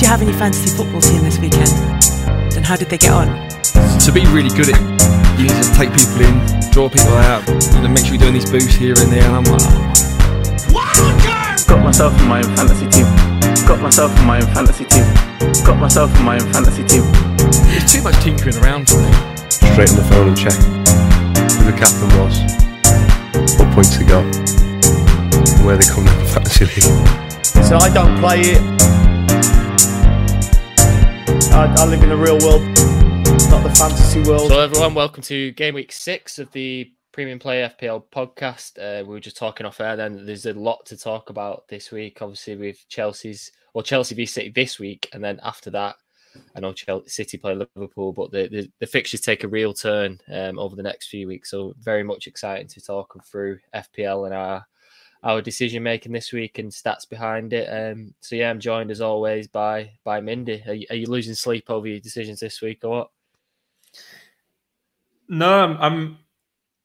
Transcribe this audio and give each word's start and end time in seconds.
Did 0.00 0.06
you 0.06 0.12
have 0.16 0.22
any 0.22 0.32
fantasy 0.32 0.74
football 0.74 1.02
team 1.02 1.22
this 1.24 1.38
weekend? 1.38 1.68
And 2.56 2.64
how 2.64 2.74
did 2.74 2.88
they 2.88 2.96
get 2.96 3.12
on? 3.12 3.28
To 4.00 4.10
be 4.10 4.24
really 4.32 4.48
good 4.48 4.72
at 4.72 4.80
you 5.36 5.44
need 5.44 5.60
to 5.60 5.68
take 5.76 5.92
people 5.92 6.24
in, 6.24 6.40
draw 6.72 6.88
people 6.88 7.12
out, 7.28 7.44
and 7.46 7.84
then 7.84 7.92
make 7.92 8.08
sure 8.08 8.16
you're 8.16 8.24
doing 8.24 8.32
these 8.32 8.50
boosts 8.50 8.72
here 8.72 8.96
and 8.96 9.12
there. 9.12 9.20
And 9.20 9.36
I'm 9.36 9.44
like, 9.44 9.60
oh. 9.60 9.76
Got 11.68 11.84
myself 11.84 12.18
in 12.18 12.26
my 12.28 12.40
own 12.40 12.48
fantasy 12.56 12.88
team. 12.88 13.04
Got 13.68 13.84
myself 13.84 14.08
in 14.18 14.24
my 14.24 14.40
own 14.40 14.48
fantasy 14.56 14.88
team. 14.88 15.04
Got 15.68 15.76
myself 15.76 16.08
in 16.16 16.24
my 16.24 16.40
own 16.40 16.48
fantasy 16.48 16.80
team. 16.88 17.04
there's 17.68 17.84
too 17.92 18.00
much 18.00 18.16
tinkering 18.24 18.56
around 18.56 18.88
for 18.88 19.04
me. 19.04 19.12
straight 19.52 19.92
on 19.92 20.00
the 20.00 20.08
phone 20.08 20.32
and 20.32 20.38
check 20.40 20.56
who 21.60 21.68
the 21.68 21.76
captain 21.76 22.08
was, 22.16 22.40
what 23.60 23.68
points 23.76 24.00
he 24.00 24.08
got, 24.08 24.24
and 24.24 25.60
where 25.60 25.76
they 25.76 25.84
come 25.84 26.08
in 26.08 26.16
the 26.16 26.24
fantasy 26.24 26.64
league. 26.64 26.88
So 27.68 27.76
I 27.76 27.92
don't 27.92 28.16
play 28.16 28.56
it. 28.56 28.64
I, 31.48 31.74
I 31.78 31.84
live 31.86 32.02
in 32.02 32.10
the 32.10 32.16
real 32.16 32.38
world, 32.38 32.62
not 33.50 33.62
the 33.62 33.74
fantasy 33.76 34.22
world. 34.22 34.48
So, 34.48 34.60
everyone, 34.60 34.94
welcome 34.94 35.22
to 35.24 35.50
game 35.52 35.74
week 35.74 35.90
six 35.90 36.38
of 36.38 36.52
the 36.52 36.92
Premium 37.12 37.38
Play 37.38 37.62
FPL 37.62 38.04
podcast. 38.12 38.78
Uh, 38.78 39.04
we 39.04 39.14
were 39.14 39.20
just 39.20 39.36
talking 39.36 39.66
off 39.66 39.80
air 39.80 39.96
then. 39.96 40.26
There's 40.26 40.46
a 40.46 40.52
lot 40.52 40.86
to 40.86 40.96
talk 40.96 41.30
about 41.30 41.66
this 41.68 41.90
week, 41.90 42.22
obviously, 42.22 42.56
with 42.56 42.86
Chelsea's 42.88 43.50
or 43.74 43.82
Chelsea 43.82 44.14
v 44.14 44.26
City 44.26 44.52
this 44.54 44.78
week. 44.78 45.08
And 45.12 45.24
then 45.24 45.40
after 45.42 45.70
that, 45.70 45.96
I 46.54 46.60
know 46.60 46.72
Chelsea 46.72 47.08
City 47.08 47.38
play 47.38 47.54
Liverpool, 47.54 48.12
but 48.12 48.30
the, 48.30 48.48
the, 48.48 48.70
the 48.78 48.86
fixtures 48.86 49.20
take 49.20 49.42
a 49.42 49.48
real 49.48 49.72
turn 49.72 50.20
um, 50.32 50.58
over 50.58 50.76
the 50.76 50.82
next 50.82 51.08
few 51.08 51.26
weeks. 51.26 51.50
So, 51.50 51.74
very 51.78 52.04
much 52.04 52.26
exciting 52.26 52.68
to 52.68 52.80
talk 52.80 53.12
through 53.24 53.58
FPL 53.74 54.26
and 54.26 54.34
our 54.34 54.66
our 55.22 55.42
decision 55.42 55.82
making 55.82 56.12
this 56.12 56.32
week 56.32 56.58
and 56.58 56.70
stats 56.70 57.08
behind 57.08 57.52
it. 57.52 57.66
Um, 57.68 58.14
so 58.20 58.36
yeah, 58.36 58.50
I'm 58.50 58.60
joined 58.60 58.90
as 58.90 59.00
always 59.00 59.46
by 59.46 59.90
by 60.04 60.20
Mindy. 60.20 60.62
Are 60.66 60.74
you, 60.74 60.86
are 60.90 60.96
you 60.96 61.06
losing 61.06 61.34
sleep 61.34 61.68
over 61.68 61.86
your 61.86 62.00
decisions 62.00 62.40
this 62.40 62.60
week 62.60 62.80
or 62.84 62.90
what? 62.90 63.10
No, 65.28 65.64
I'm. 65.64 65.76
I'm 65.78 66.18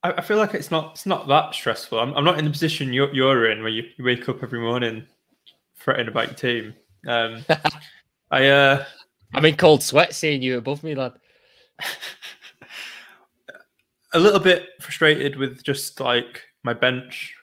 I 0.03 0.21
feel 0.21 0.37
like 0.37 0.53
it's 0.53 0.69
not. 0.69 0.91
It's 0.91 1.07
not 1.07 1.27
that 1.29 1.55
stressful. 1.55 1.99
I'm, 1.99 2.13
I'm 2.13 2.23
not 2.23 2.37
in 2.37 2.45
the 2.45 2.51
position 2.51 2.93
you're, 2.93 3.11
you're 3.13 3.49
in, 3.49 3.61
where 3.61 3.71
you, 3.71 3.83
you 3.97 4.05
wake 4.05 4.29
up 4.29 4.43
every 4.43 4.59
morning 4.59 5.03
fretting 5.73 6.07
about 6.07 6.27
your 6.27 6.35
team. 6.35 6.75
Um, 7.07 7.43
I 8.31 8.47
uh, 8.47 8.85
I'm 9.33 9.45
in 9.45 9.55
cold 9.55 9.81
sweat 9.81 10.13
seeing 10.13 10.41
you 10.41 10.57
above 10.57 10.83
me, 10.83 10.93
lad. 10.93 11.13
a 14.13 14.19
little 14.19 14.39
bit 14.39 14.69
frustrated 14.79 15.35
with 15.37 15.63
just 15.63 15.99
like 15.99 16.43
my 16.63 16.73
bench. 16.73 17.34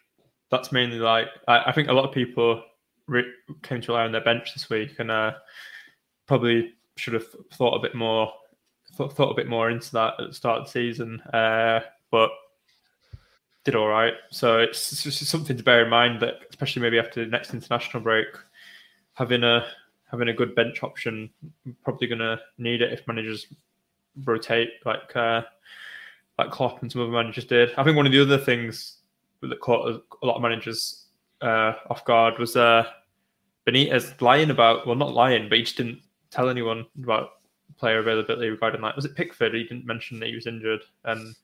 That's 0.53 0.71
mainly 0.71 0.99
like 0.99 1.27
I, 1.49 1.65
I 1.67 1.73
think 1.73 1.89
a 1.89 1.93
lot 1.93 2.05
of 2.05 2.15
people 2.15 2.63
re- 3.09 3.33
came 3.63 3.81
to 3.81 3.93
rely 3.93 4.05
on 4.05 4.13
their 4.13 4.23
bench 4.23 4.55
this 4.55 4.71
week, 4.71 4.97
and 5.01 5.11
uh, 5.11 5.33
probably 6.27 6.75
should 6.97 7.15
have 7.15 7.27
thought 7.55 7.75
a 7.75 7.83
bit 7.83 7.95
more, 7.95 8.33
thought, 8.95 9.17
thought 9.17 9.33
a 9.33 9.35
bit 9.35 9.49
more 9.49 9.71
into 9.71 9.91
that 9.93 10.15
at 10.21 10.29
the 10.29 10.35
start 10.35 10.61
of 10.61 10.67
the 10.67 10.71
season. 10.71 11.21
Uh, 11.33 11.81
but 12.11 12.31
did 13.65 13.75
all 13.75 13.89
right. 13.89 14.15
So 14.31 14.59
it's, 14.59 14.93
it's 14.93 15.03
just 15.03 15.25
something 15.25 15.57
to 15.57 15.63
bear 15.63 15.85
in 15.85 15.91
mind 15.91 16.21
that, 16.21 16.35
especially 16.51 16.83
maybe 16.83 16.99
after 16.99 17.25
the 17.25 17.31
next 17.31 17.55
international 17.55 18.03
break, 18.03 18.27
having 19.15 19.45
a 19.45 19.67
having 20.11 20.29
a 20.29 20.35
good 20.35 20.55
bench 20.55 20.83
option, 20.83 21.31
probably 21.83 22.07
going 22.07 22.19
to 22.19 22.39
need 22.59 22.83
it 22.83 22.93
if 22.93 23.07
managers 23.09 23.47
rotate 24.25 24.71
like 24.85 25.17
uh, 25.17 25.43
like 26.39 26.51
Klopp 26.51 26.83
and 26.83 26.93
some 26.93 27.03
other 27.03 27.11
managers 27.11 27.47
did. 27.47 27.73
I 27.79 27.85
think 27.85 27.97
one 27.97 28.07
of 28.07 28.13
the 28.13 28.21
other 28.21 28.39
things 28.39 28.99
that 29.49 29.61
caught 29.61 29.89
a 30.23 30.27
lot 30.27 30.37
of 30.37 30.43
managers 30.43 31.07
uh, 31.41 31.75
off 31.91 32.05
guard 32.05 32.39
was 32.39 32.57
uh, 32.57 32.85
Benitez 33.67 34.21
lying 34.21 34.51
about 34.51 34.87
well, 34.87 34.97
not 34.97 35.13
lying, 35.15 35.49
but 35.49 35.59
he 35.59 35.65
just 35.65 35.77
didn't 35.77 36.01
tell 36.31 36.49
anyone 36.49 36.87
about 37.03 37.31
player 37.79 37.99
availability 37.99 38.49
regarding 38.49 38.81
that. 38.83 38.95
Was 38.97 39.05
it 39.05 39.17
Pickford? 39.17 39.55
He 39.55 39.65
didn't 39.65 39.87
mention 39.87 40.21
that 40.21 40.29
he 40.29 40.35
was 40.35 40.47
injured, 40.47 40.83
and 41.05 41.35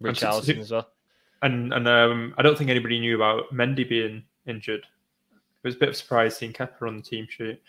Rich 0.00 0.22
And 0.22 0.32
so- 0.34 0.40
Alisson 0.40 0.58
as 0.60 0.70
well. 0.70 0.88
and 1.42 1.72
and 1.74 1.86
um, 1.88 2.34
I 2.38 2.42
don't 2.42 2.56
think 2.56 2.70
anybody 2.70 2.98
knew 2.98 3.14
about 3.16 3.52
Mendy 3.52 3.88
being 3.88 4.24
injured. 4.46 4.80
It 5.32 5.68
was 5.68 5.76
a 5.76 5.78
bit 5.78 5.88
of 5.90 5.94
a 5.94 5.98
surprise 5.98 6.36
seeing 6.36 6.52
Kepa 6.52 6.82
on 6.86 6.96
the 6.98 7.02
team 7.02 7.26
sheet. 7.30 7.60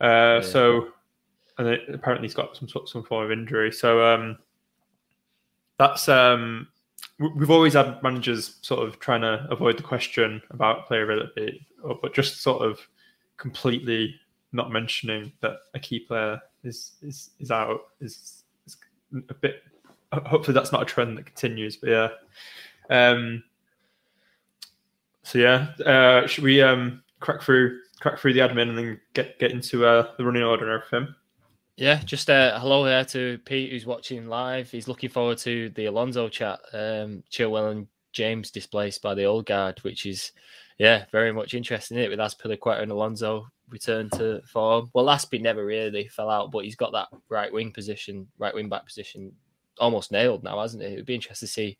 Uh, 0.00 0.40
So, 0.40 0.88
and 1.58 1.68
it, 1.68 1.80
apparently 1.92 2.26
he's 2.28 2.34
got 2.34 2.56
some 2.56 2.68
some 2.86 3.02
form 3.04 3.24
of 3.24 3.32
injury. 3.32 3.72
So 3.72 4.04
um, 4.04 4.38
that's 5.78 6.08
um, 6.08 6.68
we've 7.18 7.50
always 7.50 7.74
had 7.74 8.02
managers 8.02 8.56
sort 8.62 8.86
of 8.86 8.98
trying 8.98 9.20
to 9.20 9.46
avoid 9.50 9.76
the 9.76 9.82
question 9.82 10.42
about 10.50 10.86
player 10.86 11.04
availability, 11.04 11.66
but 12.02 12.14
just 12.14 12.42
sort 12.42 12.62
of 12.62 12.78
completely 13.36 14.14
not 14.52 14.70
mentioning 14.70 15.32
that 15.40 15.56
a 15.74 15.78
key 15.78 16.00
player 16.00 16.40
is 16.62 16.92
is 17.02 17.30
is 17.38 17.50
out 17.50 17.80
is, 18.00 18.44
is 18.66 18.76
a 19.28 19.34
bit. 19.34 19.62
Hopefully, 20.12 20.54
that's 20.54 20.72
not 20.72 20.82
a 20.82 20.86
trend 20.86 21.18
that 21.18 21.26
continues. 21.26 21.76
But 21.76 21.90
yeah. 21.90 22.08
Um, 22.90 23.42
so 25.22 25.38
yeah, 25.38 25.68
uh, 25.84 26.26
should 26.26 26.44
we 26.44 26.62
um, 26.62 27.02
crack 27.20 27.42
through 27.42 27.80
crack 28.00 28.18
through 28.18 28.34
the 28.34 28.40
admin 28.40 28.68
and 28.68 28.78
then 28.78 29.00
get 29.14 29.38
get 29.38 29.50
into 29.50 29.86
uh, 29.86 30.08
the 30.16 30.24
running 30.24 30.42
order 30.42 30.70
and 30.70 30.82
everything? 30.82 31.14
Yeah, 31.76 32.00
just 32.04 32.30
uh, 32.30 32.58
hello 32.60 32.84
there 32.84 33.04
to 33.06 33.38
Pete 33.44 33.72
who's 33.72 33.84
watching 33.84 34.28
live. 34.28 34.70
He's 34.70 34.86
looking 34.86 35.10
forward 35.10 35.38
to 35.38 35.70
the 35.70 35.86
Alonso 35.86 36.28
chat. 36.28 36.60
Um, 36.72 37.24
Chilwell 37.32 37.72
and 37.72 37.88
James 38.12 38.52
displaced 38.52 39.02
by 39.02 39.14
the 39.14 39.24
old 39.24 39.46
guard, 39.46 39.80
which 39.80 40.06
is 40.06 40.30
yeah 40.78 41.04
very 41.10 41.32
much 41.32 41.52
interesting. 41.52 41.98
It 41.98 42.10
with 42.10 42.20
Azpilicueta 42.20 42.82
and 42.82 42.92
Alonso 42.92 43.48
return 43.68 44.08
to 44.10 44.40
form. 44.42 44.88
Well, 44.94 45.06
Aspi 45.06 45.40
never 45.40 45.64
really 45.64 46.06
fell 46.06 46.30
out, 46.30 46.52
but 46.52 46.64
he's 46.64 46.76
got 46.76 46.92
that 46.92 47.08
right 47.28 47.52
wing 47.52 47.72
position, 47.72 48.28
right 48.38 48.54
wing 48.54 48.68
back 48.68 48.86
position, 48.86 49.32
almost 49.80 50.12
nailed 50.12 50.44
now, 50.44 50.60
hasn't 50.60 50.82
it? 50.82 50.92
It 50.92 50.96
would 50.96 51.06
be 51.06 51.16
interesting 51.16 51.48
to 51.48 51.52
see. 51.52 51.78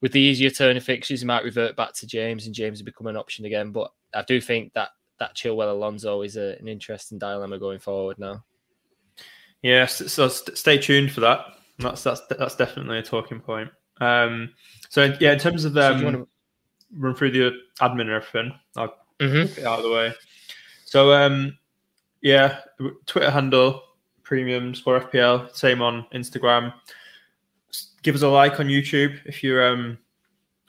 With 0.00 0.12
the 0.12 0.20
easier 0.20 0.50
turn 0.50 0.76
of 0.76 0.84
fixtures, 0.84 1.22
he 1.22 1.26
might 1.26 1.42
revert 1.42 1.74
back 1.74 1.92
to 1.94 2.06
James, 2.06 2.46
and 2.46 2.54
James 2.54 2.78
will 2.78 2.84
become 2.84 3.08
an 3.08 3.16
option 3.16 3.46
again. 3.46 3.72
But 3.72 3.90
I 4.14 4.22
do 4.22 4.40
think 4.40 4.74
that 4.74 4.90
that 5.18 5.34
Chilwell 5.34 5.72
Alonso 5.72 6.22
is 6.22 6.36
a, 6.36 6.56
an 6.60 6.68
interesting 6.68 7.18
dilemma 7.18 7.58
going 7.58 7.80
forward 7.80 8.20
now. 8.20 8.44
Yes, 9.62 9.96
so 10.12 10.28
st- 10.28 10.56
stay 10.56 10.78
tuned 10.78 11.12
for 11.12 11.20
that. 11.20 11.40
That's 11.78 12.02
that's 12.02 12.20
that's 12.28 12.56
definitely 12.56 12.98
a 12.98 13.02
talking 13.02 13.40
point. 13.40 13.70
Um, 14.00 14.54
so 14.88 15.14
yeah, 15.20 15.32
in 15.32 15.38
terms 15.38 15.64
of 15.64 15.76
um, 15.76 15.98
you 15.98 16.04
wanna- 16.04 16.26
run 16.96 17.14
through 17.14 17.30
the 17.32 17.52
admin 17.80 18.02
and 18.02 18.10
everything, 18.10 18.52
I'll 18.76 18.94
Mhm. 19.20 19.54
get 19.56 19.64
out 19.66 19.78
of 19.80 19.84
the 19.84 19.90
way. 19.90 20.14
So 20.84 21.12
um, 21.12 21.58
yeah, 22.22 22.60
Twitter 23.06 23.30
handle 23.30 23.82
premium 24.22 24.74
score 24.74 25.00
FPL, 25.00 25.54
same 25.54 25.82
on 25.82 26.06
Instagram. 26.14 26.72
Give 28.02 28.14
us 28.14 28.22
a 28.22 28.28
like 28.28 28.58
on 28.60 28.66
YouTube 28.68 29.18
if 29.26 29.42
you're 29.42 29.66
um. 29.66 29.98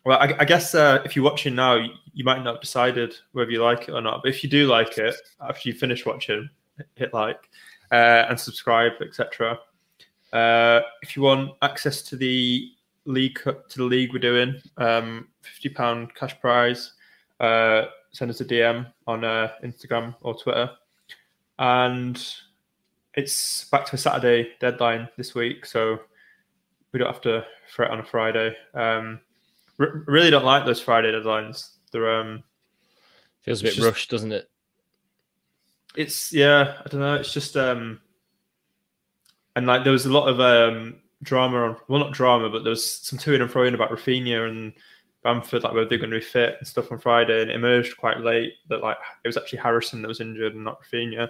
Well, 0.05 0.17
I, 0.17 0.33
I 0.39 0.45
guess 0.45 0.73
uh, 0.73 1.01
if 1.05 1.15
you're 1.15 1.25
watching 1.25 1.55
now, 1.55 1.75
you, 1.75 1.91
you 2.13 2.23
might 2.23 2.41
not 2.43 2.55
have 2.55 2.61
decided 2.61 3.15
whether 3.33 3.51
you 3.51 3.61
like 3.63 3.87
it 3.89 3.91
or 3.91 4.01
not. 4.01 4.21
But 4.23 4.29
if 4.29 4.43
you 4.43 4.49
do 4.49 4.65
like 4.65 4.97
it 4.97 5.13
after 5.41 5.67
you 5.69 5.75
finish 5.75 6.05
watching, 6.05 6.49
hit 6.95 7.13
like 7.13 7.49
uh, 7.91 8.25
and 8.29 8.39
subscribe, 8.39 8.93
etc. 9.01 9.59
Uh, 10.33 10.81
if 11.01 11.15
you 11.15 11.23
want 11.23 11.51
access 11.61 12.01
to 12.03 12.15
the 12.15 12.69
league 13.05 13.39
to 13.43 13.77
the 13.77 13.83
league 13.83 14.13
we're 14.13 14.19
doing, 14.19 14.61
um, 14.77 15.27
fifty 15.41 15.69
pound 15.69 16.13
cash 16.15 16.39
prize. 16.39 16.93
Uh, 17.39 17.85
send 18.11 18.29
us 18.29 18.41
a 18.41 18.45
DM 18.45 18.85
on 19.07 19.23
uh, 19.23 19.49
Instagram 19.63 20.13
or 20.21 20.35
Twitter, 20.35 20.69
and 21.57 22.35
it's 23.15 23.65
back 23.69 23.85
to 23.85 23.95
a 23.95 23.97
Saturday 23.97 24.51
deadline 24.59 25.07
this 25.17 25.33
week, 25.33 25.65
so 25.65 25.99
we 26.91 26.99
don't 26.99 27.07
have 27.11 27.21
to 27.21 27.45
fret 27.73 27.91
on 27.91 27.99
a 27.99 28.03
Friday. 28.03 28.55
Um, 28.73 29.19
r- 29.79 30.03
really 30.07 30.29
don't 30.29 30.43
like 30.45 30.65
those 30.65 30.81
Friday 30.81 31.11
deadlines. 31.11 31.75
They're 31.91 32.19
um, 32.19 32.43
Feels 33.41 33.61
a 33.61 33.63
bit 33.63 33.73
just- 33.75 33.85
rushed, 33.87 34.09
doesn't 34.11 34.31
it? 34.31 34.49
It's 35.99 36.31
yeah, 36.31 36.77
I 36.79 36.87
don't 36.87 37.01
know. 37.01 37.15
It's 37.15 37.33
just 37.33 37.57
um, 37.57 37.99
and 39.57 39.67
like 39.67 39.83
there 39.83 39.91
was 39.91 40.05
a 40.05 40.13
lot 40.13 40.29
of 40.29 40.39
um 40.39 40.95
drama 41.23 41.57
on 41.57 41.75
well, 41.89 41.99
not 41.99 42.13
drama, 42.13 42.49
but 42.49 42.63
there 42.63 42.69
was 42.69 42.89
some 42.89 43.19
to 43.19 43.35
and 43.35 43.51
fro 43.51 43.65
in 43.65 43.75
about 43.75 43.91
Raphinha 43.91 44.47
and 44.47 44.71
Bamford, 45.25 45.63
like 45.63 45.73
whether 45.73 45.89
they're 45.89 45.97
going 45.97 46.11
to 46.11 46.19
be 46.19 46.23
fit 46.23 46.55
and 46.57 46.65
stuff 46.65 46.89
on 46.93 46.99
Friday, 46.99 47.41
and 47.41 47.51
it 47.51 47.55
emerged 47.55 47.97
quite 47.97 48.21
late 48.21 48.53
that 48.69 48.81
like 48.81 48.95
it 49.25 49.27
was 49.27 49.35
actually 49.35 49.59
Harrison 49.59 50.01
that 50.01 50.07
was 50.07 50.21
injured 50.21 50.55
and 50.55 50.63
not 50.63 50.79
Raphinha. 50.81 51.27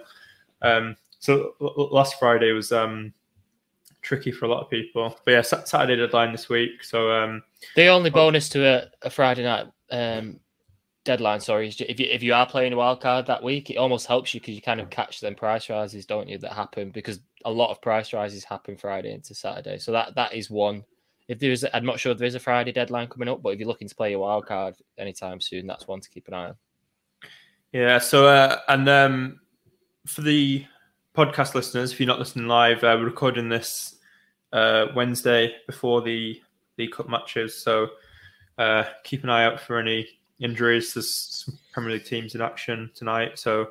Um, 0.62 0.96
so 1.18 1.56
l- 1.60 1.88
last 1.90 2.20
Friday 2.20 2.52
was 2.52 2.70
um 2.70 3.12
tricky 4.02 4.30
for 4.30 4.44
a 4.44 4.48
lot 4.48 4.62
of 4.62 4.70
people, 4.70 5.18
but 5.24 5.32
yeah, 5.32 5.42
Saturday 5.42 5.96
deadline 5.96 6.30
this 6.30 6.48
week. 6.48 6.84
So 6.84 7.10
um, 7.10 7.42
The 7.74 7.88
only 7.88 8.10
bonus 8.10 8.48
to 8.50 8.64
a, 8.64 8.88
a 9.02 9.10
Friday 9.10 9.42
night 9.42 9.66
um, 9.90 10.38
deadline, 11.10 11.40
sorry, 11.40 11.68
if 11.68 11.98
you 11.98 12.06
if 12.08 12.22
you 12.22 12.32
are 12.32 12.46
playing 12.46 12.72
a 12.72 12.76
wild 12.76 13.00
card 13.00 13.26
that 13.26 13.42
week, 13.42 13.68
it 13.68 13.78
almost 13.78 14.06
helps 14.06 14.32
you 14.32 14.40
because 14.40 14.54
you 14.54 14.62
kind 14.62 14.80
of 14.80 14.90
catch 14.90 15.20
them 15.20 15.34
price 15.34 15.68
rises, 15.68 16.06
don't 16.06 16.28
you? 16.28 16.38
That 16.38 16.52
happen 16.52 16.90
because 16.90 17.18
a 17.44 17.50
lot 17.50 17.72
of 17.72 17.82
price 17.82 18.12
rises 18.12 18.44
happen 18.44 18.76
Friday 18.76 19.12
into 19.12 19.34
Saturday. 19.34 19.78
So 19.78 19.90
that 19.90 20.14
that 20.14 20.34
is 20.34 20.50
one. 20.50 20.84
If 21.26 21.40
there's, 21.40 21.64
I'm 21.74 21.84
not 21.84 21.98
sure 21.98 22.14
there 22.14 22.28
is 22.28 22.36
a 22.36 22.40
Friday 22.40 22.70
deadline 22.70 23.08
coming 23.08 23.28
up, 23.28 23.42
but 23.42 23.50
if 23.50 23.58
you're 23.58 23.66
looking 23.66 23.88
to 23.88 23.94
play 23.94 24.12
a 24.12 24.18
wild 24.18 24.46
card 24.46 24.76
anytime 24.98 25.40
soon, 25.40 25.66
that's 25.66 25.88
one 25.88 26.00
to 26.00 26.08
keep 26.10 26.28
an 26.28 26.34
eye 26.34 26.48
on. 26.50 26.54
Yeah. 27.72 27.98
So 27.98 28.28
uh, 28.28 28.58
and 28.68 28.88
um, 28.88 29.40
for 30.06 30.22
the 30.22 30.64
podcast 31.16 31.56
listeners, 31.56 31.92
if 31.92 31.98
you're 31.98 32.06
not 32.06 32.20
listening 32.20 32.46
live, 32.46 32.84
uh, 32.84 32.96
we're 32.96 33.06
recording 33.06 33.48
this 33.48 33.98
uh, 34.52 34.86
Wednesday 34.94 35.56
before 35.66 36.02
the 36.02 36.40
the 36.76 36.86
Cup 36.86 37.08
matches. 37.08 37.60
So 37.60 37.88
uh, 38.58 38.84
keep 39.02 39.24
an 39.24 39.30
eye 39.30 39.44
out 39.44 39.60
for 39.60 39.80
any 39.80 40.19
injuries. 40.40 40.94
There's 40.94 41.48
Premier 41.72 41.92
League 41.92 42.04
teams 42.04 42.34
in 42.34 42.40
action 42.40 42.90
tonight. 42.94 43.38
So 43.38 43.68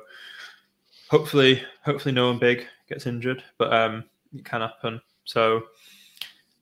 hopefully, 1.08 1.62
hopefully 1.84 2.14
no 2.14 2.28
one 2.28 2.38
big 2.38 2.66
gets 2.88 3.06
injured, 3.06 3.42
but 3.58 3.72
um, 3.72 4.04
it 4.34 4.44
can 4.44 4.60
happen. 4.60 5.00
So 5.24 5.64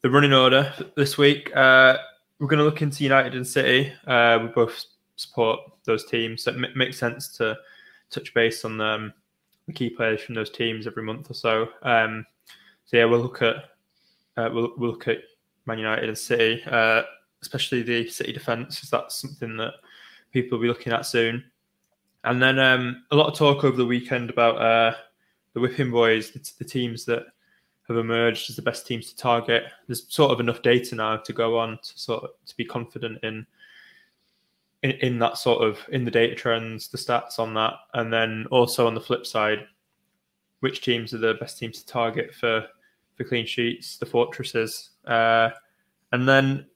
the 0.02 0.10
running 0.10 0.32
order 0.32 0.72
this 0.96 1.18
week, 1.18 1.54
uh, 1.56 1.98
we're 2.38 2.48
going 2.48 2.58
to 2.58 2.64
look 2.64 2.82
into 2.82 3.02
United 3.02 3.34
and 3.34 3.46
City. 3.46 3.92
Uh, 4.06 4.38
we 4.42 4.48
both 4.48 4.84
support 5.16 5.60
those 5.84 6.04
teams, 6.04 6.44
so 6.44 6.52
it 6.52 6.56
m- 6.56 6.72
makes 6.76 6.98
sense 6.98 7.28
to 7.36 7.56
touch 8.10 8.32
base 8.32 8.64
on 8.64 8.80
um, 8.80 9.12
the 9.66 9.72
key 9.72 9.90
players 9.90 10.22
from 10.22 10.34
those 10.34 10.50
teams 10.50 10.86
every 10.86 11.02
month 11.02 11.30
or 11.30 11.34
so. 11.34 11.68
Um, 11.82 12.24
so 12.84 12.96
yeah, 12.96 13.04
we'll 13.04 13.20
look 13.20 13.42
at 13.42 13.56
uh, 14.36 14.48
we'll, 14.52 14.72
we'll 14.76 14.90
look 14.90 15.08
at 15.08 15.18
Man 15.66 15.78
United 15.78 16.08
and 16.08 16.16
City, 16.16 16.62
uh, 16.66 17.02
especially 17.42 17.82
the 17.82 18.08
City 18.08 18.32
defence, 18.32 18.76
because 18.76 18.90
that's 18.90 19.20
something 19.20 19.56
that 19.56 19.74
people 20.32 20.58
will 20.58 20.62
be 20.62 20.68
looking 20.68 20.92
at 20.92 21.06
soon. 21.06 21.44
And 22.24 22.42
then 22.42 22.58
um, 22.58 23.04
a 23.10 23.16
lot 23.16 23.28
of 23.28 23.38
talk 23.38 23.64
over 23.64 23.76
the 23.76 23.86
weekend 23.86 24.30
about 24.30 24.60
uh, 24.60 24.94
the 25.54 25.60
Whipping 25.60 25.90
Boys, 25.90 26.30
the, 26.30 26.52
the 26.58 26.64
teams 26.64 27.04
that 27.06 27.24
have 27.88 27.96
emerged 27.96 28.50
as 28.50 28.56
the 28.56 28.62
best 28.62 28.86
teams 28.86 29.10
to 29.10 29.16
target. 29.16 29.64
There's 29.86 30.12
sort 30.12 30.30
of 30.30 30.40
enough 30.40 30.62
data 30.62 30.94
now 30.94 31.16
to 31.16 31.32
go 31.32 31.58
on 31.58 31.78
to 31.82 31.98
sort 31.98 32.24
of 32.24 32.30
to 32.46 32.56
be 32.56 32.64
confident 32.64 33.18
in, 33.22 33.46
in 34.82 34.90
in 34.92 35.18
that 35.20 35.38
sort 35.38 35.62
of 35.62 35.78
in 35.88 36.04
the 36.04 36.10
data 36.10 36.34
trends, 36.34 36.88
the 36.88 36.98
stats 36.98 37.38
on 37.38 37.54
that, 37.54 37.74
and 37.94 38.12
then 38.12 38.46
also 38.50 38.86
on 38.86 38.94
the 38.94 39.00
flip 39.00 39.24
side, 39.24 39.66
which 40.60 40.82
teams 40.82 41.14
are 41.14 41.18
the 41.18 41.34
best 41.34 41.58
teams 41.58 41.82
to 41.82 41.86
target 41.86 42.34
for 42.34 42.66
for 43.16 43.24
clean 43.24 43.46
sheets, 43.46 43.96
the 43.96 44.06
fortresses, 44.06 44.90
uh, 45.06 45.50
and 46.12 46.28
then 46.28 46.66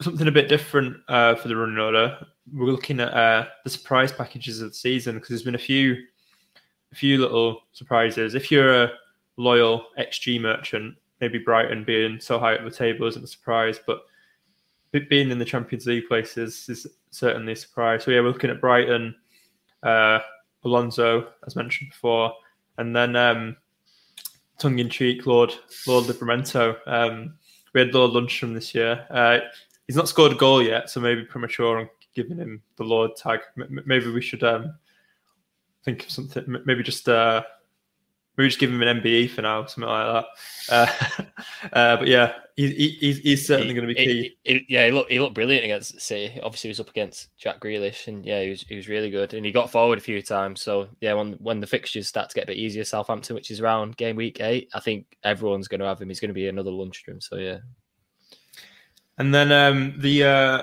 something 0.00 0.28
a 0.28 0.32
bit 0.32 0.48
different 0.48 0.96
uh, 1.08 1.34
for 1.34 1.48
the 1.48 1.56
running 1.56 1.78
order. 1.78 2.24
We're 2.52 2.70
looking 2.70 3.00
at 3.00 3.12
uh, 3.12 3.46
the 3.64 3.70
surprise 3.70 4.12
packages 4.12 4.60
of 4.60 4.70
the 4.70 4.74
season 4.74 5.14
because 5.14 5.30
there's 5.30 5.42
been 5.42 5.54
a 5.54 5.58
few 5.58 5.96
a 6.92 6.94
few 6.94 7.18
little 7.18 7.62
surprises. 7.72 8.34
If 8.34 8.50
you're 8.50 8.84
a 8.84 8.92
loyal 9.36 9.86
XG 9.98 10.40
merchant. 10.40 10.96
Maybe 11.20 11.38
Brighton 11.38 11.84
being 11.84 12.20
so 12.20 12.38
high 12.38 12.54
up 12.54 12.64
the 12.64 12.70
table 12.70 13.06
isn't 13.06 13.24
a 13.24 13.28
surprise, 13.28 13.80
but 13.86 14.02
being 15.10 15.30
in 15.30 15.38
the 15.38 15.44
Champions 15.44 15.86
League 15.86 16.08
places 16.08 16.66
is 16.68 16.86
certainly 17.10 17.52
a 17.52 17.56
surprise. 17.56 18.04
So 18.04 18.10
yeah, 18.10 18.20
we're 18.20 18.28
looking 18.28 18.50
at 18.50 18.60
Brighton, 18.60 19.14
uh, 19.82 20.20
Alonso, 20.64 21.28
as 21.46 21.54
mentioned 21.56 21.90
before, 21.90 22.32
and 22.78 22.96
then 22.96 23.14
um, 23.14 23.56
tongue 24.58 24.78
in 24.78 24.88
cheek, 24.88 25.26
Lord 25.26 25.54
Lord 25.86 26.06
Livramento. 26.06 26.76
Um, 26.86 27.34
we 27.74 27.80
had 27.80 27.94
Lord 27.94 28.12
Lundstram 28.12 28.54
this 28.54 28.74
year. 28.74 29.06
Uh, 29.10 29.40
he's 29.86 29.96
not 29.96 30.08
scored 30.08 30.32
a 30.32 30.36
goal 30.36 30.62
yet, 30.62 30.88
so 30.88 31.00
maybe 31.00 31.24
premature 31.24 31.78
on 31.78 31.88
giving 32.16 32.38
him 32.38 32.62
the 32.76 32.84
Lord 32.84 33.14
tag. 33.14 33.40
M- 33.56 33.82
maybe 33.86 34.10
we 34.10 34.22
should 34.22 34.42
um, 34.42 34.74
think 35.84 36.04
of 36.04 36.10
something. 36.10 36.44
Maybe 36.64 36.82
just 36.82 37.08
uh, 37.08 37.42
maybe 38.36 38.48
just 38.48 38.58
give 38.58 38.70
him 38.70 38.82
an 38.82 39.00
MBE 39.00 39.30
for 39.30 39.42
now, 39.42 39.66
something 39.66 39.88
like 39.88 40.24
that. 40.68 40.72
Uh, 40.72 41.22
uh, 41.72 41.96
but 41.98 42.08
yeah, 42.08 42.32
he, 42.56 42.68
he, 42.72 42.88
he's, 43.00 43.18
he's 43.18 43.46
certainly 43.46 43.74
going 43.74 43.86
to 43.86 43.94
be 43.94 44.00
key. 44.02 44.36
He, 44.42 44.66
yeah, 44.68 44.86
he 44.86 44.92
looked 44.92 45.12
he 45.12 45.20
looked 45.20 45.34
brilliant 45.34 45.64
against 45.64 46.00
City. 46.00 46.40
Obviously, 46.42 46.68
he 46.68 46.72
was 46.72 46.80
up 46.80 46.90
against 46.90 47.28
Jack 47.36 47.60
Grealish, 47.60 48.08
and 48.08 48.24
yeah, 48.24 48.42
he 48.42 48.48
was 48.48 48.62
he 48.62 48.74
was 48.74 48.88
really 48.88 49.10
good, 49.10 49.34
and 49.34 49.44
he 49.44 49.52
got 49.52 49.70
forward 49.70 49.98
a 49.98 50.02
few 50.02 50.22
times. 50.22 50.62
So 50.62 50.88
yeah, 51.00 51.12
when 51.12 51.34
when 51.34 51.60
the 51.60 51.66
fixtures 51.66 52.08
start 52.08 52.30
to 52.30 52.34
get 52.34 52.44
a 52.44 52.48
bit 52.48 52.56
easier, 52.56 52.84
Southampton, 52.84 53.36
which 53.36 53.50
is 53.50 53.60
around 53.60 53.98
game 53.98 54.16
week 54.16 54.40
eight, 54.40 54.70
I 54.74 54.80
think 54.80 55.18
everyone's 55.22 55.68
going 55.68 55.80
to 55.80 55.86
have 55.86 56.00
him. 56.00 56.08
He's 56.08 56.20
going 56.20 56.30
to 56.30 56.34
be 56.34 56.48
another 56.48 56.70
Lundstram. 56.70 57.22
So 57.22 57.36
yeah. 57.36 57.58
And 59.18 59.34
then 59.34 59.50
um, 59.50 59.94
the 59.98 60.24
uh, 60.24 60.62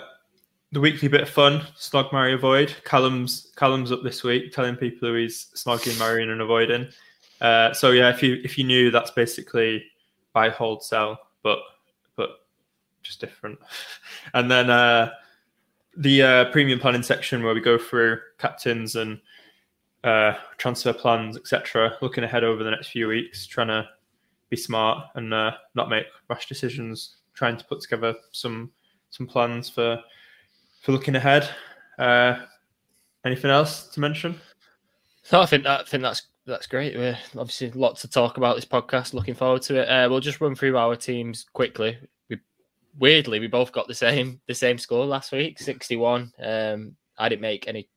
the 0.74 0.80
weekly 0.80 1.08
bit 1.08 1.22
of 1.22 1.30
fun, 1.30 1.62
snog, 1.78 2.12
marry, 2.12 2.34
avoid. 2.34 2.76
Callum's 2.84 3.54
Callum's 3.56 3.92
up 3.92 4.02
this 4.02 4.24
week, 4.24 4.52
telling 4.52 4.76
people 4.76 5.08
who 5.08 5.16
he's 5.16 5.48
snogging, 5.56 5.98
marrying, 6.00 6.32
and 6.32 6.42
avoiding. 6.42 6.88
Uh, 7.40 7.72
so 7.74 7.92
yeah, 7.92 8.10
if 8.10 8.24
you 8.24 8.42
if 8.44 8.58
you 8.58 8.64
knew, 8.64 8.90
that's 8.90 9.12
basically 9.12 9.86
buy, 10.34 10.50
hold, 10.50 10.84
sell, 10.84 11.20
but 11.44 11.60
but 12.16 12.40
just 13.04 13.22
different. 13.22 13.60
and 14.34 14.50
then 14.50 14.72
uh, 14.72 15.12
the 15.96 16.24
uh, 16.24 16.46
premium 16.52 16.80
planning 16.80 17.04
section 17.04 17.44
where 17.44 17.54
we 17.54 17.62
go 17.62 17.78
through 17.78 18.20
captains 18.40 18.96
and 18.96 19.22
uh, 20.04 20.34
transfer 20.58 20.92
plans, 20.92 21.38
etc. 21.38 21.98
Looking 22.02 22.24
ahead 22.24 22.44
over 22.44 22.64
the 22.64 22.72
next 22.72 22.88
few 22.88 23.08
weeks, 23.08 23.46
trying 23.46 23.68
to 23.68 23.88
be 24.50 24.58
smart 24.58 25.06
and 25.14 25.32
uh, 25.36 25.52
not 25.76 25.88
make 25.88 26.08
rash 26.30 26.48
decisions. 26.48 27.18
Trying 27.36 27.58
to 27.58 27.66
put 27.66 27.82
together 27.82 28.16
some 28.32 28.72
some 29.12 29.28
plans 29.28 29.70
for 29.70 30.02
for 30.84 30.92
looking 30.92 31.16
ahead. 31.16 31.50
Uh, 31.98 32.36
anything 33.26 33.50
else 33.50 33.88
to 33.88 34.00
mention? 34.00 34.40
No, 35.32 35.42
I 35.42 35.46
think 35.46 35.64
that, 35.64 35.82
I 35.82 35.84
think 35.86 36.04
that's 36.04 36.24
that's 36.46 36.68
great. 36.68 36.96
We're 36.96 37.18
obviously 37.38 37.72
lots 37.72 38.02
to 38.02 38.10
talk 38.10 38.36
about 38.38 38.56
this 38.56 38.66
podcast. 38.66 39.14
Looking 39.14 39.34
forward 39.34 39.62
to 39.64 39.82
it. 39.82 39.88
Uh, 39.88 40.10
we'll 40.10 40.20
just 40.20 40.42
run 40.42 40.56
through 40.56 40.78
our 40.78 40.96
teams 40.96 41.46
quickly. 41.54 41.98
We 42.30 42.38
weirdly 43.00 43.40
we 43.40 43.48
both 43.48 43.72
got 43.72 43.88
the 43.88 43.96
same 43.96 44.42
the 44.48 44.54
same 44.54 44.78
score 44.78 45.06
last 45.06 45.32
week, 45.32 45.60
sixty 45.60 45.96
one. 45.96 46.34
Um, 46.44 46.96
I 47.18 47.30
didn't 47.30 47.42
make 47.42 47.68
any. 47.68 47.88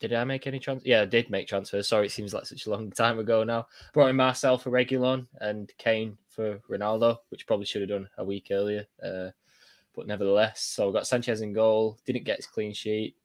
Did 0.00 0.12
I 0.12 0.24
make 0.24 0.46
any 0.46 0.58
transfers? 0.58 0.86
Yeah, 0.86 1.02
I 1.02 1.06
did 1.06 1.30
make 1.30 1.48
transfers. 1.48 1.88
Sorry, 1.88 2.06
it 2.06 2.12
seems 2.12 2.34
like 2.34 2.44
such 2.44 2.66
a 2.66 2.70
long 2.70 2.90
time 2.90 3.18
ago 3.18 3.42
now. 3.42 3.66
Brought 3.94 4.08
in 4.08 4.16
Marçal 4.16 4.60
for 4.60 4.70
Reguilon 4.70 5.26
and 5.40 5.72
Kane 5.78 6.18
for 6.28 6.58
Ronaldo, 6.70 7.16
which 7.30 7.46
probably 7.46 7.64
should 7.64 7.80
have 7.80 7.88
done 7.88 8.08
a 8.18 8.24
week 8.24 8.48
earlier. 8.50 8.84
Uh, 9.02 9.30
but 9.94 10.06
nevertheless, 10.06 10.62
so 10.62 10.92
got 10.92 11.06
Sanchez 11.06 11.40
in 11.40 11.52
goal. 11.52 11.98
Didn't 12.06 12.24
get 12.24 12.36
his 12.36 12.46
clean 12.46 12.72
sheet. 12.72 13.16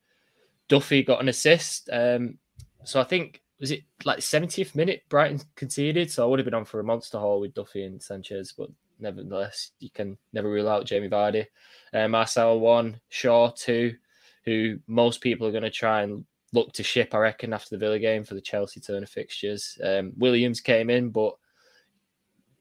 Duffy 0.68 1.04
got 1.04 1.22
an 1.22 1.30
assist. 1.30 1.90
Um, 1.92 2.38
so 2.84 3.00
I 3.02 3.04
think 3.04 3.42
was 3.60 3.72
it 3.72 3.82
like 4.06 4.20
70th 4.20 4.76
minute 4.76 5.04
Brighton 5.10 5.42
conceded, 5.56 6.10
so 6.10 6.24
I 6.24 6.28
would 6.28 6.40
have 6.40 6.46
been 6.46 6.54
on 6.54 6.66
for 6.66 6.80
a 6.80 6.84
monster 6.84 7.20
haul 7.20 7.42
with 7.42 7.54
Duffy 7.54 7.84
and 7.84 8.02
Sanchez, 8.02 8.54
but 8.58 8.70
nevertheless, 9.00 9.72
you 9.80 9.90
can 9.90 10.18
never 10.34 10.50
rule 10.50 10.70
out 10.70 10.86
Jamie 10.86 11.10
Vardy. 11.10 11.46
Uh, 11.94 12.08
Marçal 12.08 12.60
one, 12.60 13.00
Shaw 13.10 13.50
two, 13.52 13.96
who 14.46 14.80
most 14.88 15.22
people 15.22 15.48
are 15.48 15.52
going 15.52 15.64
to 15.64 15.70
try 15.70 16.04
and 16.04 16.24
look 16.54 16.72
to 16.74 16.84
ship, 16.84 17.14
I 17.14 17.18
reckon, 17.18 17.54
after 17.54 17.72
the 17.72 17.78
Villa 17.78 18.00
game 18.00 18.24
for 18.24 18.36
the 18.36 18.42
Chelsea 18.42 18.80
turn 18.80 19.04
of 19.04 19.10
fixtures. 19.10 19.78
Um, 19.84 20.14
Williams 20.18 20.62
came 20.62 20.90
in, 20.90 21.10
but 21.10 21.36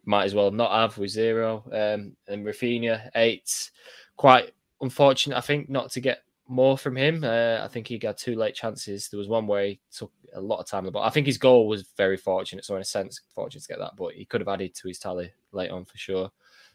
might 0.09 0.25
as 0.25 0.35
well 0.35 0.51
not 0.51 0.73
have 0.73 0.97
with 0.97 1.11
zero. 1.11 1.63
Um, 1.67 2.17
and 2.27 2.45
Raphinha 2.45 3.11
eight, 3.15 3.71
quite 4.17 4.53
unfortunate, 4.81 5.37
I 5.37 5.43
think, 5.43 5.69
not 5.69 5.91
to 5.93 6.01
get 6.01 6.23
more 6.49 6.79
from 6.79 6.97
him. 6.97 7.23
Uh, 7.23 7.59
I 7.63 7.69
think 7.69 7.87
he 7.87 7.99
got 7.99 8.17
two 8.17 8.35
late 8.35 8.55
chances. 8.55 9.09
There 9.09 9.19
was 9.19 9.29
one 9.29 9.47
where 9.47 9.67
he 9.67 9.81
took 9.93 10.11
a 10.35 10.41
lot 10.41 10.61
of 10.61 10.67
time, 10.67 10.89
but 10.91 11.03
I 11.03 11.11
think 11.11 11.27
his 11.27 11.37
goal 11.37 11.69
was 11.69 11.83
very 11.97 12.17
fortunate. 12.17 12.65
So 12.65 12.75
in 12.75 12.81
a 12.81 12.87
sense, 12.87 13.21
fortunate 13.35 13.63
to 13.63 13.69
get 13.69 13.79
that, 13.81 13.97
but 13.97 14.15
he 14.15 14.25
could 14.25 14.41
have 14.41 14.49
added 14.49 14.75
to 14.77 14.89
his 14.89 14.99
tally 14.99 15.31
late 15.53 15.71
on 15.71 15.85
for 15.85 15.99
sure. 15.99 16.31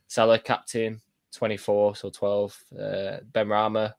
Salah 0.07 0.37
captain, 0.37 1.01
24, 1.31 1.95
so 1.95 2.11
12. 2.11 2.63
Uh, 2.71 3.17
Benrahma, 3.31 3.93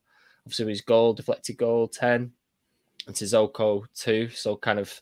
obviously 0.47 0.69
his 0.69 0.81
goal, 0.81 1.13
deflected 1.13 1.57
goal, 1.57 1.89
10. 1.89 2.31
And 3.07 3.15
Sissoko, 3.15 3.85
2. 3.95 4.31
So 4.31 4.57
kind 4.57 4.79
of 4.79 5.01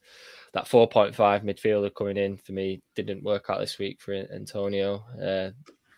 that 0.53 0.67
4.5 0.67 1.15
midfielder 1.17 1.95
coming 1.95 2.17
in 2.17 2.37
for 2.37 2.53
me 2.53 2.83
didn't 2.95 3.23
work 3.23 3.47
out 3.49 3.61
this 3.61 3.79
week 3.79 4.01
for 4.01 4.13
Antonio, 4.13 5.05
uh, 5.23 5.51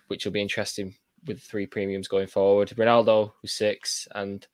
which 0.08 0.24
will 0.24 0.32
be 0.32 0.42
interesting 0.42 0.94
with 1.26 1.40
three 1.40 1.66
premiums 1.66 2.08
going 2.08 2.26
forward. 2.26 2.70
Ronaldo 2.76 3.32
was 3.42 3.52
six, 3.52 4.06
and 4.14 4.46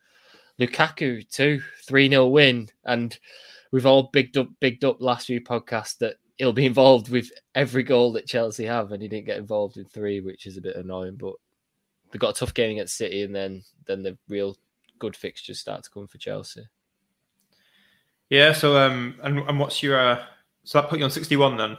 Lukaku 0.58 1.28
too, 1.28 1.62
3 1.86 2.08
0 2.08 2.28
win. 2.28 2.68
And 2.84 3.18
we've 3.72 3.86
all 3.86 4.10
bigged 4.12 4.36
up, 4.36 4.48
bigged 4.60 4.84
up 4.84 5.00
last 5.00 5.26
few 5.26 5.40
podcasts 5.40 5.98
that 5.98 6.16
he'll 6.38 6.52
be 6.52 6.66
involved 6.66 7.10
with 7.10 7.30
every 7.54 7.82
goal 7.82 8.12
that 8.12 8.26
Chelsea 8.26 8.64
have, 8.64 8.92
and 8.92 9.02
he 9.02 9.08
didn't 9.08 9.26
get 9.26 9.38
involved 9.38 9.76
in 9.76 9.84
three, 9.84 10.20
which 10.20 10.46
is 10.46 10.56
a 10.56 10.62
bit 10.62 10.76
annoying. 10.76 11.16
But 11.16 11.34
they've 12.10 12.20
got 12.20 12.36
a 12.36 12.40
tough 12.40 12.54
game 12.54 12.72
against 12.72 12.96
City, 12.96 13.22
and 13.22 13.34
then 13.34 13.62
then 13.86 14.02
the 14.02 14.16
real 14.28 14.56
good 14.98 15.16
fixtures 15.16 15.60
start 15.60 15.82
to 15.84 15.90
come 15.90 16.06
for 16.06 16.18
Chelsea. 16.18 16.62
Yeah. 18.30 18.52
So 18.52 18.76
um, 18.78 19.16
and, 19.22 19.40
and 19.40 19.60
what's 19.60 19.82
your 19.82 19.98
uh, 19.98 20.24
so 20.64 20.80
that 20.80 20.88
put 20.88 20.98
you 20.98 21.04
on 21.04 21.10
sixty 21.10 21.36
one 21.36 21.56
then? 21.56 21.76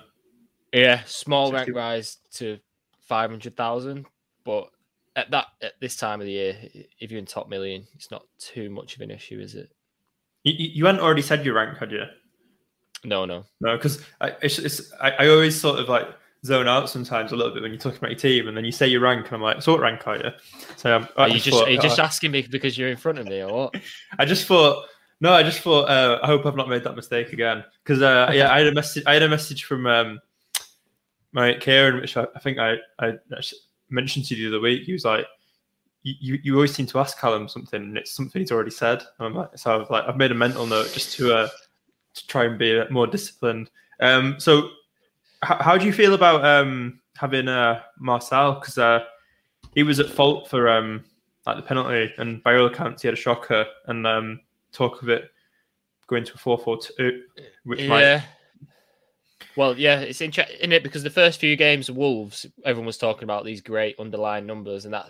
Yeah, 0.74 1.02
small 1.06 1.52
60. 1.52 1.56
rank 1.56 1.76
rise 1.76 2.18
to 2.36 2.60
five 3.08 3.30
hundred 3.30 3.58
thousand, 3.58 4.06
but 4.46 4.70
at 5.16 5.32
that 5.32 5.48
at 5.62 5.74
this 5.80 5.98
time 5.98 6.22
of 6.22 6.26
the 6.26 6.32
year, 6.32 6.58
if 7.00 7.12
you're 7.12 7.20
in 7.20 7.26
top 7.26 7.50
million, 7.50 7.86
it's 7.94 8.12
not 8.12 8.24
too 8.40 8.70
much 8.70 8.96
of 8.96 9.02
an 9.02 9.12
issue, 9.12 9.40
is 9.40 9.56
it? 9.56 9.72
You, 10.44 10.54
you 10.58 10.86
hadn't 10.86 11.02
already 11.02 11.22
said 11.22 11.46
your 11.46 11.56
rank, 11.56 11.78
had 11.78 11.92
you? 11.92 12.04
No, 13.04 13.26
no, 13.26 13.46
no. 13.60 13.76
Because 13.76 14.04
I, 14.22 14.36
it's, 14.42 14.60
it's 14.60 14.94
I, 15.02 15.12
I, 15.12 15.28
always 15.28 15.60
sort 15.60 15.80
of 15.80 15.90
like 15.90 16.08
zone 16.46 16.68
out 16.68 16.90
sometimes 16.90 17.32
a 17.32 17.36
little 17.36 17.54
bit 17.54 17.62
when 17.62 17.72
you're 17.72 17.80
talking 17.80 17.98
about 17.98 18.12
your 18.12 18.20
team, 18.20 18.48
and 18.48 18.56
then 18.56 18.66
you 18.66 18.72
say 18.72 18.88
your 18.88 19.02
rank, 19.02 19.26
and 19.26 19.36
I'm 19.36 19.42
like, 19.42 19.62
"So 19.62 19.74
what 19.74 19.82
rank 19.82 20.08
are 20.08 20.18
you?" 20.18 20.32
So 20.78 20.96
I'm, 20.96 21.08
are 21.18 21.28
you 21.28 21.40
just 21.40 21.58
thought, 21.58 21.68
are 21.68 21.72
you 21.72 21.82
just 21.82 22.00
oh. 22.00 22.04
asking 22.04 22.32
me 22.32 22.48
because 22.50 22.78
you're 22.78 22.90
in 22.90 22.98
front 22.98 23.20
of 23.20 23.28
me, 23.28 23.42
or 23.42 23.54
what? 23.54 23.76
I 24.20 24.26
just 24.26 24.46
thought 24.46 24.86
No, 25.22 25.34
I 25.34 25.44
just 25.44 25.60
thought. 25.60 25.88
Uh, 25.88 26.20
I 26.24 26.26
hope 26.28 26.48
I've 26.48 26.56
not 26.56 26.68
made 26.68 26.84
that 26.84 26.96
mistake 26.96 27.32
again. 27.32 27.64
Because 27.84 28.02
uh, 28.02 28.32
yeah, 28.34 28.52
I 28.52 28.58
had 28.58 28.68
a 28.68 28.74
message. 28.74 29.04
I 29.06 29.14
had 29.14 29.24
a 29.24 29.30
message 29.30 29.64
from 29.66 29.86
um, 29.86 30.20
my 31.32 31.54
Kieran, 31.54 32.02
which 32.02 32.18
I, 32.18 32.26
I 32.36 32.40
think 32.40 32.58
I, 32.58 32.78
I 33.00 33.14
mentioned 33.90 34.26
to 34.26 34.36
you 34.36 34.50
the 34.50 34.58
other 34.58 34.64
week. 34.64 34.84
He 34.84 34.94
was 34.94 35.06
like, 35.06 35.28
"You 36.02 36.40
you 36.44 36.56
always 36.56 36.74
seem 36.74 36.88
to 36.88 37.00
ask 37.00 37.20
Callum 37.20 37.48
something, 37.48 37.82
and 37.82 37.98
it's 37.98 38.12
something 38.12 38.42
he's 38.42 38.52
already 38.52 38.72
said." 38.72 39.04
Like, 39.20 39.56
so 39.56 39.72
I 39.72 39.76
was 39.76 39.92
like, 39.92 40.06
I've 40.06 40.18
made 40.18 40.32
a 40.32 40.36
mental 40.36 40.66
note 40.66 40.92
just 40.92 41.16
to 41.18 41.36
uh, 41.36 41.50
to 42.16 42.28
try 42.28 42.46
and 42.46 42.58
be 42.58 42.84
more 42.90 43.06
disciplined. 43.06 43.70
Um, 44.00 44.40
so, 44.40 44.70
h- 45.46 45.62
how 45.62 45.78
do 45.78 45.86
you 45.86 45.94
feel 45.94 46.16
about 46.16 46.44
um 46.44 47.00
having 47.16 47.48
uh 47.48 47.82
Marçal? 48.04 48.60
Because 48.60 48.80
uh, 48.80 49.04
he 49.76 49.84
was 49.84 50.00
at 50.00 50.10
fault 50.10 50.50
for 50.50 50.68
um 50.68 51.04
like 51.46 51.58
the 51.58 51.62
penalty, 51.62 52.12
and 52.18 52.42
by 52.42 52.56
all 52.56 52.66
accounts, 52.66 53.04
he 53.04 53.08
had 53.08 53.14
a 53.14 53.22
shocker. 53.22 53.68
And 53.86 54.08
um, 54.08 54.40
talk 54.72 55.02
of 55.02 55.10
it 55.10 55.32
going 56.08 56.26
to 56.26 56.34
a 56.34 56.38
four-four-two, 56.38 57.24
which 57.64 57.88
might 57.88 58.02
yeah. 58.02 58.22
Well, 59.56 59.78
yeah, 59.78 60.00
it's 60.00 60.22
interesting 60.22 60.58
in 60.62 60.72
it 60.72 60.84
because 60.84 61.04
the 61.04 61.10
first 61.10 61.40
few 61.40 61.56
games 61.56 61.90
of 61.90 61.98
Wolves, 61.98 62.46
everyone 62.64 62.86
was 62.86 62.98
talking 62.98 63.24
about 63.24 63.44
these 63.44 63.62
great 63.62 64.00
underlying 64.00 64.46
numbers, 64.46 64.86
and 64.86 64.94
that 64.94 65.08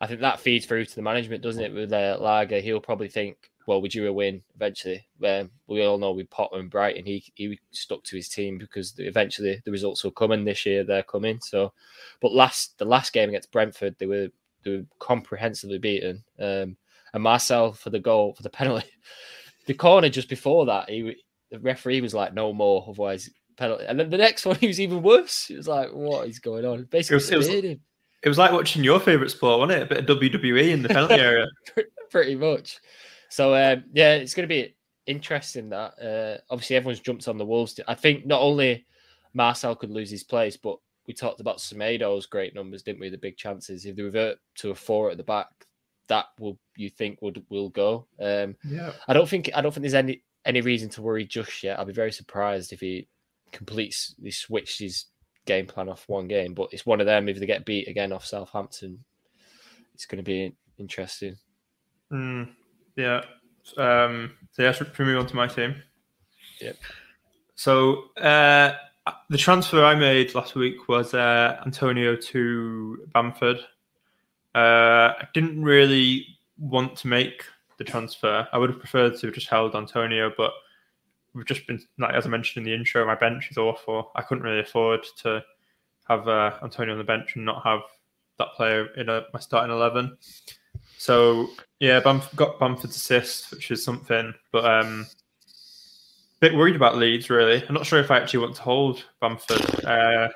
I 0.00 0.06
think 0.06 0.20
that 0.20 0.40
feeds 0.40 0.66
through 0.66 0.86
to 0.86 0.94
the 0.94 1.02
management, 1.02 1.42
doesn't 1.42 1.62
it? 1.62 1.74
With 1.74 1.92
uh, 1.92 2.16
Lage, 2.20 2.62
he'll 2.62 2.80
probably 2.80 3.08
think, 3.08 3.50
well, 3.66 3.80
we 3.80 3.88
drew 3.88 4.08
a 4.08 4.12
win 4.12 4.42
eventually. 4.54 5.06
Um, 5.24 5.50
we 5.66 5.84
all 5.84 5.98
know 5.98 6.12
with 6.12 6.30
Potter 6.30 6.58
and 6.58 6.70
Brighton, 6.70 7.04
he 7.04 7.24
he 7.34 7.58
stuck 7.72 8.04
to 8.04 8.16
his 8.16 8.28
team 8.28 8.58
because 8.58 8.94
eventually 8.98 9.60
the 9.64 9.70
results 9.70 10.04
will 10.04 10.12
come, 10.12 10.32
and 10.32 10.46
this 10.46 10.64
year 10.64 10.84
they're 10.84 11.02
coming. 11.02 11.40
So, 11.40 11.72
but 12.20 12.32
last 12.32 12.78
the 12.78 12.84
last 12.84 13.12
game 13.12 13.28
against 13.28 13.52
Brentford, 13.52 13.96
they 13.98 14.06
were 14.06 14.28
they 14.62 14.78
were 14.78 14.84
comprehensively 14.98 15.78
beaten. 15.78 16.22
Um, 16.38 16.76
and 17.14 17.24
Marçal 17.24 17.74
for 17.74 17.88
the 17.88 17.98
goal 18.00 18.34
for 18.34 18.42
the 18.42 18.50
penalty, 18.50 18.86
the 19.66 19.72
corner 19.74 20.10
just 20.10 20.28
before 20.28 20.66
that, 20.66 20.90
he 20.90 21.16
the 21.50 21.58
referee 21.60 22.00
was 22.02 22.12
like, 22.12 22.34
no 22.34 22.52
more, 22.52 22.84
otherwise 22.88 23.30
penalty. 23.56 23.84
And 23.86 23.98
then 23.98 24.10
the 24.10 24.18
next 24.18 24.44
one, 24.44 24.56
he 24.60 24.66
was 24.66 24.80
even 24.80 25.02
worse. 25.02 25.48
It 25.48 25.56
was 25.56 25.68
like, 25.68 25.90
what 25.92 26.28
is 26.28 26.38
going 26.40 26.66
on? 26.66 26.84
Basically, 26.90 27.14
It 27.14 27.36
was- 27.38 27.48
it 27.48 27.64
was- 27.64 27.76
It 28.24 28.28
was 28.28 28.38
like 28.38 28.52
watching 28.52 28.82
your 28.82 28.98
favorite 29.00 29.30
sport, 29.30 29.60
wasn't 29.60 29.80
it? 29.80 29.82
A 29.82 29.86
bit 30.02 30.10
of 30.10 30.18
WWE 30.18 30.70
in 30.72 30.82
the 30.82 30.88
penalty 30.88 31.14
area. 31.20 31.46
pretty 32.10 32.34
much. 32.34 32.78
So 33.28 33.54
um, 33.54 33.84
yeah, 33.92 34.14
it's 34.14 34.32
going 34.34 34.48
to 34.48 34.54
be 34.54 34.74
interesting. 35.06 35.68
That 35.70 35.92
uh, 36.02 36.38
obviously 36.52 36.76
everyone's 36.76 37.00
jumped 37.00 37.28
on 37.28 37.36
the 37.38 37.44
Wolves. 37.44 37.78
I 37.86 37.94
think 37.94 38.24
not 38.26 38.40
only 38.40 38.86
Marçal 39.36 39.78
could 39.78 39.90
lose 39.90 40.10
his 40.10 40.24
place, 40.24 40.56
but 40.56 40.78
we 41.06 41.12
talked 41.12 41.40
about 41.40 41.58
Semedo's 41.58 42.24
great 42.26 42.54
numbers, 42.54 42.82
didn't 42.82 43.00
we? 43.00 43.10
The 43.10 43.18
big 43.18 43.36
chances. 43.36 43.84
If 43.84 43.94
they 43.96 44.02
revert 44.02 44.38
to 44.56 44.70
a 44.70 44.74
four 44.74 45.10
at 45.10 45.18
the 45.18 45.22
back, 45.22 45.48
that 46.08 46.26
will 46.38 46.58
you 46.76 46.90
think 46.90 47.20
would 47.22 47.44
will 47.48 47.68
go. 47.70 48.06
Um, 48.20 48.56
Yeah. 48.64 48.92
I 49.08 49.12
don't 49.12 49.28
think 49.28 49.50
I 49.54 49.60
don't 49.60 49.72
think 49.72 49.82
there's 49.82 49.94
any 49.94 50.22
any 50.44 50.60
reason 50.60 50.88
to 50.90 51.02
worry 51.02 51.24
just 51.24 51.62
yet. 51.62 51.78
I'll 51.78 51.84
be 51.84 51.92
very 51.92 52.12
surprised 52.12 52.72
if 52.72 52.80
he 52.80 53.08
completes 53.52 54.14
he 54.22 54.30
switched 54.30 54.80
his 54.80 55.06
game 55.46 55.66
plan 55.66 55.88
off 55.88 56.04
one 56.08 56.28
game. 56.28 56.54
But 56.54 56.68
it's 56.72 56.86
one 56.86 57.00
of 57.00 57.06
them. 57.06 57.28
If 57.28 57.38
they 57.38 57.46
get 57.46 57.64
beat 57.64 57.88
again 57.88 58.12
off 58.12 58.26
Southampton, 58.26 59.04
it's 59.94 60.06
going 60.06 60.22
to 60.22 60.22
be 60.22 60.54
interesting. 60.78 61.36
Mm, 62.12 62.50
yeah. 62.96 63.22
Um, 63.76 64.32
so 64.52 64.62
yeah, 64.62 64.72
should 64.72 64.96
we 64.98 65.04
move 65.04 65.18
on 65.18 65.26
to 65.26 65.36
my 65.36 65.46
team? 65.46 65.74
Yep. 66.60 66.76
So 67.54 68.10
uh, 68.16 68.74
the 69.30 69.38
transfer 69.38 69.84
I 69.84 69.94
made 69.94 70.34
last 70.34 70.54
week 70.54 70.88
was 70.88 71.14
uh, 71.14 71.60
Antonio 71.64 72.16
to 72.16 73.06
Bamford. 73.12 73.58
Uh, 74.54 75.14
I 75.18 75.28
didn't 75.34 75.62
really 75.62 76.26
want 76.58 76.96
to 76.98 77.08
make 77.08 77.44
the 77.78 77.84
transfer. 77.84 78.46
I 78.52 78.58
would 78.58 78.70
have 78.70 78.78
preferred 78.78 79.18
to 79.18 79.26
have 79.26 79.34
just 79.34 79.48
held 79.48 79.74
Antonio, 79.74 80.32
but 80.36 80.52
we've 81.34 81.46
just 81.46 81.66
been 81.66 81.80
like 81.98 82.14
as 82.14 82.26
I 82.26 82.28
mentioned 82.28 82.64
in 82.64 82.70
the 82.70 82.76
intro, 82.76 83.06
my 83.06 83.16
bench 83.16 83.50
is 83.50 83.58
awful. 83.58 84.12
I 84.14 84.22
couldn't 84.22 84.44
really 84.44 84.60
afford 84.60 85.04
to 85.22 85.42
have 86.08 86.28
uh, 86.28 86.52
Antonio 86.62 86.92
on 86.92 86.98
the 86.98 87.04
bench 87.04 87.34
and 87.34 87.44
not 87.44 87.64
have 87.64 87.80
that 88.38 88.48
player 88.56 88.86
in 88.96 89.08
a, 89.08 89.24
my 89.32 89.40
starting 89.40 89.74
eleven. 89.74 90.16
So 90.98 91.48
yeah, 91.80 92.00
Bamf- 92.00 92.34
got 92.36 92.58
Bamford's 92.58 92.96
assist, 92.96 93.50
which 93.50 93.70
is 93.70 93.84
something, 93.84 94.32
but 94.52 94.64
um, 94.64 95.06
bit 96.40 96.54
worried 96.54 96.76
about 96.76 96.96
Leeds. 96.96 97.30
Really, 97.30 97.64
I'm 97.66 97.74
not 97.74 97.86
sure 97.86 97.98
if 97.98 98.10
I 98.10 98.18
actually 98.18 98.40
want 98.40 98.56
to 98.56 98.62
hold 98.62 99.04
Bamford. 99.20 99.84
Uh, 99.84 100.28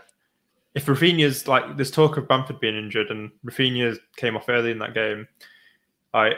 if 0.78 0.86
Raphinha's 0.86 1.48
like, 1.48 1.76
there's 1.76 1.90
talk 1.90 2.16
of 2.16 2.28
Bamford 2.28 2.60
being 2.60 2.76
injured, 2.76 3.10
and 3.10 3.32
Raphinha 3.44 3.98
came 4.16 4.36
off 4.36 4.48
early 4.48 4.70
in 4.70 4.78
that 4.78 4.94
game. 4.94 5.26
I 6.14 6.34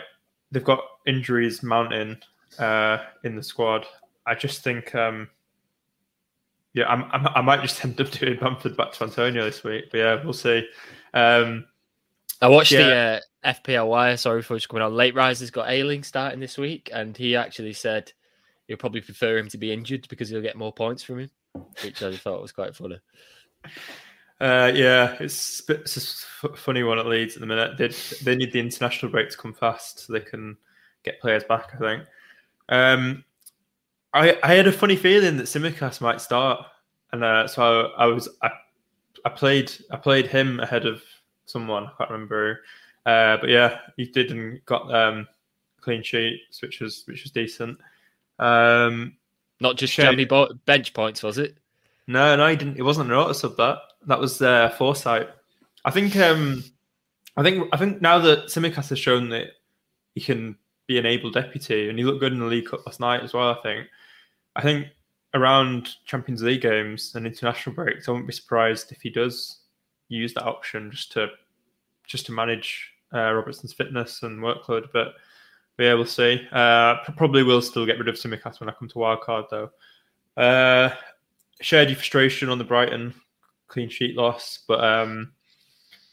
they've 0.51 0.65
got 0.65 0.81
injuries 1.07 1.63
mounting 1.63 2.17
uh, 2.59 2.99
in 3.23 3.37
the 3.37 3.43
squad. 3.43 3.85
I 4.27 4.35
just 4.35 4.63
think, 4.65 4.95
um, 4.95 5.29
yeah, 6.73 6.89
I'm, 6.89 7.05
I'm, 7.13 7.29
I 7.35 7.41
might 7.43 7.61
just 7.61 7.85
end 7.85 8.01
up 8.01 8.11
doing 8.11 8.39
Bamford 8.39 8.79
back 8.79 8.93
to 8.93 9.05
Antonio 9.05 9.45
this 9.45 9.63
week. 9.63 9.91
But 9.91 9.99
yeah, 9.99 10.25
we'll 10.25 10.33
see. 10.33 10.67
Um, 11.13 11.67
I 12.41 12.49
watched 12.49 12.73
Yeah. 12.73 13.21
the 13.43 13.51
uh, 13.51 13.53
FPL 13.53 13.89
wire. 13.89 14.17
Sorry 14.17 14.41
for 14.41 14.57
just 14.57 14.71
coming 14.71 14.83
on. 14.83 14.95
Late 14.95 15.15
Riser's 15.15 15.51
got 15.51 15.69
Ayling 15.69 16.03
starting 16.03 16.41
this 16.41 16.57
week, 16.57 16.89
and 16.95 17.15
he 17.15 17.37
actually 17.37 17.75
said 17.75 18.11
he'll 18.69 18.79
probably 18.79 19.03
prefer 19.03 19.37
him 19.37 19.49
to 19.51 19.59
be 19.59 19.71
injured 19.71 20.09
because 20.09 20.31
he'll 20.31 20.41
get 20.41 20.57
more 20.57 20.73
points 20.73 21.03
from 21.03 21.19
him, 21.21 21.31
which 21.85 22.03
I 22.03 22.17
thought 22.17 22.41
was 22.41 22.53
quite 22.53 22.75
funny. 22.75 23.01
Uh, 24.41 24.73
yeah, 24.75 25.17
it's, 25.21 25.63
a 25.69 25.73
it's 25.75 26.27
a 26.43 26.49
funny 26.57 26.83
one 26.83 26.99
at 26.99 27.07
Leeds 27.07 27.35
at 27.35 27.41
the 27.41 27.47
minute. 27.47 27.77
They 27.77 27.89
they 28.25 28.37
need 28.37 28.53
the 28.53 28.61
international 28.61 29.13
break 29.13 29.29
to 29.31 29.37
come 29.37 29.53
fast 29.53 30.01
so 30.01 30.13
they 30.13 30.21
can 30.21 30.57
get 31.05 31.21
players 31.21 31.45
back. 31.45 31.71
I 31.75 31.79
think. 31.79 32.03
Um, 32.71 33.25
I 34.15 34.39
I 34.43 34.55
had 34.55 34.67
a 34.67 34.73
funny 34.73 34.97
feeling 34.97 35.37
that 35.37 35.45
Tsimikas 35.45 36.01
might 36.01 36.21
start, 36.23 36.65
and 37.13 37.23
uh, 37.23 37.47
so 37.49 37.93
I, 37.99 38.05
I 38.05 38.07
was 38.07 38.29
I, 38.43 38.51
I 39.27 39.29
played 39.29 39.73
I 39.91 39.97
played 39.97 40.27
him 40.27 40.59
ahead 40.61 40.87
of 40.87 41.03
someone 41.45 41.85
I 41.85 41.91
can't 41.99 42.11
remember. 42.11 42.55
who. 43.05 43.11
Uh, 43.11 43.37
but 43.39 43.51
yeah, 43.51 43.79
he 43.97 44.07
did 44.07 44.31
and 44.31 44.65
got 44.65 44.93
um 44.95 45.29
clean 45.83 46.03
sheets, 46.03 46.63
which 46.63 46.81
was 46.81 47.03
which 47.07 47.25
was 47.25 47.33
decent. 47.33 47.79
Um, 48.39 49.17
Not 49.61 49.77
just 49.77 49.93
Shane- 49.93 50.07
jammy 50.07 50.25
bo- 50.25 50.55
bench 50.65 50.95
points, 50.95 51.23
was 51.23 51.37
it? 51.37 51.59
No, 52.11 52.35
no, 52.35 52.49
he 52.49 52.57
didn't. 52.57 52.77
It 52.77 52.83
wasn't 52.83 53.09
a 53.09 53.15
notice 53.15 53.45
of 53.45 53.57
that. 53.59 53.79
That 54.07 54.19
was 54.19 54.43
uh, 54.43 54.71
foresight. 54.71 55.29
I 55.85 55.93
think. 55.93 56.17
Um, 56.17 56.65
I 57.37 57.45
think. 57.45 57.69
I 57.73 57.77
think 57.77 58.03
now 58.03 58.19
that 58.19 58.47
Tsimikas 58.47 58.89
has 58.89 58.99
shown 58.99 59.29
that 59.29 59.53
he 60.17 60.21
can 60.21 60.57
be 60.89 60.99
an 60.99 61.07
able 61.07 61.31
deputy, 61.31 61.89
and 61.89 61.97
he 61.97 62.05
looked 62.05 62.19
good 62.19 62.33
in 62.33 62.41
the 62.41 62.47
League 62.47 62.67
Cup 62.67 62.85
last 62.85 62.99
night 62.99 63.23
as 63.23 63.33
well. 63.33 63.51
I 63.51 63.63
think. 63.63 63.87
I 64.57 64.63
think 64.63 64.89
around 65.35 65.91
Champions 66.05 66.43
League 66.43 66.63
games 66.63 67.15
and 67.15 67.27
international 67.27 67.77
breaks, 67.77 68.09
I 68.09 68.11
wouldn't 68.11 68.27
be 68.27 68.33
surprised 68.33 68.91
if 68.91 69.01
he 69.01 69.11
does 69.11 69.61
use 70.09 70.35
that 70.35 70.47
option 70.47 70.91
just 70.91 71.13
to 71.13 71.29
just 72.09 72.27
to 72.27 72.33
manage 72.33 72.93
uh, 73.15 73.33
Robertson's 73.33 73.73
fitness 73.73 74.25
and 74.25 74.41
workload. 74.41 74.89
But, 74.93 75.15
but 75.77 75.85
yeah, 75.85 75.95
we'll 75.95 76.07
see. 76.07 76.45
Uh, 76.51 76.97
probably 77.17 77.45
will 77.45 77.63
still 77.63 77.87
get 77.87 77.99
rid 78.01 78.09
of 78.09 78.17
Tsimikas 78.17 78.59
when 78.59 78.69
I 78.69 78.73
come 78.73 78.89
to 78.89 78.95
wildcard 78.97 79.45
though. 79.49 79.71
Uh, 80.37 80.91
shared 81.61 81.89
your 81.89 81.97
frustration 81.97 82.49
on 82.49 82.59
the 82.59 82.65
Brighton 82.65 83.15
clean 83.69 83.89
sheet 83.89 84.17
loss, 84.17 84.61
but 84.67 84.83
um, 84.83 85.33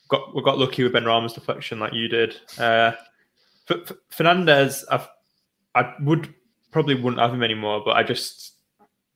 got 0.10 0.36
we 0.36 0.42
got 0.44 0.58
lucky 0.58 0.84
with 0.84 0.94
Benrahma's 0.94 1.34
deflection 1.34 1.80
like 1.80 1.94
you 1.94 2.08
did. 2.08 2.36
Uh, 2.58 2.92
F- 3.70 3.78
F- 3.90 3.98
Fernandez, 4.10 4.86
I've, 4.92 5.08
I 5.76 5.94
would 6.02 6.34
probably 6.72 6.96
wouldn't 6.96 7.20
have 7.22 7.34
him 7.34 7.44
anymore, 7.44 7.82
but 7.84 7.98
I 7.98 8.04
just 8.04 8.54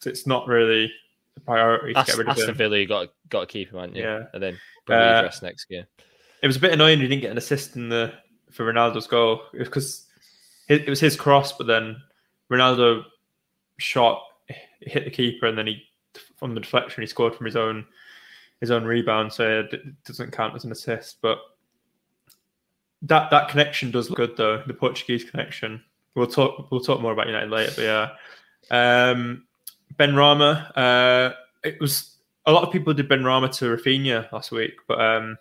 it's 0.06 0.26
not 0.26 0.48
really 0.48 0.92
a 1.38 1.40
priority 1.42 1.94
to 1.94 2.04
get 2.04 2.18
rid 2.18 2.28
of 2.28 2.32
Aston 2.32 2.50
him. 2.50 2.56
Villa, 2.56 2.78
you 2.78 2.88
got 2.88 3.10
got 3.30 3.42
to 3.42 3.46
keep 3.48 3.70
him, 3.72 3.80
haven't 3.80 3.96
you? 3.96 4.04
Yeah. 4.04 4.24
and 4.34 4.42
then 4.42 4.60
probably 4.86 5.06
Uh, 5.06 5.20
address 5.20 5.42
next 5.42 5.68
year. 5.70 5.88
It 6.42 6.48
was 6.48 6.56
a 6.56 6.60
bit 6.60 6.74
annoying 6.74 7.00
he 7.00 7.08
didn't 7.08 7.22
get 7.22 7.32
an 7.32 7.38
assist 7.38 7.76
in 7.76 7.90
the 7.90 8.14
for 8.52 8.66
Ronaldo's 8.72 9.08
goal 9.08 9.44
because 9.54 10.08
it, 10.68 10.82
it 10.82 10.90
was 10.90 11.00
his 11.00 11.16
cross, 11.16 11.52
but 11.54 11.68
then 11.68 11.96
Ronaldo 12.52 13.04
shot 13.78 14.24
hit 14.82 15.06
the 15.06 15.12
keeper, 15.12 15.46
and 15.46 15.58
then 15.58 15.68
he 15.68 15.84
from 16.42 16.56
the 16.56 16.62
deflection 16.62 17.02
he 17.02 17.08
scored 17.08 17.36
from 17.36 17.46
his 17.46 17.56
own 17.56 17.86
his 18.60 18.72
own 18.72 18.84
rebound, 18.84 19.34
so 19.34 19.62
it 19.62 20.04
doesn't 20.04 20.32
count 20.32 20.56
as 20.56 20.66
an 20.66 20.72
assist. 20.72 21.18
But 21.22 21.40
that 23.04 23.32
that 23.32 23.50
connection 23.50 23.92
does 23.92 24.10
look 24.10 24.18
good 24.18 24.38
though, 24.38 24.64
the 24.66 24.74
Portuguese 24.74 25.24
connection. 25.24 25.84
We'll 26.16 26.28
talk 26.28 26.70
we'll 26.72 26.82
talk 26.82 27.02
more 27.02 27.14
about 27.14 27.28
United 27.28 27.50
later, 27.50 27.74
but 27.76 27.84
yeah. 27.84 29.10
Um, 29.10 29.46
ben 29.98 30.16
Rama, 30.16 30.72
uh, 30.76 31.34
it 31.64 31.80
was 31.80 32.18
a 32.46 32.52
lot 32.52 32.64
of 32.64 32.72
people 32.72 32.94
did 32.94 33.10
Benrahma 33.10 33.52
to 33.58 33.66
Raphinha 33.66 34.32
last 34.32 34.52
week, 34.52 34.74
but 34.88 35.00
um, 35.00 35.38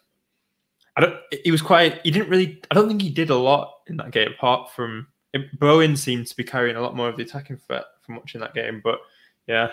I 0.97 1.03
don't. 1.03 1.17
He 1.45 1.51
was 1.51 1.63
quite. 1.63 2.01
He 2.03 2.11
didn't 2.11 2.29
really. 2.29 2.61
I 2.71 2.75
don't 2.75 2.89
think 2.89 3.03
he 3.03 3.11
did 3.11 3.31
a 3.31 3.37
lot 3.37 3.81
in 3.87 3.97
that 3.99 4.11
game 4.11 4.33
apart 4.33 4.71
from 4.73 5.07
it, 5.33 5.59
Bowen 5.59 5.97
seemed 5.97 6.27
to 6.27 6.37
be 6.37 6.45
carrying 6.45 6.77
a 6.77 6.81
lot 6.81 6.97
more 6.97 7.09
of 7.09 7.17
the 7.17 7.23
attacking 7.23 7.59
threat 7.59 7.85
from 8.03 8.17
watching 8.17 8.41
that 8.41 8.55
game. 8.55 8.81
But 8.83 9.01
yeah, 9.47 9.71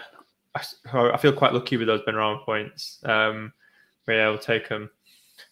I, 0.55 1.17
feel 1.17 1.33
quite 1.33 1.53
lucky 1.53 1.77
with 1.77 1.87
those 1.87 2.01
Benrahma 2.01 2.43
points. 2.43 2.99
Um, 3.05 3.53
but 4.05 4.13
yeah, 4.13 4.29
we'll 4.29 4.39
take 4.39 4.69
them. 4.69 4.89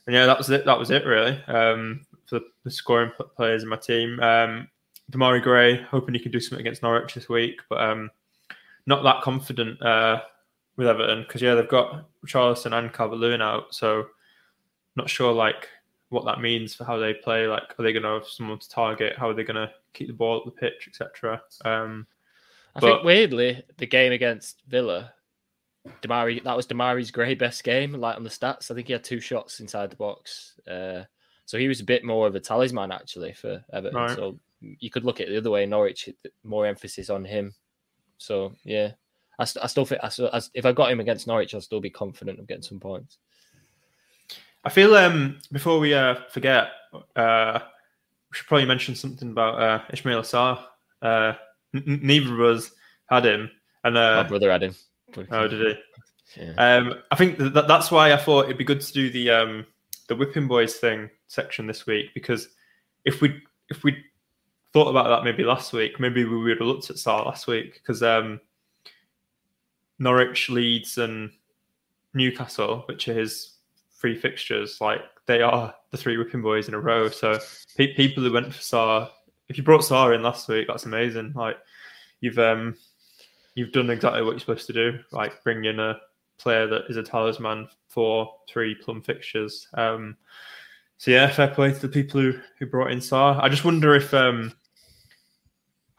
And 0.07 0.15
yeah, 0.15 0.25
that 0.25 0.37
was 0.37 0.49
it. 0.49 0.65
That 0.65 0.79
was 0.79 0.91
it 0.91 1.05
really 1.05 1.41
um, 1.47 2.05
for 2.27 2.39
the 2.63 2.71
scoring 2.71 3.11
players 3.35 3.63
in 3.63 3.69
my 3.69 3.77
team. 3.77 4.19
Um, 4.19 4.67
Demarai 5.11 5.41
Gray, 5.41 5.81
hoping 5.83 6.15
he 6.15 6.19
can 6.19 6.31
do 6.31 6.39
something 6.39 6.65
against 6.65 6.81
Norwich 6.81 7.13
this 7.13 7.29
week, 7.29 7.61
but 7.69 7.79
um, 7.81 8.09
not 8.87 9.03
that 9.03 9.21
confident 9.21 9.81
uh, 9.81 10.21
with 10.77 10.87
Everton 10.87 11.21
because 11.21 11.41
yeah, 11.41 11.53
they've 11.53 11.67
got 11.67 12.05
Richarlison 12.25 12.73
and 12.73 12.91
Calvert-Lewin 12.91 13.41
out, 13.41 13.73
so 13.73 14.07
not 14.95 15.09
sure 15.09 15.31
like 15.31 15.67
what 16.09 16.25
that 16.25 16.41
means 16.41 16.73
for 16.73 16.85
how 16.85 16.97
they 16.97 17.13
play. 17.13 17.47
Like, 17.47 17.75
are 17.77 17.83
they 17.83 17.93
going 17.93 18.03
to 18.03 18.09
have 18.09 18.27
someone 18.27 18.59
to 18.59 18.69
target? 18.69 19.17
How 19.17 19.29
are 19.29 19.33
they 19.33 19.43
going 19.43 19.55
to 19.55 19.71
keep 19.93 20.07
the 20.07 20.13
ball 20.13 20.39
at 20.39 20.45
the 20.45 20.51
pitch, 20.51 20.87
etc. 20.87 21.41
Um, 21.63 22.07
I 22.75 22.79
but- 22.79 22.87
think 22.87 23.03
weirdly, 23.03 23.63
the 23.77 23.85
game 23.85 24.11
against 24.11 24.61
Villa, 24.67 25.13
Demarai 26.01 26.43
that 26.43 26.57
was 26.57 26.67
Demarai's 26.67 27.11
Gray 27.11 27.35
best 27.35 27.63
game, 27.63 27.93
like 27.93 28.15
on 28.17 28.23
the 28.23 28.29
stats. 28.29 28.71
I 28.71 28.73
think 28.73 28.87
he 28.87 28.93
had 28.93 29.03
two 29.03 29.19
shots 29.19 29.59
inside 29.59 29.91
the 29.91 29.95
box. 29.95 30.59
Uh, 30.67 31.03
so 31.45 31.57
he 31.57 31.67
was 31.67 31.79
a 31.79 31.85
bit 31.85 32.03
more 32.03 32.25
of 32.27 32.35
a 32.35 32.39
talisman 32.39 32.91
actually 32.91 33.33
for 33.33 33.63
Everton. 33.71 33.95
Right. 33.95 34.15
So 34.15 34.39
you 34.59 34.89
could 34.89 35.05
look 35.05 35.21
at 35.21 35.27
it 35.27 35.31
the 35.31 35.37
other 35.37 35.51
way. 35.51 35.65
Norwich 35.65 36.09
more 36.43 36.65
emphasis 36.65 37.09
on 37.09 37.23
him. 37.23 37.53
So 38.17 38.53
yeah, 38.63 38.93
I, 39.37 39.45
st- 39.45 39.63
I 39.63 39.67
still 39.67 39.85
think 39.85 40.01
I 40.03 40.09
still, 40.09 40.29
as, 40.33 40.49
if 40.55 40.65
I 40.65 40.71
got 40.71 40.91
him 40.91 40.99
against 40.99 41.27
Norwich, 41.27 41.53
I'll 41.53 41.61
still 41.61 41.81
be 41.81 41.91
confident 41.91 42.39
of 42.39 42.47
getting 42.47 42.63
some 42.63 42.79
points. 42.79 43.17
I 44.63 44.69
feel 44.69 44.95
um, 44.95 45.37
before 45.51 45.77
we 45.79 45.93
uh, 45.93 46.15
forget, 46.31 46.69
uh, 47.15 47.59
we 48.31 48.35
should 48.35 48.47
probably 48.47 48.65
mention 48.65 48.95
something 48.95 49.29
about 49.29 49.61
uh, 49.61 49.79
Ismaïla 49.93 50.25
Sarr. 51.03 51.37
N- 51.75 51.99
neither 52.01 52.33
of 52.33 52.57
us 52.57 52.71
had 53.09 53.25
him, 53.25 53.49
and 53.83 53.95
My 53.95 54.19
uh, 54.19 54.27
brother 54.27 54.51
had 54.51 54.63
him. 54.63 54.75
oh, 55.31 55.47
did 55.47 55.77
he? 55.77 56.41
Yeah. 56.41 56.53
Um, 56.57 56.95
I 57.11 57.15
think 57.15 57.37
that 57.37 57.67
that's 57.67 57.91
why 57.91 58.11
I 58.11 58.17
thought 58.17 58.45
it'd 58.45 58.57
be 58.57 58.63
good 58.63 58.81
to 58.81 58.93
do 58.93 59.09
the 59.09 59.29
um, 59.29 59.65
the 60.07 60.15
whipping 60.15 60.47
boys 60.47 60.75
thing 60.75 61.09
section 61.27 61.65
this 61.67 61.85
week 61.85 62.07
because 62.13 62.49
if 63.05 63.21
we 63.21 63.41
if 63.69 63.83
we 63.83 63.95
thought 64.73 64.89
about 64.89 65.07
that 65.07 65.23
maybe 65.23 65.43
last 65.43 65.71
week, 65.71 65.99
maybe 65.99 66.25
we 66.25 66.37
would 66.37 66.57
have 66.59 66.67
looked 66.67 66.89
at 66.89 66.97
Sarr 66.97 67.25
last 67.25 67.47
week 67.47 67.75
because 67.75 68.03
um, 68.03 68.41
Norwich, 69.99 70.49
Leeds, 70.49 70.97
and 70.97 71.31
Newcastle, 72.13 72.83
which 72.87 73.07
are 73.07 73.13
his 73.13 73.53
three 73.99 74.17
fixtures, 74.17 74.81
like 74.81 75.01
they 75.27 75.41
are 75.41 75.73
the 75.91 75.97
three 75.97 76.17
whipping 76.17 76.41
boys 76.41 76.67
in 76.67 76.73
a 76.73 76.79
row. 76.79 77.07
So 77.09 77.39
pe- 77.77 77.93
people 77.93 78.23
who 78.23 78.33
went 78.33 78.53
for 78.53 78.61
Sarr, 78.61 79.09
if 79.49 79.57
you 79.57 79.63
brought 79.63 79.81
Sarr 79.81 80.15
in 80.15 80.23
last 80.23 80.47
week, 80.47 80.67
that's 80.67 80.85
amazing. 80.85 81.33
Like 81.35 81.57
you've 82.21 82.39
um, 82.39 82.75
you've 83.55 83.71
done 83.71 83.89
exactly 83.89 84.21
what 84.21 84.31
you're 84.31 84.39
supposed 84.39 84.67
to 84.67 84.73
do, 84.73 84.99
like 85.11 85.43
bring 85.43 85.65
in 85.65 85.79
a 85.79 85.99
player 86.37 86.67
that 86.67 86.83
is 86.89 86.97
a 86.97 87.03
talisman 87.03 87.67
for 87.87 88.33
three 88.49 88.75
plum 88.75 89.01
fixtures. 89.01 89.67
Um, 89.73 90.17
so 90.97 91.11
yeah, 91.11 91.29
fair 91.29 91.47
play 91.49 91.73
to 91.73 91.79
the 91.79 91.87
people 91.87 92.21
who, 92.21 92.33
who 92.57 92.65
brought 92.65 92.91
in 92.91 92.99
Sarr. 92.99 93.41
I 93.41 93.49
just 93.49 93.65
wonder 93.65 93.95
if 93.95 94.13
um, 94.13 94.53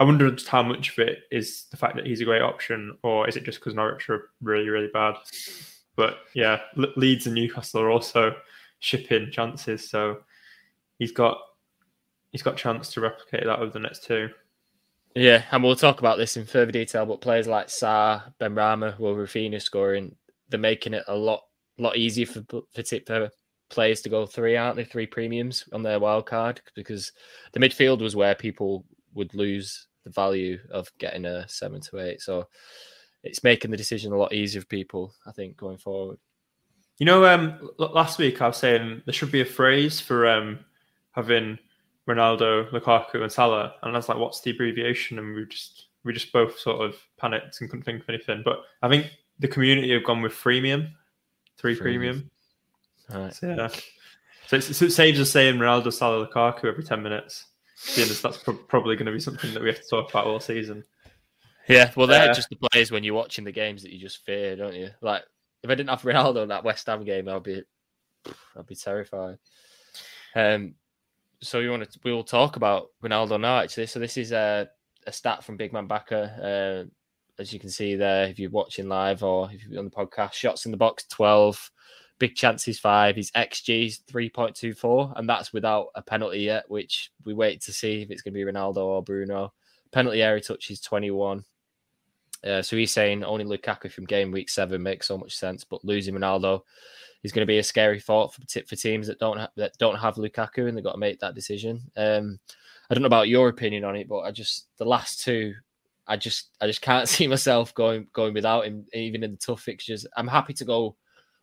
I 0.00 0.04
wonder 0.04 0.30
just 0.30 0.48
how 0.48 0.62
much 0.62 0.92
of 0.92 0.98
it 0.98 1.20
is 1.30 1.64
the 1.70 1.76
fact 1.76 1.96
that 1.96 2.06
he's 2.06 2.20
a 2.20 2.24
great 2.24 2.42
option, 2.42 2.96
or 3.02 3.28
is 3.28 3.36
it 3.36 3.44
just 3.44 3.60
because 3.60 3.74
Norwich 3.74 4.08
are 4.10 4.30
really 4.42 4.68
really 4.68 4.90
bad? 4.92 5.16
But 5.96 6.18
yeah, 6.34 6.60
Le- 6.76 6.92
Leeds 6.96 7.26
and 7.26 7.34
Newcastle 7.34 7.80
are 7.80 7.90
also 7.90 8.34
shipping 8.80 9.30
chances, 9.30 9.88
so 9.88 10.18
he's 10.98 11.12
got 11.12 11.38
he's 12.36 12.42
got 12.42 12.54
a 12.54 12.58
chance 12.58 12.92
to 12.92 13.00
replicate 13.00 13.44
that 13.44 13.60
over 13.60 13.72
the 13.72 13.78
next 13.78 14.04
two. 14.04 14.28
Yeah, 15.14 15.42
and 15.50 15.64
we'll 15.64 15.74
talk 15.74 16.00
about 16.00 16.18
this 16.18 16.36
in 16.36 16.44
further 16.44 16.70
detail. 16.70 17.06
But 17.06 17.22
players 17.22 17.46
like 17.46 17.68
Sarr, 17.68 18.22
Ben 18.38 18.54
Rama, 18.54 18.94
Will 18.98 19.14
Raphinha 19.14 19.62
scoring, 19.62 20.14
they're 20.50 20.60
making 20.60 20.92
it 20.92 21.04
a 21.08 21.16
lot 21.16 21.44
lot 21.78 21.96
easier 21.96 22.26
for 22.26 22.44
for 22.50 23.30
players 23.70 24.02
to 24.02 24.10
go 24.10 24.26
three, 24.26 24.54
aren't 24.54 24.76
they? 24.76 24.84
Three 24.84 25.06
premiums 25.06 25.64
on 25.72 25.82
their 25.82 25.98
wild 25.98 26.26
card 26.26 26.60
because 26.74 27.12
the 27.52 27.60
midfield 27.60 28.02
was 28.02 28.14
where 28.14 28.34
people 28.34 28.84
would 29.14 29.34
lose 29.34 29.86
the 30.04 30.10
value 30.10 30.58
of 30.70 30.90
getting 30.98 31.24
a 31.24 31.48
seven 31.48 31.80
to 31.80 31.98
eight. 32.00 32.20
So 32.20 32.46
it's 33.22 33.42
making 33.42 33.70
the 33.70 33.76
decision 33.78 34.12
a 34.12 34.18
lot 34.18 34.34
easier 34.34 34.60
for 34.60 34.66
people, 34.66 35.14
I 35.26 35.32
think, 35.32 35.56
going 35.56 35.78
forward. 35.78 36.18
You 36.98 37.06
know, 37.06 37.24
um, 37.24 37.70
last 37.78 38.18
week 38.18 38.42
I 38.42 38.48
was 38.48 38.58
saying 38.58 39.00
there 39.06 39.14
should 39.14 39.32
be 39.32 39.40
a 39.40 39.46
phrase 39.46 39.98
for 39.98 40.28
um, 40.28 40.60
having 41.12 41.58
Ronaldo, 42.08 42.70
Lukaku, 42.70 43.22
and 43.22 43.32
Salah, 43.32 43.74
and 43.82 43.92
I 43.92 43.98
was 43.98 44.08
like, 44.08 44.18
"What's 44.18 44.40
the 44.40 44.52
abbreviation?" 44.52 45.18
And 45.18 45.34
we 45.34 45.44
just 45.46 45.86
we 46.04 46.12
just 46.12 46.32
both 46.32 46.58
sort 46.58 46.80
of 46.80 46.96
panicked 47.18 47.60
and 47.60 47.68
couldn't 47.68 47.84
think 47.84 48.02
of 48.02 48.08
anything. 48.08 48.42
But 48.44 48.60
I 48.82 48.88
think 48.88 49.10
the 49.38 49.48
community 49.48 49.92
have 49.92 50.04
gone 50.04 50.22
with 50.22 50.32
freemium, 50.32 50.90
three 51.58 51.74
Freemium. 51.74 51.80
premium. 51.82 52.30
All 53.12 53.20
right. 53.22 53.34
So, 53.34 53.48
yeah. 53.48 53.68
So, 54.46 54.56
it's, 54.56 54.76
so 54.76 54.84
it 54.84 54.92
saves 54.92 55.18
us 55.18 55.30
saying 55.30 55.56
Ronaldo, 55.56 55.92
Salah, 55.92 56.26
Lukaku 56.26 56.64
every 56.66 56.84
ten 56.84 57.02
minutes. 57.02 57.46
Seeing 57.78 58.08
as 58.08 58.22
that's 58.22 58.38
pro- 58.38 58.54
probably 58.54 58.96
going 58.96 59.06
to 59.06 59.12
be 59.12 59.20
something 59.20 59.52
that 59.52 59.62
we 59.62 59.68
have 59.68 59.82
to 59.82 59.88
talk 59.88 60.08
about 60.08 60.26
all 60.26 60.40
season. 60.40 60.82
Yeah, 61.68 61.90
well, 61.96 62.06
they're 62.06 62.30
Uh, 62.30 62.34
just 62.34 62.48
the 62.48 62.56
players 62.56 62.90
when 62.90 63.04
you're 63.04 63.14
watching 63.14 63.44
the 63.44 63.52
games 63.52 63.82
that 63.82 63.92
you 63.92 63.98
just 63.98 64.24
fear, 64.24 64.56
don't 64.56 64.74
you? 64.74 64.90
Like, 65.02 65.24
if 65.62 65.68
I 65.68 65.74
didn't 65.74 65.90
have 65.90 66.02
Ronaldo 66.02 66.42
in 66.44 66.48
that 66.48 66.64
West 66.64 66.86
Ham 66.86 67.04
game, 67.04 67.28
I'd 67.28 67.42
be, 67.42 67.62
I'd 68.56 68.66
be 68.66 68.76
terrified. 68.76 69.38
Um, 70.34 70.76
so 71.42 71.58
we 71.60 71.68
want 71.68 71.90
to, 71.90 71.98
we 72.04 72.12
will 72.12 72.24
talk 72.24 72.56
about 72.56 72.88
Ronaldo 73.02 73.40
now. 73.40 73.60
Actually, 73.60 73.86
so 73.86 73.98
this 73.98 74.16
is 74.16 74.32
a, 74.32 74.68
a 75.06 75.12
stat 75.12 75.44
from 75.44 75.56
Big 75.56 75.72
Man 75.72 75.86
Bakar. 75.86 76.30
Uh, 76.42 76.84
as 77.38 77.52
you 77.52 77.60
can 77.60 77.70
see 77.70 77.96
there, 77.96 78.26
if 78.26 78.38
you're 78.38 78.50
watching 78.50 78.88
live 78.88 79.22
or 79.22 79.50
if 79.52 79.66
you're 79.66 79.78
on 79.78 79.84
the 79.84 79.90
podcast, 79.90 80.32
shots 80.32 80.64
in 80.64 80.70
the 80.70 80.76
box 80.76 81.06
twelve, 81.06 81.70
big 82.18 82.34
chances 82.34 82.78
five. 82.78 83.16
His 83.16 83.30
XG 83.32 83.86
is 83.86 83.98
three 84.08 84.30
point 84.30 84.54
two 84.54 84.74
four, 84.74 85.12
and 85.16 85.28
that's 85.28 85.52
without 85.52 85.88
a 85.94 86.02
penalty 86.02 86.40
yet, 86.40 86.64
which 86.68 87.12
we 87.24 87.34
wait 87.34 87.60
to 87.62 87.72
see 87.72 88.02
if 88.02 88.10
it's 88.10 88.22
going 88.22 88.32
to 88.32 88.44
be 88.44 88.50
Ronaldo 88.50 88.78
or 88.78 89.02
Bruno. 89.02 89.52
Penalty 89.92 90.22
area 90.22 90.42
touch 90.42 90.70
is 90.70 90.80
twenty 90.80 91.10
one. 91.10 91.44
Uh, 92.44 92.62
so 92.62 92.76
he's 92.76 92.92
saying 92.92 93.24
only 93.24 93.44
Lukaku 93.44 93.90
from 93.90 94.04
game 94.04 94.30
week 94.30 94.48
seven 94.48 94.82
makes 94.82 95.08
so 95.08 95.18
much 95.18 95.36
sense, 95.36 95.64
but 95.64 95.84
losing 95.84 96.14
Ronaldo 96.14 96.62
is 97.26 97.32
going 97.32 97.42
to 97.42 97.46
be 97.46 97.58
a 97.58 97.62
scary 97.62 98.00
thought 98.00 98.32
for, 98.32 98.40
for 98.66 98.76
teams 98.76 99.08
that 99.08 99.18
don't 99.18 99.38
ha- 99.38 99.50
that 99.56 99.76
don't 99.78 99.98
have 99.98 100.14
Lukaku 100.14 100.68
and 100.68 100.76
they've 100.76 100.84
got 100.84 100.92
to 100.92 100.98
make 100.98 101.18
that 101.20 101.34
decision. 101.34 101.82
Um, 101.96 102.38
I 102.88 102.94
don't 102.94 103.02
know 103.02 103.08
about 103.08 103.28
your 103.28 103.48
opinion 103.48 103.84
on 103.84 103.96
it, 103.96 104.08
but 104.08 104.20
I 104.20 104.30
just 104.30 104.68
the 104.78 104.84
last 104.84 105.22
two, 105.22 105.54
I 106.06 106.16
just 106.16 106.50
I 106.60 106.66
just 106.66 106.80
can't 106.80 107.08
see 107.14 107.26
myself 107.26 107.74
going 107.74 108.06
going 108.12 108.32
without 108.32 108.64
him, 108.64 108.86
even 108.94 109.24
in 109.24 109.32
the 109.32 109.36
tough 109.36 109.60
fixtures. 109.60 110.06
I'm 110.16 110.28
happy 110.28 110.54
to 110.54 110.64
go 110.64 110.96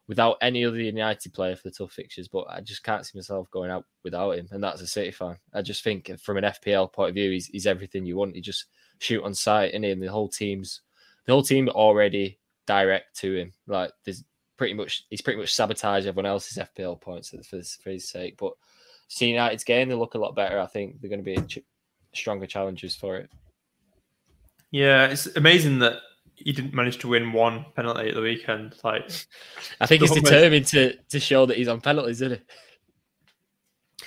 without 0.07 0.37
any 0.41 0.65
other 0.65 0.79
United 0.79 1.33
player 1.33 1.55
for 1.55 1.63
the 1.63 1.75
tough 1.75 1.91
fixtures, 1.91 2.27
but 2.27 2.45
I 2.49 2.61
just 2.61 2.83
can't 2.83 3.05
see 3.05 3.17
myself 3.17 3.51
going 3.51 3.69
out 3.69 3.85
without 4.03 4.31
him, 4.31 4.47
and 4.51 4.63
that's 4.63 4.81
a 4.81 4.87
City 4.87 5.11
fan. 5.11 5.37
I 5.53 5.61
just 5.61 5.83
think 5.83 6.11
from 6.19 6.37
an 6.37 6.45
FPL 6.45 6.91
point 6.91 7.09
of 7.09 7.15
view, 7.15 7.31
he's, 7.31 7.47
he's 7.47 7.67
everything 7.67 8.05
you 8.05 8.17
want. 8.17 8.35
He 8.35 8.41
just 8.41 8.65
shoot 8.99 9.23
on 9.23 9.33
sight, 9.33 9.73
and 9.73 9.83
the 9.83 10.07
whole 10.07 10.29
team's 10.29 10.81
the 11.25 11.33
whole 11.33 11.43
team 11.43 11.67
already 11.69 12.39
direct 12.65 13.17
to 13.17 13.35
him. 13.35 13.53
Like 13.67 13.91
there's 14.05 14.23
pretty 14.63 14.75
much 14.75 15.05
he's 15.09 15.19
pretty 15.19 15.41
much 15.41 15.53
sabotaged 15.53 16.07
everyone 16.07 16.25
else's 16.25 16.57
FPL 16.57 17.01
points 17.01 17.31
for 17.31 17.57
his, 17.57 17.75
for 17.83 17.89
his 17.89 18.07
sake. 18.07 18.37
But 18.37 18.53
see 19.09 19.27
United's 19.27 19.65
game, 19.65 19.89
they 19.89 19.95
look 19.95 20.13
a 20.13 20.17
lot 20.17 20.37
better. 20.37 20.57
I 20.57 20.67
think 20.67 21.01
they're 21.01 21.09
going 21.09 21.21
to 21.21 21.35
be 21.35 21.35
ch- 21.45 21.65
stronger 22.13 22.45
challengers 22.45 22.95
for 22.95 23.17
it. 23.17 23.29
Yeah, 24.71 25.07
it's 25.07 25.27
amazing 25.35 25.79
that 25.79 25.97
he 26.35 26.53
didn't 26.53 26.73
manage 26.73 26.99
to 26.99 27.09
win 27.09 27.33
one 27.33 27.65
penalty 27.75 28.07
at 28.07 28.15
the 28.15 28.21
weekend. 28.21 28.75
Like, 28.85 29.11
I 29.81 29.85
think 29.85 30.01
he's 30.01 30.11
determined 30.11 30.67
to 30.67 30.95
to 31.09 31.19
show 31.19 31.45
that 31.45 31.57
he's 31.57 31.67
on 31.67 31.81
penalties, 31.81 32.21
isn't 32.21 32.39
he? 32.39 34.05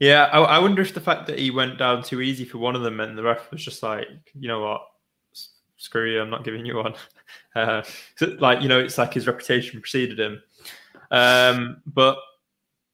yeah, 0.00 0.24
I, 0.32 0.40
I 0.40 0.58
wonder 0.58 0.82
if 0.82 0.94
the 0.94 1.00
fact 1.00 1.28
that 1.28 1.38
he 1.38 1.52
went 1.52 1.78
down 1.78 2.02
too 2.02 2.20
easy 2.20 2.44
for 2.44 2.58
one 2.58 2.74
of 2.74 2.82
them 2.82 2.98
and 2.98 3.16
the 3.16 3.22
ref 3.22 3.52
was 3.52 3.64
just 3.64 3.84
like, 3.84 4.08
you 4.34 4.48
know 4.48 4.62
what, 4.62 4.82
screw 5.82 6.10
you, 6.10 6.20
I'm 6.20 6.30
not 6.30 6.44
giving 6.44 6.64
you 6.64 6.76
one. 6.76 6.94
Uh, 7.54 7.82
so, 8.16 8.34
like, 8.40 8.62
you 8.62 8.68
know, 8.68 8.78
it's 8.78 8.96
like 8.96 9.12
his 9.12 9.26
reputation 9.26 9.78
preceded 9.78 10.18
him. 10.18 10.42
Um, 11.10 11.82
but 11.84 12.16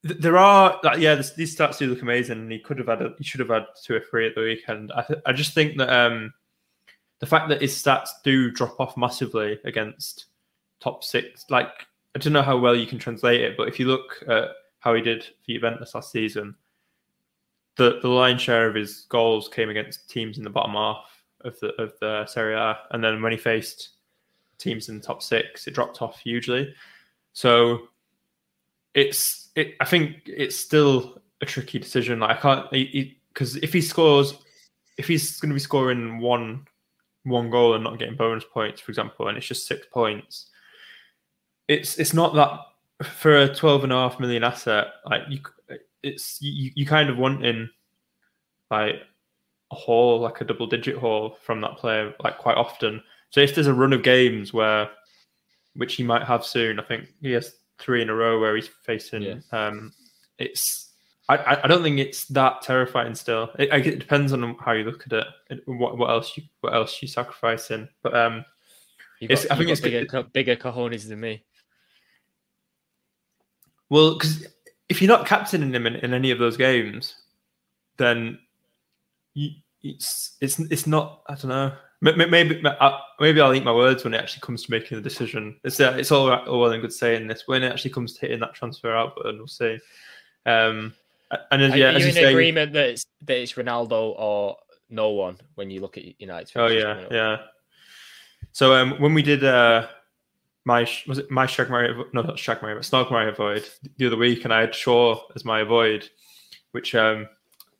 th- 0.05 0.21
there 0.21 0.37
are, 0.37 0.81
like, 0.83 0.99
yeah, 0.99 1.15
this, 1.15 1.33
these 1.35 1.57
stats 1.57 1.79
do 1.79 1.87
look 1.87 2.03
amazing, 2.03 2.39
and 2.39 2.51
he 2.51 2.59
could 2.59 2.77
have 2.79 2.89
had, 2.89 3.03
a, 3.03 3.15
he 3.19 3.25
should 3.25 3.39
have 3.39 3.51
had 3.51 3.67
two 3.85 3.95
or 3.95 4.01
three 4.01 4.27
at 4.27 4.35
the 4.35 4.41
weekend. 4.41 4.91
I, 4.91 5.03
th- 5.03 5.21
I 5.27 5.33
just 5.33 5.55
think 5.55 5.79
that 5.79 5.91
um, 5.91 6.33
the 7.21 7.27
fact 7.27 7.49
that 7.51 7.63
his 7.63 7.73
stats 7.73 8.09
do 8.25 8.51
drop 8.51 8.81
off 8.81 8.97
massively 8.97 9.61
against 9.65 10.27
top 10.81 11.05
six, 11.05 11.45
like, 11.51 11.87
I 12.17 12.19
don't 12.19 12.33
know 12.33 12.43
how 12.43 12.59
well 12.59 12.75
you 12.75 12.87
can 12.87 12.99
translate 12.99 13.41
it, 13.41 13.57
but 13.57 13.69
if 13.69 13.79
you 13.79 13.87
look 13.87 14.25
at 14.29 14.49
how 14.81 14.93
he 14.95 15.03
did 15.03 15.23
for 15.23 15.53
Juventus 15.53 15.95
last 15.95 16.11
season, 16.11 16.57
the 17.77 18.01
the 18.03 18.09
lion's 18.09 18.43
share 18.43 18.67
of 18.67 18.75
his 18.75 19.07
goals 19.09 19.49
came 19.49 19.71
against 19.71 20.11
teams 20.11 20.37
in 20.37 20.43
the 20.43 20.51
bottom 20.51 20.73
half 20.73 21.18
of 21.43 21.59
the 21.61 21.69
of 21.81 21.93
the 22.01 22.27
Serie 22.27 22.55
A, 22.55 22.79
and 22.91 23.03
then 23.03 23.23
when 23.23 23.33
he 23.33 23.39
faced 23.39 23.91
teams 24.59 24.89
in 24.89 24.99
the 24.99 25.05
top 25.05 25.23
six, 25.23 25.67
it 25.67 25.75
dropped 25.75 26.03
off 26.03 26.19
hugely. 26.19 26.75
So 27.33 27.89
it's 28.95 29.51
it. 29.55 29.75
I 29.81 29.85
think 29.85 30.23
it's 30.27 30.57
still 30.57 31.23
a 31.41 31.47
tricky 31.47 31.79
decision. 31.79 32.21
Like 32.21 32.39
I 32.39 32.41
can't 32.41 32.71
because 33.33 33.57
if 33.57 33.73
he 33.73 33.81
scores, 33.81 34.35
if 34.97 35.07
he's 35.07 35.39
going 35.41 35.51
to 35.51 35.55
be 35.55 35.61
scoring 35.61 36.19
one 36.19 36.67
one 37.25 37.51
goal 37.51 37.75
and 37.75 37.85
not 37.85 37.99
getting 37.99 38.17
bonus 38.17 38.45
points, 38.53 38.81
for 38.81 38.91
example, 38.91 39.29
and 39.29 39.37
it's 39.37 39.47
just 39.47 39.67
six 39.67 39.87
points, 39.93 40.51
it's 41.69 41.99
it's 41.99 42.15
not 42.15 42.35
that 42.35 42.61
for 43.05 43.39
a 43.39 43.55
twelve 43.55 43.85
and 43.85 43.93
a 43.93 43.97
half 43.97 44.19
million 44.19 44.45
asset. 44.45 44.89
Like 45.07 45.23
you, 45.29 45.41
it's 46.03 46.41
you, 46.41 46.73
you 46.75 46.87
kind 46.87 47.11
of 47.11 47.17
want 47.17 47.45
in 47.45 47.71
like 48.71 48.97
haul, 49.71 50.21
like 50.21 50.41
a 50.41 50.45
double 50.45 50.67
digit 50.67 50.97
haul 50.97 51.37
from 51.43 51.61
that 51.61 51.77
player, 51.77 52.15
like 52.23 52.39
quite 52.39 52.57
often. 52.57 53.03
So 53.31 53.41
if 53.41 53.55
there's 53.55 53.67
a 53.67 53.75
run 53.75 53.93
of 53.93 54.03
games 54.03 54.53
where, 54.53 54.89
which 55.75 55.95
he 55.97 56.03
might 56.03 56.25
have 56.25 56.45
soon, 56.45 56.81
I 56.81 56.83
think 56.83 57.09
he 57.21 57.33
has 57.33 57.55
three 57.79 58.03
in 58.03 58.11
a 58.11 58.15
row 58.15 58.41
where 58.41 58.57
he's 58.57 58.69
facing. 58.69 59.23
Yeah. 59.23 59.37
Um, 59.53 59.93
it's 60.39 60.91
I- 61.29 61.61
I, 61.63 61.67
don't 61.67 61.83
think 61.83 61.99
it's 61.99 62.25
that 62.29 62.63
terrifying. 62.63 63.15
Still, 63.15 63.51
it, 63.59 63.69
it 63.87 63.99
depends 63.99 64.33
on 64.33 64.57
how 64.61 64.73
you 64.73 64.85
look 64.85 65.05
at 65.07 65.27
it. 65.51 65.63
What 65.67 65.99
what 65.99 66.09
else 66.09 66.37
you 66.37 66.45
what 66.63 66.73
else 66.75 67.03
you 67.03 67.09
sacrificing? 67.09 67.87
But 68.03 68.17
um, 68.17 68.45
got, 69.21 69.31
I 69.51 69.57
think 69.57 69.69
it's- 69.69 69.81
bigger, 69.81 70.07
co- 70.07 70.23
bigger 70.23 70.57
cojones 70.57 71.07
than 71.07 71.21
me. 71.21 71.45
well, 73.91 74.15
because 74.15 74.47
if 74.89 75.03
you're 75.03 75.09
not 75.09 75.27
captaining 75.27 75.75
him 75.75 75.87
in, 75.87 75.97
in 75.97 76.15
any 76.15 76.31
of 76.31 76.39
those 76.39 76.57
games, 76.57 77.15
then 77.99 78.39
it's 79.83 80.37
it's 80.41 80.59
it's 80.59 80.87
not. 80.87 81.23
I 81.29 81.35
don't 81.35 81.49
know. 81.49 81.73
Maybe 82.01 82.63
I- 82.65 83.01
maybe 83.19 83.41
I'll 83.41 83.55
eat 83.55 83.65
my 83.65 83.73
words 83.73 84.05
when 84.05 84.15
it 84.15 84.21
actually 84.21 84.43
comes 84.43 84.63
to 84.65 84.71
making 84.71 84.97
the 84.97 85.03
decision. 85.03 85.59
It's 85.65 85.81
uh, 85.81 85.97
it's 85.99 86.13
all 86.13 86.29
right, 86.29 86.47
all 86.47 86.61
well 86.61 86.73
and 86.73 86.81
good 86.81 86.93
saying 86.93 87.27
this. 87.27 87.43
When 87.47 87.63
it 87.63 87.73
actually 87.73 87.91
comes 87.91 88.15
to 88.15 88.21
hitting 88.21 88.41
that 88.41 88.55
transfer 88.55 88.95
out 88.95 89.17
button, 89.17 89.39
we'll 89.39 89.49
see. 89.49 89.79
Um, 90.47 90.95
and 91.51 91.63
as, 91.63 91.73
Are, 91.73 91.77
yeah, 91.77 91.87
are 91.87 91.97
as 91.97 92.03
you 92.03 92.09
in 92.09 92.15
say, 92.15 92.25
agreement 92.31 92.73
that 92.73 92.89
it's, 92.91 93.07
that 93.23 93.37
it's 93.37 93.53
Ronaldo 93.55 94.15
or 94.17 94.57
no 94.89 95.11
one 95.11 95.39
when 95.57 95.71
you 95.71 95.81
look 95.81 95.99
at 95.99 96.21
United? 96.21 96.53
Oh 96.57 96.69
yeah, 96.69 97.05
yeah. 97.11 97.37
So 98.53 98.75
um, 98.75 98.93
when 99.01 99.13
we 99.13 99.23
did 99.23 99.45
uh, 99.45 99.89
my 100.65 100.89
was 101.07 101.19
it 101.19 101.31
my 101.31 101.47
Shag 101.47 101.69
Mario 101.69 102.05
no 102.13 102.23
not 102.23 102.39
Shag 102.39 102.63
Mario 102.63 102.77
but 102.77 102.85
Snog 102.85 103.11
Mario 103.11 103.31
avoid 103.31 103.69
the 103.97 104.07
other 104.07 104.17
week, 104.17 104.45
and 104.45 104.55
I 104.55 104.61
had 104.61 104.75
Shaw 104.75 105.21
as 105.35 105.45
my 105.45 105.61
avoid, 105.61 106.09
which 106.73 106.95
um, 106.95 107.29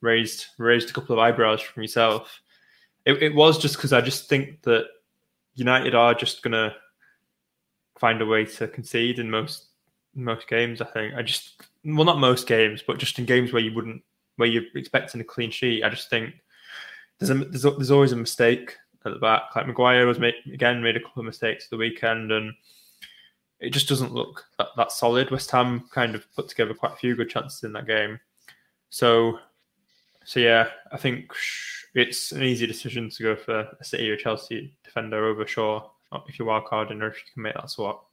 raised 0.01 0.45
raised 0.57 0.89
a 0.89 0.93
couple 0.93 1.13
of 1.13 1.19
eyebrows 1.19 1.61
from 1.61 1.83
yourself. 1.83 2.41
It, 3.05 3.21
it 3.23 3.35
was 3.35 3.57
just 3.57 3.75
because 3.75 3.93
I 3.93 4.01
just 4.01 4.29
think 4.29 4.61
that 4.63 4.85
United 5.55 5.95
are 5.95 6.13
just 6.13 6.41
gonna 6.43 6.75
find 7.97 8.21
a 8.21 8.25
way 8.25 8.45
to 8.45 8.67
concede 8.67 9.19
in 9.19 9.29
most 9.29 9.65
most 10.15 10.47
games. 10.47 10.81
I 10.81 10.85
think 10.85 11.13
I 11.15 11.21
just 11.21 11.61
well 11.85 12.05
not 12.05 12.19
most 12.19 12.47
games, 12.47 12.83
but 12.85 12.97
just 12.97 13.19
in 13.19 13.25
games 13.25 13.51
where 13.53 13.61
you 13.61 13.73
wouldn't 13.73 14.01
where 14.37 14.47
you're 14.47 14.63
expecting 14.75 15.21
a 15.21 15.25
clean 15.25 15.51
sheet. 15.51 15.83
I 15.83 15.89
just 15.89 16.09
think 16.09 16.33
there's 17.19 17.29
a, 17.29 17.35
there's, 17.35 17.65
a- 17.65 17.71
there's 17.71 17.91
always 17.91 18.13
a 18.13 18.17
mistake 18.17 18.77
at 19.05 19.13
the 19.13 19.19
back. 19.19 19.55
Like 19.55 19.67
Maguire 19.67 20.07
was 20.07 20.19
made, 20.19 20.35
again 20.53 20.81
made 20.81 20.95
a 20.95 21.01
couple 21.01 21.19
of 21.19 21.25
mistakes 21.25 21.67
the 21.67 21.77
weekend, 21.77 22.31
and 22.31 22.53
it 23.59 23.71
just 23.71 23.89
doesn't 23.89 24.13
look 24.13 24.45
that, 24.57 24.67
that 24.77 24.91
solid. 24.93 25.29
West 25.31 25.51
Ham 25.51 25.89
kind 25.91 26.15
of 26.15 26.25
put 26.33 26.47
together 26.47 26.73
quite 26.73 26.93
a 26.93 26.97
few 26.97 27.15
good 27.15 27.29
chances 27.29 27.63
in 27.63 27.73
that 27.73 27.87
game, 27.87 28.17
so 28.89 29.39
so 30.29 30.39
yeah, 30.39 30.67
I 30.91 30.97
think 30.97 31.33
it's 31.95 32.31
an 32.31 32.43
easy 32.43 32.67
decision 32.67 33.09
to 33.09 33.23
go 33.23 33.35
for 33.35 33.61
a 33.61 33.83
City 33.83 34.11
or 34.11 34.15
Chelsea 34.15 34.77
defender 34.83 35.25
over 35.25 35.47
Shaw 35.47 35.89
if 36.27 36.37
you're 36.37 36.47
wild 36.47 36.65
carding 36.65 37.01
or 37.01 37.07
if 37.07 37.15
you 37.15 37.23
can 37.33 37.41
make 37.41 37.55
that 37.55 37.71
swap. 37.71 38.05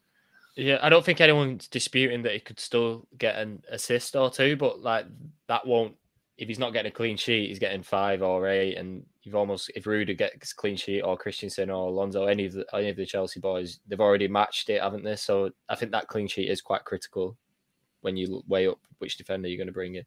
Yeah, 0.57 0.79
I 0.81 0.89
don't 0.89 1.05
think 1.05 1.21
anyone's 1.21 1.69
disputing 1.69 2.23
that 2.23 2.33
he 2.33 2.41
could 2.41 2.59
still 2.59 3.07
get 3.19 3.37
an 3.37 3.63
assist 3.71 4.17
or 4.17 4.31
two, 4.31 4.57
but 4.57 4.81
like 4.81 5.05
that 5.49 5.67
won't. 5.67 5.95
If 6.39 6.49
he's 6.49 6.59
not 6.59 6.73
getting 6.73 6.91
a 6.91 6.95
clean 6.95 7.19
sheet, 7.19 7.51
he's 7.51 7.59
getting 7.59 7.83
five 7.83 8.23
or 8.23 8.49
eight, 8.49 8.79
and 8.79 9.05
you've 9.23 9.35
almost 9.37 9.71
if 9.75 9.85
Ruda 9.85 10.17
gets 10.17 10.55
clean 10.55 10.77
sheet 10.77 11.03
or 11.03 11.19
Christensen 11.19 11.69
or 11.69 11.89
Alonso, 11.89 12.25
any 12.25 12.47
of 12.47 12.55
the 12.55 12.65
any 12.73 12.89
of 12.89 12.97
the 12.97 13.05
Chelsea 13.05 13.41
boys, 13.41 13.81
they've 13.87 14.01
already 14.01 14.27
matched 14.27 14.71
it, 14.71 14.81
haven't 14.81 15.05
they? 15.05 15.17
So 15.17 15.51
I 15.69 15.75
think 15.75 15.93
that 15.93 16.09
clean 16.09 16.29
sheet 16.29 16.49
is 16.49 16.63
quite 16.63 16.87
critical 16.87 17.37
when 18.01 18.17
you 18.17 18.43
weigh 18.49 18.69
up 18.69 18.79
which 19.01 19.19
defender 19.19 19.49
you're 19.49 19.59
going 19.59 19.67
to 19.67 19.73
bring 19.75 19.97
in. 19.97 20.05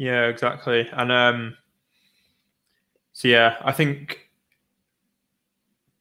Yeah, 0.00 0.28
exactly. 0.28 0.88
And 0.94 1.12
um 1.12 1.56
so 3.12 3.28
yeah, 3.28 3.56
I 3.60 3.70
think 3.70 4.30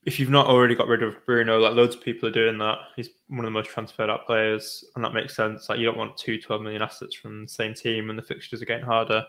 if 0.05 0.21
you've 0.21 0.29
not 0.29 0.47
already 0.47 0.73
got 0.73 0.87
rid 0.87 1.03
of 1.03 1.15
Bruno, 1.25 1.59
like 1.59 1.73
loads 1.75 1.97
of 1.97 2.01
people 2.01 2.29
are 2.29 2.31
doing 2.31 2.57
that. 2.59 2.77
He's 2.95 3.09
one 3.27 3.39
of 3.39 3.45
the 3.45 3.51
most 3.51 3.69
transferred 3.69 4.09
out 4.09 4.25
players, 4.25 4.85
and 4.95 5.03
that 5.03 5.13
makes 5.13 5.35
sense. 5.35 5.67
Like 5.67 5.79
you 5.79 5.85
don't 5.85 5.97
want 5.97 6.15
two 6.15 6.39
12 6.41 6.61
million 6.61 6.81
assets 6.81 7.13
from 7.13 7.41
the 7.43 7.49
same 7.49 7.73
team, 7.73 8.09
and 8.09 8.17
the 8.17 8.23
fixtures 8.23 8.61
are 8.61 8.65
getting 8.65 8.85
harder. 8.85 9.25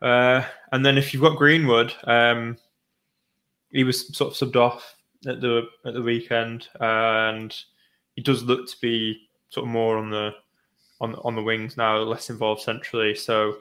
Uh, 0.00 0.42
and 0.72 0.86
then 0.86 0.96
if 0.96 1.12
you've 1.12 1.22
got 1.22 1.36
Greenwood, 1.36 1.92
um, 2.04 2.56
he 3.72 3.84
was 3.84 4.16
sort 4.16 4.32
of 4.32 4.38
subbed 4.48 4.56
off 4.56 4.96
at 5.26 5.42
the 5.42 5.64
at 5.84 5.92
the 5.92 6.02
weekend, 6.02 6.68
and 6.80 7.54
he 8.16 8.22
does 8.22 8.42
look 8.42 8.66
to 8.68 8.76
be 8.80 9.28
sort 9.50 9.66
of 9.66 9.70
more 9.70 9.98
on 9.98 10.08
the 10.08 10.30
on 11.02 11.14
on 11.16 11.34
the 11.34 11.42
wings 11.42 11.76
now, 11.76 11.98
less 11.98 12.30
involved 12.30 12.62
centrally. 12.62 13.14
So 13.14 13.58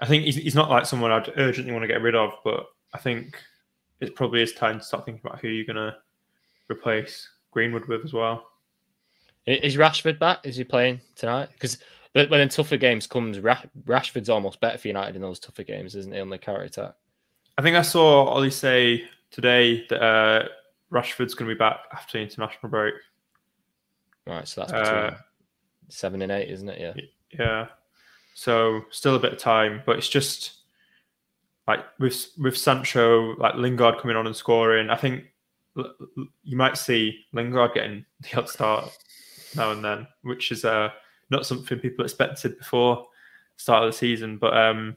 I 0.00 0.06
think 0.06 0.24
he's, 0.24 0.36
he's 0.36 0.54
not 0.54 0.70
like 0.70 0.86
someone 0.86 1.12
I'd 1.12 1.32
urgently 1.36 1.72
want 1.72 1.82
to 1.82 1.88
get 1.88 2.02
rid 2.02 2.14
of, 2.14 2.32
but 2.44 2.66
I 2.92 2.98
think 2.98 3.40
it 4.00 4.14
probably 4.14 4.42
is 4.42 4.52
time 4.52 4.78
to 4.78 4.84
start 4.84 5.04
thinking 5.04 5.22
about 5.24 5.40
who 5.40 5.48
you're 5.48 5.64
going 5.64 5.76
to 5.76 5.96
replace 6.70 7.28
Greenwood 7.52 7.86
with 7.86 8.04
as 8.04 8.12
well. 8.12 8.50
Is 9.46 9.76
Rashford 9.76 10.18
back? 10.18 10.38
Is 10.44 10.56
he 10.56 10.64
playing 10.64 11.00
tonight? 11.14 11.50
Because 11.52 11.78
when 12.12 12.40
in 12.40 12.48
tougher 12.48 12.76
games 12.76 13.06
comes, 13.06 13.38
Rashford's 13.38 14.28
almost 14.28 14.60
better 14.60 14.78
for 14.78 14.88
United 14.88 15.16
in 15.16 15.22
those 15.22 15.38
tougher 15.38 15.64
games, 15.64 15.94
isn't 15.94 16.12
he? 16.12 16.20
On 16.20 16.30
the 16.30 16.38
counter 16.38 16.62
attack. 16.62 16.94
I 17.58 17.62
think 17.62 17.76
I 17.76 17.82
saw 17.82 18.24
Ollie 18.24 18.50
say 18.50 19.04
today 19.30 19.86
that 19.90 20.02
uh, 20.02 20.48
Rashford's 20.90 21.34
going 21.34 21.48
to 21.48 21.54
be 21.54 21.58
back 21.58 21.80
after 21.92 22.18
the 22.18 22.24
international 22.24 22.70
break. 22.70 22.94
Right, 24.26 24.48
so 24.48 24.62
that's 24.62 24.72
between 24.72 24.88
Uh, 24.88 25.16
seven 25.88 26.22
and 26.22 26.32
eight, 26.32 26.48
isn't 26.50 26.68
it? 26.68 26.80
Yeah. 26.80 27.02
Yeah. 27.38 27.66
So 28.34 28.82
still 28.90 29.14
a 29.14 29.20
bit 29.20 29.32
of 29.32 29.38
time, 29.38 29.82
but 29.86 29.96
it's 29.96 30.08
just 30.08 30.54
like 31.66 31.80
with 31.98 32.30
with 32.38 32.56
Sancho, 32.56 33.34
like 33.36 33.54
Lingard 33.54 33.98
coming 33.98 34.16
on 34.16 34.26
and 34.26 34.36
scoring. 34.36 34.90
I 34.90 34.96
think 34.96 35.24
you 36.42 36.56
might 36.56 36.76
see 36.76 37.24
Lingard 37.32 37.74
getting 37.74 38.04
the 38.20 38.38
odd 38.38 38.48
start 38.48 38.90
now 39.56 39.72
and 39.72 39.84
then, 39.84 40.06
which 40.22 40.52
is 40.52 40.64
uh, 40.64 40.90
not 41.30 41.46
something 41.46 41.78
people 41.78 42.04
expected 42.04 42.58
before 42.58 43.06
start 43.56 43.84
of 43.84 43.92
the 43.92 43.96
season. 43.96 44.36
But 44.36 44.56
um, 44.56 44.96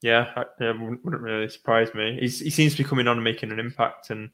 yeah, 0.00 0.32
I, 0.36 0.44
yeah, 0.60 0.72
wouldn't, 0.72 1.04
really 1.04 1.48
surprise 1.48 1.94
me. 1.94 2.18
He's, 2.20 2.40
he 2.40 2.50
seems 2.50 2.72
to 2.72 2.82
be 2.82 2.88
coming 2.88 3.08
on 3.08 3.16
and 3.16 3.24
making 3.24 3.52
an 3.52 3.58
impact 3.58 4.10
and 4.10 4.30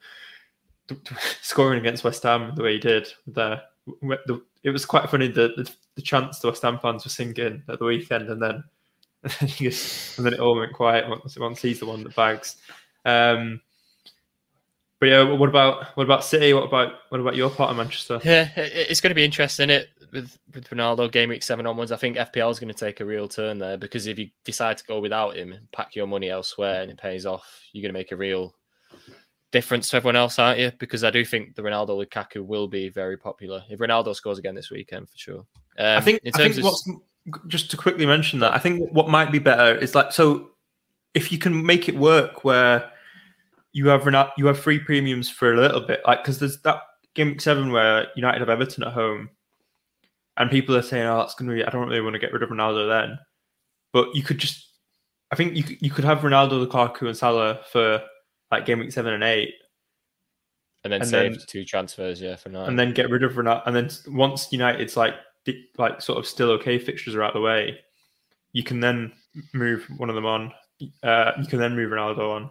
scoring 1.42 1.78
against 1.78 2.04
West 2.04 2.22
Ham 2.22 2.52
the 2.54 2.62
way 2.62 2.74
he 2.74 2.78
did. 2.78 3.08
The, 3.26 3.62
the 3.86 4.42
it 4.62 4.70
was 4.70 4.84
quite 4.84 5.10
funny 5.10 5.28
the, 5.28 5.52
the 5.56 5.70
the 5.96 6.02
chants 6.02 6.38
the 6.38 6.48
West 6.48 6.62
Ham 6.62 6.78
fans 6.78 7.04
were 7.04 7.10
singing 7.10 7.62
at 7.68 7.78
the 7.78 7.84
weekend, 7.84 8.28
and 8.28 8.42
then 8.42 8.64
he 9.40 9.64
just, 9.64 10.16
and 10.16 10.26
then 10.26 10.34
it 10.34 10.40
all 10.40 10.56
went 10.56 10.72
quiet 10.72 11.08
once 11.08 11.38
once 11.38 11.62
he's 11.62 11.80
the 11.80 11.86
one 11.86 12.02
that 12.04 12.14
bags. 12.14 12.56
Um, 13.04 13.60
but 14.98 15.08
yeah, 15.08 15.22
what 15.22 15.48
about 15.48 15.96
what 15.96 16.04
about 16.04 16.24
City? 16.24 16.52
What 16.52 16.64
about 16.64 16.92
what 17.08 17.20
about 17.20 17.36
your 17.36 17.50
part 17.50 17.70
of 17.70 17.76
Manchester? 17.76 18.20
Yeah, 18.22 18.50
it's 18.56 19.00
going 19.00 19.10
to 19.10 19.14
be 19.14 19.24
interesting 19.24 19.70
it 19.70 19.88
with 20.12 20.38
with 20.54 20.68
Ronaldo 20.68 21.10
game 21.10 21.30
week 21.30 21.42
seven 21.42 21.66
onwards. 21.66 21.90
I 21.92 21.96
think 21.96 22.16
FPL 22.16 22.50
is 22.50 22.58
going 22.58 22.72
to 22.72 22.78
take 22.78 23.00
a 23.00 23.04
real 23.04 23.26
turn 23.26 23.58
there 23.58 23.78
because 23.78 24.06
if 24.06 24.18
you 24.18 24.28
decide 24.44 24.76
to 24.76 24.84
go 24.84 25.00
without 25.00 25.36
him, 25.36 25.54
pack 25.72 25.96
your 25.96 26.06
money 26.06 26.28
elsewhere, 26.28 26.82
and 26.82 26.90
it 26.90 26.98
pays 26.98 27.24
off, 27.24 27.62
you're 27.72 27.82
going 27.82 27.94
to 27.94 27.98
make 27.98 28.12
a 28.12 28.16
real 28.16 28.54
difference 29.52 29.88
to 29.90 29.96
everyone 29.96 30.16
else, 30.16 30.38
aren't 30.38 30.60
you? 30.60 30.72
Because 30.78 31.04
I 31.04 31.10
do 31.10 31.24
think 31.24 31.54
the 31.54 31.62
Ronaldo 31.62 32.04
Lukaku 32.04 32.44
will 32.44 32.68
be 32.68 32.88
very 32.88 33.16
popular 33.16 33.62
if 33.68 33.78
Ronaldo 33.78 34.14
scores 34.14 34.38
again 34.38 34.54
this 34.54 34.70
weekend 34.70 35.08
for 35.08 35.18
sure. 35.18 35.46
Um, 35.78 35.98
I 35.98 36.00
think 36.00 36.20
in 36.24 36.32
I 36.34 36.38
think 36.38 36.56
of 36.58 36.64
what's 36.64 36.88
just 37.48 37.70
to 37.70 37.76
quickly 37.76 38.06
mention 38.06 38.40
that 38.40 38.54
I 38.54 38.58
think 38.58 38.90
what 38.92 39.08
might 39.08 39.30
be 39.30 39.38
better 39.38 39.76
is 39.76 39.94
like 39.94 40.12
so 40.12 40.50
if 41.14 41.32
you 41.32 41.38
can 41.38 41.64
make 41.64 41.88
it 41.88 41.96
work 41.96 42.44
where 42.44 42.90
you 43.72 43.88
have 43.88 44.02
Ronaldo, 44.02 44.30
you 44.36 44.46
have 44.46 44.58
free 44.58 44.78
premiums 44.78 45.28
for 45.28 45.52
a 45.52 45.60
little 45.60 45.80
bit, 45.80 46.00
like 46.06 46.22
because 46.22 46.38
there's 46.38 46.60
that 46.62 46.80
game 47.14 47.38
seven 47.38 47.72
where 47.72 48.08
United 48.16 48.40
have 48.40 48.48
Everton 48.48 48.84
at 48.84 48.92
home, 48.92 49.30
and 50.36 50.50
people 50.50 50.76
are 50.76 50.82
saying, 50.82 51.06
"Oh, 51.06 51.18
that's 51.18 51.34
going 51.34 51.48
to 51.48 51.54
be." 51.54 51.64
I 51.64 51.70
don't 51.70 51.88
really 51.88 52.00
want 52.00 52.14
to 52.14 52.18
get 52.18 52.32
rid 52.32 52.42
of 52.42 52.50
Ronaldo 52.50 52.88
then, 52.88 53.18
but 53.92 54.14
you 54.14 54.22
could 54.22 54.38
just, 54.38 54.68
I 55.30 55.36
think 55.36 55.56
you 55.56 55.62
could, 55.62 55.78
you 55.80 55.90
could 55.90 56.04
have 56.04 56.18
Ronaldo, 56.20 56.66
Lukaku, 56.66 57.06
and 57.06 57.16
Salah 57.16 57.60
for 57.70 58.02
like 58.50 58.66
game 58.66 58.78
week 58.80 58.92
seven 58.92 59.12
and 59.14 59.22
eight, 59.24 59.54
and 60.84 60.92
then 60.92 61.02
and 61.02 61.10
save 61.10 61.32
then- 61.32 61.46
two 61.46 61.64
transfers, 61.64 62.20
yeah, 62.20 62.36
for 62.36 62.48
now. 62.48 62.64
and 62.64 62.78
then 62.78 62.92
get 62.92 63.10
rid 63.10 63.22
of 63.22 63.32
Ronaldo. 63.32 63.62
And 63.66 63.76
then 63.76 63.90
once 64.08 64.48
United's 64.52 64.96
like 64.96 65.14
like 65.78 66.00
sort 66.02 66.18
of 66.18 66.26
still 66.26 66.50
okay 66.52 66.78
fixtures 66.78 67.14
are 67.14 67.22
out 67.22 67.30
of 67.34 67.40
the 67.40 67.40
way, 67.40 67.78
you 68.52 68.62
can 68.62 68.80
then 68.80 69.12
move 69.54 69.86
one 69.96 70.08
of 70.08 70.14
them 70.14 70.26
on. 70.26 70.52
Uh, 71.02 71.32
you 71.40 71.46
can 71.46 71.58
then 71.58 71.74
move 71.76 71.90
Ronaldo 71.90 72.18
on. 72.30 72.50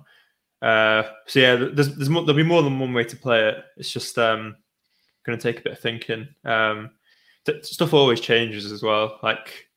Uh, 0.62 1.04
so 1.26 1.40
yeah, 1.40 1.56
there's, 1.56 1.96
there's 1.96 2.10
more, 2.10 2.24
there'll 2.24 2.36
be 2.36 2.44
more 2.44 2.62
than 2.62 2.78
one 2.80 2.94
way 2.94 3.04
to 3.04 3.16
play 3.16 3.48
it. 3.48 3.64
It's 3.78 3.92
just 3.92 4.18
um, 4.20 4.56
going 5.26 5.38
to 5.38 5.42
take 5.42 5.60
a 5.60 5.64
bit 5.64 5.74
of 5.74 5.80
thinking. 5.80 6.28
Um, 6.46 6.92
th- 7.46 7.64
stuff 7.64 7.94
always 7.94 8.20
changes 8.20 8.72
as 8.72 8.84
well. 8.84 9.20
Like 9.24 9.68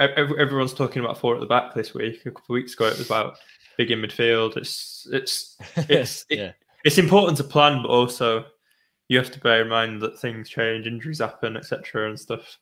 ev- 0.00 0.10
ev- 0.16 0.38
everyone's 0.38 0.74
talking 0.74 1.04
about 1.04 1.18
four 1.18 1.34
at 1.34 1.40
the 1.40 1.46
back 1.46 1.74
this 1.74 1.92
week. 1.92 2.20
A 2.24 2.30
couple 2.30 2.44
of 2.50 2.54
weeks 2.54 2.74
ago, 2.74 2.86
it 2.86 2.98
was 2.98 3.06
about 3.06 3.36
big 3.76 3.90
in 3.90 4.00
midfield. 4.00 4.56
It's 4.56 5.06
it's 5.12 5.56
it's 5.76 6.26
it- 6.28 6.38
yeah. 6.38 6.52
it's 6.84 6.98
important 6.98 7.36
to 7.38 7.44
plan, 7.44 7.82
but 7.82 7.88
also 7.88 8.46
you 9.08 9.18
have 9.18 9.30
to 9.30 9.40
bear 9.40 9.62
in 9.62 9.68
mind 9.68 10.00
that 10.00 10.18
things 10.18 10.48
change, 10.48 10.86
injuries 10.86 11.18
happen, 11.18 11.56
etc., 11.56 12.08
and 12.08 12.18
stuff. 12.18 12.58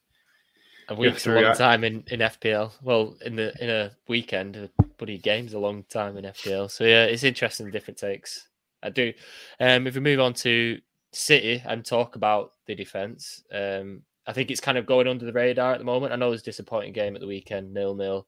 A 0.89 0.95
week's 0.95 1.27
a 1.27 1.41
long 1.41 1.55
time 1.55 1.85
in, 1.85 2.03
in 2.09 2.19
FPL. 2.19 2.73
Well, 2.83 3.17
in 3.25 3.37
the 3.37 3.55
in 3.63 3.71
a 3.71 3.93
weekend, 4.09 4.57
a 4.57 4.69
bloody 4.99 5.19
game's 5.19 5.55
a 5.55 5.59
long 5.59 5.85
time 5.85 6.17
in 6.17 6.25
FPL. 6.25 6.69
So 6.69 6.83
yeah, 6.83 7.05
it's 7.05 7.23
interesting, 7.23 7.71
different 7.71 7.99
takes. 7.99 8.49
I 8.83 8.91
do. 8.91 9.13
Um, 9.61 9.87
if 9.87 9.95
we 9.95 10.01
move 10.01 10.19
on 10.19 10.35
to 10.35 10.81
City 11.13 11.63
and 11.65 11.85
talk 11.85 12.17
about 12.17 12.55
the 12.67 12.75
defense, 12.75 13.45
um, 13.53 14.03
I 14.27 14.33
think 14.33 14.51
it's 14.51 14.61
kind 14.61 14.79
of 14.79 14.87
going 14.87 15.07
under 15.07 15.25
the 15.25 15.33
radar 15.33 15.73
at 15.73 15.79
the 15.79 15.85
moment. 15.85 16.13
I 16.13 16.17
know 16.17 16.29
it 16.29 16.31
was 16.31 16.43
a 16.43 16.45
disappointing 16.45 16.93
game 16.93 17.15
at 17.15 17.21
the 17.21 17.29
weekend, 17.29 17.73
nil 17.73 17.95
nil, 17.95 18.27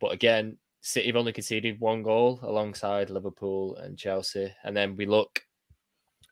but 0.00 0.10
again, 0.12 0.56
City 0.82 1.06
have 1.06 1.16
only 1.16 1.32
conceded 1.32 1.80
one 1.80 2.02
goal 2.02 2.40
alongside 2.42 3.08
Liverpool 3.08 3.76
and 3.76 3.96
Chelsea, 3.96 4.52
and 4.64 4.76
then 4.76 4.96
we 4.96 5.06
look 5.06 5.40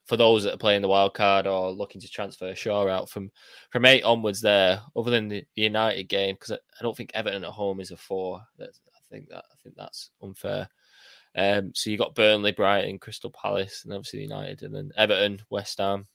for 0.06 0.16
those 0.16 0.42
that 0.42 0.54
are 0.54 0.58
playing 0.58 0.82
the 0.82 0.88
wild 0.88 1.14
card 1.14 1.46
or 1.46 1.70
looking 1.70 2.00
to 2.00 2.08
transfer 2.08 2.52
Shaw 2.52 2.88
out 2.88 3.08
from 3.08 3.30
from 3.70 3.86
eight 3.86 4.02
onwards. 4.02 4.40
There, 4.40 4.80
other 4.96 5.10
than 5.12 5.28
the, 5.28 5.44
United 5.54 6.08
game, 6.08 6.34
because 6.34 6.50
I, 6.50 6.56
I 6.56 6.82
don't 6.82 6.96
think 6.96 7.12
Everton 7.14 7.44
at 7.44 7.50
home 7.50 7.80
is 7.80 7.92
a 7.92 7.96
four. 7.96 8.42
That's, 8.58 8.80
I 8.92 8.98
think 9.08 9.28
that 9.28 9.44
I 9.52 9.54
think 9.62 9.76
that's 9.76 10.10
unfair. 10.20 10.68
Um, 11.36 11.70
so 11.72 11.90
you 11.90 11.96
got 11.96 12.16
Burnley, 12.16 12.50
Brighton, 12.50 12.98
Crystal 12.98 13.30
Palace, 13.30 13.84
and 13.84 13.94
obviously 13.94 14.22
United, 14.22 14.64
and 14.64 14.74
then 14.74 14.90
Everton, 14.96 15.42
West 15.48 15.78
Ham, 15.78 16.06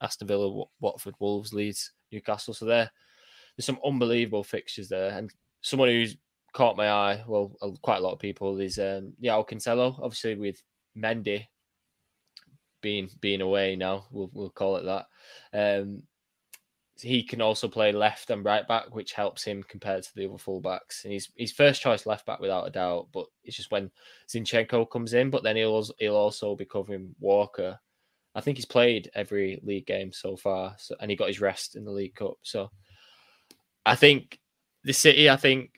Aston 0.00 0.28
Villa, 0.28 0.64
Watford, 0.80 1.14
Wolves, 1.18 1.52
Leeds, 1.52 1.92
Newcastle. 2.10 2.54
So 2.54 2.64
there, 2.64 2.90
there's 3.54 3.66
some 3.66 3.80
unbelievable 3.84 4.44
fixtures 4.44 4.88
there, 4.88 5.10
and 5.10 5.30
someone 5.60 5.90
who's 5.90 6.16
caught 6.52 6.76
my 6.76 6.90
eye, 6.90 7.24
well, 7.26 7.56
quite 7.82 7.98
a 7.98 8.00
lot 8.00 8.12
of 8.12 8.18
people 8.18 8.60
is 8.60 8.78
um, 8.78 9.14
João 9.22 9.48
Cancelo. 9.48 9.98
Obviously 10.02 10.34
with 10.34 10.62
Mendy 10.96 11.46
being 12.80 13.08
being 13.20 13.40
away 13.40 13.76
now, 13.76 14.06
we'll 14.10 14.30
we'll 14.32 14.50
call 14.50 14.76
it 14.76 14.84
that. 14.84 15.06
Um, 15.52 16.02
he 17.00 17.22
can 17.22 17.40
also 17.40 17.68
play 17.68 17.90
left 17.90 18.30
and 18.30 18.44
right 18.44 18.66
back, 18.68 18.94
which 18.94 19.12
helps 19.12 19.42
him 19.42 19.64
compared 19.66 20.04
to 20.04 20.14
the 20.14 20.26
other 20.26 20.34
fullbacks. 20.34 21.04
And 21.04 21.12
he's 21.12 21.30
he's 21.36 21.52
first 21.52 21.82
choice 21.82 22.06
left 22.06 22.26
back 22.26 22.40
without 22.40 22.66
a 22.66 22.70
doubt. 22.70 23.08
But 23.12 23.26
it's 23.44 23.56
just 23.56 23.70
when 23.72 23.90
Zinchenko 24.28 24.90
comes 24.90 25.14
in, 25.14 25.30
but 25.30 25.42
then 25.42 25.56
he'll 25.56 25.70
also, 25.70 25.94
he'll 25.98 26.16
also 26.16 26.54
be 26.54 26.64
covering 26.64 27.14
Walker. 27.18 27.78
I 28.34 28.40
think 28.40 28.56
he's 28.56 28.66
played 28.66 29.10
every 29.14 29.60
league 29.62 29.86
game 29.86 30.12
so 30.12 30.36
far, 30.36 30.74
so, 30.78 30.94
and 31.00 31.10
he 31.10 31.16
got 31.16 31.28
his 31.28 31.40
rest 31.40 31.76
in 31.76 31.84
the 31.84 31.90
League 31.90 32.14
Cup. 32.14 32.36
So 32.42 32.70
I 33.84 33.94
think 33.94 34.38
the 34.84 34.92
City, 34.92 35.28
I 35.28 35.36
think 35.36 35.70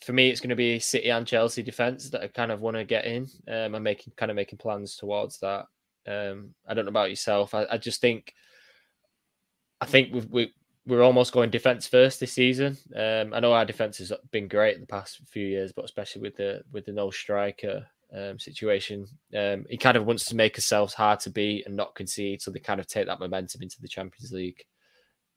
for 0.00 0.12
me, 0.12 0.30
it's 0.30 0.40
going 0.40 0.50
to 0.50 0.56
be 0.56 0.78
City 0.78 1.10
and 1.10 1.26
Chelsea 1.26 1.62
defense 1.62 2.10
that 2.10 2.22
I 2.22 2.28
kind 2.28 2.52
of 2.52 2.60
want 2.60 2.76
to 2.76 2.84
get 2.84 3.04
in. 3.04 3.26
Um, 3.48 3.74
I'm 3.74 3.82
making 3.82 4.12
kind 4.16 4.30
of 4.30 4.36
making 4.36 4.58
plans 4.58 4.96
towards 4.96 5.38
that. 5.40 5.66
Um, 6.06 6.54
I 6.66 6.74
don't 6.74 6.84
know 6.84 6.90
about 6.90 7.10
yourself. 7.10 7.54
I, 7.54 7.66
I 7.70 7.78
just 7.78 8.00
think, 8.00 8.32
I 9.80 9.86
think 9.86 10.12
we've, 10.12 10.30
we 10.30 10.52
we're 10.86 11.02
almost 11.02 11.32
going 11.32 11.50
defense 11.50 11.86
first 11.86 12.18
this 12.18 12.32
season. 12.32 12.78
Um, 12.96 13.34
I 13.34 13.40
know 13.40 13.52
our 13.52 13.66
defense 13.66 13.98
has 13.98 14.10
been 14.30 14.48
great 14.48 14.80
the 14.80 14.86
past 14.86 15.20
few 15.30 15.46
years, 15.46 15.70
but 15.70 15.84
especially 15.84 16.22
with 16.22 16.36
the 16.36 16.62
with 16.72 16.86
the 16.86 16.92
no 16.92 17.10
striker 17.10 17.86
um, 18.16 18.38
situation, 18.38 19.06
um, 19.36 19.66
he 19.68 19.76
kind 19.76 19.98
of 19.98 20.06
wants 20.06 20.24
to 20.26 20.36
make 20.36 20.56
ourselves 20.56 20.94
hard 20.94 21.20
to 21.20 21.30
beat 21.30 21.66
and 21.66 21.76
not 21.76 21.94
concede, 21.94 22.40
so 22.40 22.50
they 22.50 22.58
kind 22.58 22.80
of 22.80 22.86
take 22.86 23.06
that 23.06 23.20
momentum 23.20 23.60
into 23.62 23.76
the 23.82 23.88
Champions 23.88 24.32
League. 24.32 24.64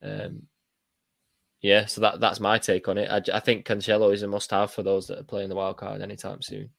Um, 0.02 0.44
yeah, 1.62 1.86
so 1.86 2.02
that 2.02 2.20
that's 2.20 2.40
my 2.40 2.58
take 2.58 2.88
on 2.88 2.98
it. 2.98 3.10
I, 3.10 3.38
I 3.38 3.40
think 3.40 3.66
Cancelo 3.66 4.14
is 4.14 4.24
a 4.24 4.28
must-have 4.28 4.72
for 4.72 4.84
those 4.84 5.08
that 5.08 5.20
are 5.20 5.24
playing 5.24 5.50
the 5.50 5.56
wild 5.56 5.78
card 5.78 6.02
anytime 6.02 6.42
soon. 6.42 6.70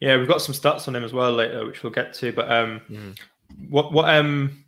Yeah, 0.00 0.18
we've 0.18 0.28
got 0.28 0.42
some 0.42 0.54
stats 0.54 0.88
on 0.88 0.96
him 0.96 1.04
as 1.04 1.12
well 1.14 1.32
later, 1.32 1.64
which 1.66 1.82
we'll 1.82 1.92
get 1.92 2.12
to. 2.14 2.32
But 2.32 2.50
um, 2.52 2.80
Mhm. 2.90 3.18
what 3.70 3.92
what 3.92 4.08
um, 4.08 4.64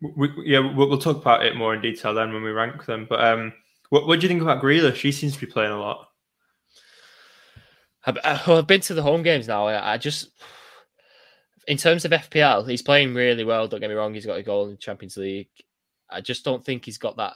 we, 0.00 0.30
yeah, 0.44 0.60
we'll, 0.60 0.88
we'll 0.88 0.98
talk 0.98 1.18
about 1.18 1.44
it 1.44 1.56
more 1.56 1.74
in 1.74 1.82
detail 1.82 2.14
then 2.14 2.32
when 2.32 2.42
we 2.42 2.50
rank 2.50 2.86
them. 2.86 3.06
But 3.08 3.22
um, 3.22 3.52
what 3.90 4.06
what 4.06 4.18
do 4.18 4.24
you 4.24 4.28
think 4.28 4.42
about 4.42 4.62
Grealish? 4.62 4.96
She 4.96 5.12
seems 5.12 5.34
to 5.34 5.40
be 5.40 5.52
playing 5.52 5.72
a 5.72 5.78
lot. 5.78 6.06
I've, 8.06 8.16
I've 8.24 8.66
been 8.66 8.80
to 8.82 8.94
the 8.94 9.02
home 9.02 9.22
games 9.22 9.46
now. 9.46 9.66
I, 9.66 9.92
I 9.92 9.98
just, 9.98 10.30
in 11.68 11.76
terms 11.76 12.06
of 12.06 12.12
FPL, 12.12 12.66
he's 12.66 12.80
playing 12.80 13.12
really 13.12 13.44
well. 13.44 13.68
Don't 13.68 13.80
get 13.80 13.90
me 13.90 13.94
wrong; 13.96 14.14
he's 14.14 14.24
got 14.24 14.38
a 14.38 14.42
goal 14.42 14.64
in 14.64 14.70
the 14.70 14.76
Champions 14.78 15.18
League. 15.18 15.50
I 16.08 16.22
just 16.22 16.44
don't 16.44 16.64
think 16.64 16.86
he's 16.86 16.96
got 16.98 17.18
that 17.18 17.34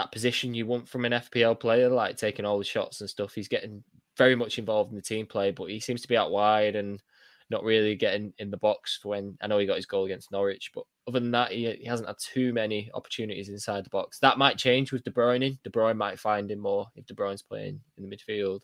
that 0.00 0.12
position 0.12 0.54
you 0.54 0.66
want 0.66 0.88
from 0.88 1.04
an 1.04 1.12
FPL 1.12 1.60
player, 1.60 1.90
like 1.90 2.16
taking 2.16 2.46
all 2.46 2.58
the 2.58 2.64
shots 2.64 3.00
and 3.00 3.10
stuff. 3.10 3.34
He's 3.34 3.48
getting 3.48 3.84
very 4.16 4.34
much 4.34 4.58
involved 4.58 4.90
in 4.90 4.96
the 4.96 5.02
team 5.02 5.26
play, 5.26 5.50
but 5.50 5.68
he 5.68 5.78
seems 5.78 6.00
to 6.02 6.08
be 6.08 6.16
out 6.16 6.30
wide 6.30 6.74
and 6.74 7.02
not 7.50 7.64
really 7.64 7.96
getting 7.96 8.32
in 8.38 8.50
the 8.50 8.56
box 8.56 8.98
for 9.02 9.10
when 9.10 9.36
I 9.42 9.46
know 9.46 9.58
he 9.58 9.66
got 9.66 9.76
his 9.76 9.86
goal 9.86 10.06
against 10.06 10.32
Norwich, 10.32 10.70
but 10.74 10.84
other 11.06 11.20
than 11.20 11.32
that, 11.32 11.52
he, 11.52 11.70
he 11.72 11.84
hasn't 11.84 12.08
had 12.08 12.16
too 12.18 12.52
many 12.54 12.90
opportunities 12.94 13.48
inside 13.50 13.84
the 13.84 13.90
box. 13.90 14.18
That 14.20 14.38
might 14.38 14.56
change 14.56 14.90
with 14.90 15.04
De 15.04 15.10
Bruyne. 15.10 15.44
in. 15.44 15.58
De 15.64 15.70
Bruyne 15.70 15.96
might 15.96 16.18
find 16.18 16.50
him 16.50 16.60
more 16.60 16.86
if 16.94 17.04
De 17.06 17.14
Bruyne's 17.14 17.42
playing 17.42 17.80
in 17.98 18.08
the 18.08 18.16
midfield. 18.16 18.60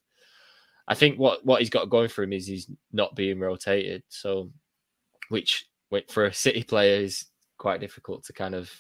I 0.88 0.94
think 0.94 1.18
what 1.18 1.44
what 1.44 1.61
he's 1.61 1.70
got 1.70 1.90
going 1.90 2.09
for 2.09 2.22
him 2.22 2.33
is 2.33 2.46
he's 2.46 2.70
not 2.92 3.16
being 3.16 3.40
rotated, 3.40 4.05
so 4.09 4.51
which 5.29 5.66
for 6.09 6.27
a 6.27 6.33
City 6.33 6.62
player 6.62 7.01
is 7.01 7.27
quite 7.59 7.81
difficult 7.81 8.25
to 8.25 8.33
kind 8.33 8.55
of 8.55 8.70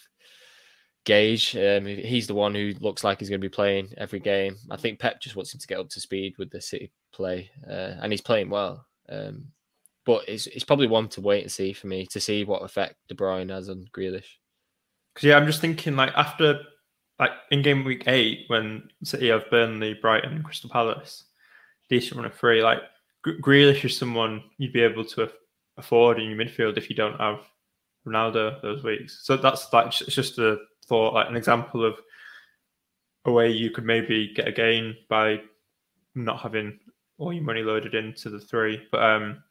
gauge. 1.06 1.56
Um, 1.56 1.86
he's 1.86 2.26
the 2.26 2.34
one 2.34 2.54
who 2.54 2.74
looks 2.80 3.02
like 3.02 3.20
he's 3.20 3.30
going 3.30 3.40
to 3.40 3.48
be 3.48 3.52
playing 3.52 3.94
every 3.96 4.20
game. 4.20 4.56
I 4.70 4.76
think 4.76 4.98
Pep 4.98 5.20
just 5.20 5.36
wants 5.36 5.54
him 5.54 5.60
to 5.60 5.66
get 5.66 5.78
up 5.78 5.88
to 5.90 6.00
speed 6.00 6.34
with 6.36 6.50
the 6.50 6.60
City 6.60 6.92
play, 7.12 7.50
uh, 7.66 7.94
and 8.02 8.12
he's 8.12 8.20
playing 8.20 8.50
well. 8.50 8.84
Um, 9.08 9.46
but 10.04 10.28
it's 10.28 10.46
it's 10.48 10.64
probably 10.64 10.88
one 10.88 11.08
to 11.08 11.20
wait 11.22 11.42
and 11.42 11.50
see 11.50 11.72
for 11.72 11.86
me 11.86 12.06
to 12.06 12.20
see 12.20 12.44
what 12.44 12.62
effect 12.62 12.96
De 13.08 13.14
Bruyne 13.14 13.50
has 13.50 13.70
on 13.70 13.88
Grealish. 13.96 14.36
Because 15.14 15.28
yeah, 15.28 15.36
I'm 15.36 15.46
just 15.46 15.62
thinking 15.62 15.96
like 15.96 16.12
after 16.14 16.60
like 17.18 17.30
in 17.50 17.62
game 17.62 17.84
week 17.84 18.04
eight 18.06 18.44
when 18.48 18.88
City 19.02 19.28
have 19.28 19.50
Burnley, 19.50 19.94
Brighton, 19.94 20.34
and 20.34 20.44
Crystal 20.44 20.68
Palace, 20.68 21.24
decent 21.88 22.16
run 22.16 22.26
of 22.26 22.34
three. 22.34 22.62
Like 22.62 22.82
Gr- 23.22 23.40
Grealish 23.40 23.84
is 23.84 23.96
someone 23.96 24.42
you'd 24.58 24.72
be 24.72 24.82
able 24.82 25.04
to 25.04 25.30
afford 25.78 26.18
in 26.18 26.28
your 26.28 26.38
midfield 26.38 26.76
if 26.76 26.90
you 26.90 26.96
don't 26.96 27.18
have 27.18 27.40
Ronaldo 28.06 28.60
those 28.62 28.82
weeks. 28.82 29.20
So 29.22 29.36
that's 29.36 29.72
like 29.72 29.86
it's 29.86 30.14
just 30.14 30.38
a 30.38 30.58
thought, 30.86 31.14
like 31.14 31.28
an 31.28 31.36
example 31.36 31.84
of 31.84 31.94
a 33.24 33.32
way 33.32 33.50
you 33.50 33.70
could 33.70 33.84
maybe 33.84 34.32
get 34.34 34.48
a 34.48 34.52
gain 34.52 34.96
by 35.08 35.40
not 36.14 36.40
having 36.40 36.78
all 37.18 37.32
your 37.32 37.42
money 37.42 37.62
loaded 37.62 37.94
into 37.94 38.30
the 38.30 38.40
three. 38.40 38.80
But 38.92 39.02
um, 39.02 39.42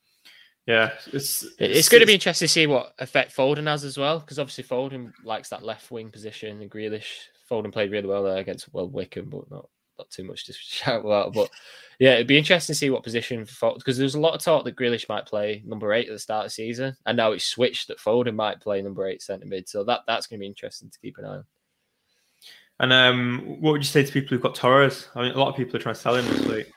yeah, 0.65 0.91
it's 1.13 1.43
It- 1.59 1.71
It's, 1.71 1.89
going 1.89 2.01
to 2.01 2.07
be 2.07 2.13
interesting 2.13 2.47
to 2.47 2.51
see 2.51 2.67
what 2.67 2.93
effect 2.99 3.35
Foden 3.35 3.67
has 3.67 3.83
as 3.83 3.97
well, 3.97 4.19
because 4.19 4.39
obviously 4.39 4.63
Foden 4.63 5.11
likes 5.23 5.49
that 5.49 5.63
left 5.63 5.91
wing 5.91 6.09
position, 6.09 6.61
and 6.61 6.71
Grealish 6.71 7.27
Foden 7.49 7.71
played 7.71 7.91
really 7.91 8.07
well 8.07 8.23
there 8.23 8.37
against 8.37 8.73
well 8.73 8.87
Wycombe, 8.87 9.29
but 9.29 9.51
not 9.51 9.69
not 9.97 10.09
too 10.09 10.23
much 10.23 10.45
to 10.45 10.53
shout 10.59 11.05
about. 11.05 11.33
But 11.33 11.49
yeah, 11.99 12.13
it'd 12.15 12.27
be 12.27 12.37
interesting 12.37 12.73
to 12.73 12.77
see 12.77 12.89
what 12.89 13.03
position 13.03 13.45
for 13.45 13.73
because 13.75 13.97
there's 13.97 14.15
a 14.15 14.19
lot 14.19 14.33
of 14.33 14.41
talk 14.41 14.65
that 14.65 14.75
Grealish 14.75 15.09
might 15.09 15.25
play 15.25 15.63
number 15.65 15.93
eight 15.93 16.07
at 16.07 16.13
the 16.13 16.19
start 16.19 16.45
of 16.45 16.51
the 16.51 16.55
season, 16.55 16.95
and 17.05 17.17
now 17.17 17.31
it's 17.31 17.45
switched 17.45 17.87
that 17.87 17.99
Foden 17.99 18.35
might 18.35 18.61
play 18.61 18.81
number 18.81 19.07
eight 19.07 19.21
centre 19.21 19.45
mid. 19.45 19.69
So 19.69 19.83
that 19.83 20.01
that's 20.07 20.27
going 20.27 20.39
to 20.39 20.43
be 20.43 20.47
interesting 20.47 20.89
to 20.89 20.99
keep 20.99 21.17
an 21.17 21.25
eye 21.25 21.29
on. 21.29 21.45
And 22.79 22.91
um, 22.91 23.57
what 23.61 23.71
would 23.71 23.81
you 23.81 23.87
say 23.87 24.03
to 24.03 24.11
people 24.11 24.29
who've 24.29 24.41
got 24.41 24.55
Torres? 24.55 25.07
I 25.15 25.21
mean, 25.21 25.31
a 25.31 25.37
lot 25.37 25.47
of 25.47 25.55
people 25.55 25.77
are 25.77 25.81
trying 25.81 25.95
to 25.95 26.01
sell 26.01 26.15
him 26.15 26.25
this 26.25 26.45
week. 26.45 26.71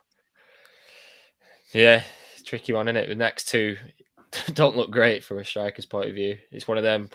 Yeah, 1.75 2.03
tricky 2.45 2.73
one, 2.73 2.89
isn't 2.89 2.97
it? 2.97 3.09
The 3.09 3.15
next 3.15 3.49
two 3.49 3.77
don't 4.55 4.77
look 4.77 4.91
great 4.91 5.25
from 5.25 5.39
a 5.39 5.45
striker's 5.45 5.87
point 5.87 6.09
of 6.09 6.15
view. 6.15 6.39
It's 6.51 6.69
one 6.69 6.79
of 6.79 6.85
them. 6.85 7.11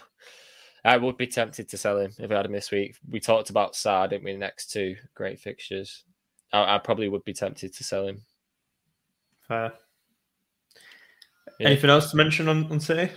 I 0.85 0.97
would 0.97 1.17
be 1.17 1.27
tempted 1.27 1.69
to 1.69 1.77
sell 1.77 1.99
him 1.99 2.11
if 2.19 2.29
I 2.29 2.35
had 2.35 2.45
him 2.45 2.51
this 2.51 2.71
week. 2.71 2.97
We 3.09 3.19
talked 3.19 3.49
about 3.49 3.73
Sarr, 3.73 4.09
didn't 4.09 4.25
we? 4.25 4.33
The 4.33 4.39
next 4.39 4.71
two 4.71 4.95
great 5.15 5.39
fixtures. 5.39 6.03
I, 6.51 6.75
I 6.75 6.77
probably 6.79 7.07
would 7.07 7.23
be 7.23 7.33
tempted 7.33 7.73
to 7.73 7.83
sell 7.83 8.07
him. 8.07 8.21
Fair. 9.47 9.73
Yeah. 11.59 11.67
Anything 11.67 11.89
else 11.89 12.11
to 12.11 12.17
mention 12.17 12.49
on, 12.49 12.69
on 12.71 12.79
City? 12.79 13.11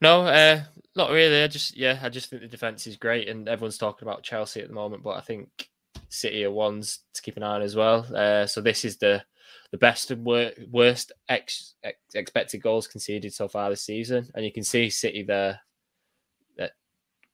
No, 0.00 0.22
uh, 0.22 0.62
not 0.96 1.10
really. 1.10 1.42
I 1.42 1.48
just 1.48 1.76
yeah, 1.76 1.98
I 2.02 2.08
just 2.08 2.30
think 2.30 2.42
the 2.42 2.48
defense 2.48 2.86
is 2.86 2.96
great, 2.96 3.28
and 3.28 3.48
everyone's 3.48 3.78
talking 3.78 4.06
about 4.06 4.22
Chelsea 4.22 4.60
at 4.60 4.68
the 4.68 4.74
moment, 4.74 5.02
but 5.02 5.16
I 5.16 5.20
think 5.20 5.68
City 6.08 6.44
are 6.44 6.50
ones 6.50 7.00
to 7.14 7.22
keep 7.22 7.36
an 7.36 7.42
eye 7.42 7.56
on 7.56 7.62
as 7.62 7.74
well. 7.74 8.06
Uh, 8.14 8.46
so 8.46 8.60
this 8.60 8.84
is 8.84 8.96
the 8.98 9.22
the 9.70 9.78
best 9.78 10.10
and 10.10 10.24
wor- 10.24 10.52
worst 10.70 11.12
ex- 11.28 11.74
ex- 11.84 11.98
expected 12.14 12.62
goals 12.62 12.86
conceded 12.86 13.34
so 13.34 13.48
far 13.48 13.68
this 13.68 13.82
season, 13.82 14.30
and 14.34 14.44
you 14.44 14.52
can 14.52 14.64
see 14.64 14.88
City 14.88 15.22
there 15.24 15.60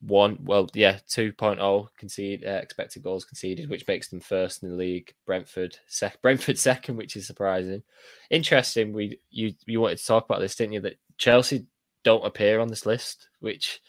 one, 0.06 0.38
well, 0.44 0.68
yeah, 0.74 0.98
2.0 1.08 1.88
concede 1.96 2.44
uh, 2.44 2.50
expected 2.50 3.02
goals 3.02 3.24
conceded, 3.24 3.70
which 3.70 3.86
makes 3.86 4.08
them 4.08 4.20
first 4.20 4.62
in 4.62 4.70
the 4.70 4.76
league. 4.76 5.14
Brentford 5.26 5.78
sec- 5.86 6.20
Brentford 6.22 6.58
second, 6.58 6.96
which 6.96 7.16
is 7.16 7.26
surprising. 7.26 7.82
Interesting. 8.30 8.92
We 8.92 9.18
you 9.30 9.54
you 9.66 9.80
wanted 9.80 9.98
to 9.98 10.06
talk 10.06 10.24
about 10.24 10.40
this, 10.40 10.56
didn't 10.56 10.74
you? 10.74 10.80
That 10.80 10.98
Chelsea 11.16 11.66
don't 12.02 12.26
appear 12.26 12.60
on 12.60 12.68
this 12.68 12.86
list, 12.86 13.28
which 13.40 13.80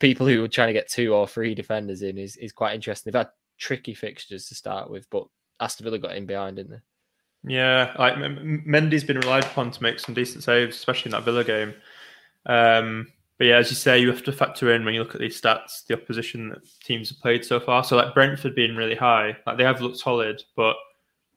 people 0.00 0.26
who 0.26 0.42
are 0.42 0.48
trying 0.48 0.68
to 0.68 0.72
get 0.72 0.88
two 0.88 1.14
or 1.14 1.28
three 1.28 1.54
defenders 1.54 2.02
in 2.02 2.18
is, 2.18 2.36
is 2.36 2.52
quite 2.52 2.74
interesting. 2.74 3.10
They've 3.10 3.20
had 3.20 3.30
tricky 3.58 3.94
fixtures 3.94 4.46
to 4.46 4.54
start 4.54 4.90
with, 4.90 5.08
but 5.10 5.26
Aston 5.60 5.84
Villa 5.84 5.98
got 5.98 6.16
in 6.16 6.26
behind, 6.26 6.56
didn't 6.56 6.72
they? 6.72 7.54
Yeah, 7.54 7.94
like 7.98 8.14
Mendy's 8.14 9.04
been 9.04 9.18
relied 9.18 9.44
upon 9.44 9.70
to 9.72 9.82
make 9.82 10.00
some 10.00 10.14
decent 10.14 10.44
saves, 10.44 10.76
especially 10.76 11.08
in 11.08 11.12
that 11.12 11.24
Villa 11.24 11.44
game. 11.44 11.74
Um, 12.46 13.08
but 13.42 13.46
yeah, 13.46 13.56
as 13.56 13.70
you 13.70 13.74
say, 13.74 13.98
you 13.98 14.06
have 14.06 14.22
to 14.22 14.30
factor 14.30 14.72
in 14.72 14.84
when 14.84 14.94
you 14.94 15.00
look 15.00 15.16
at 15.16 15.20
these 15.20 15.40
stats 15.40 15.84
the 15.88 16.00
opposition 16.00 16.50
that 16.50 16.60
teams 16.84 17.08
have 17.08 17.18
played 17.18 17.44
so 17.44 17.58
far. 17.58 17.82
So 17.82 17.96
like 17.96 18.14
Brentford 18.14 18.54
being 18.54 18.76
really 18.76 18.94
high, 18.94 19.36
like 19.44 19.58
they 19.58 19.64
have 19.64 19.80
looked 19.80 19.96
solid, 19.96 20.40
but 20.54 20.76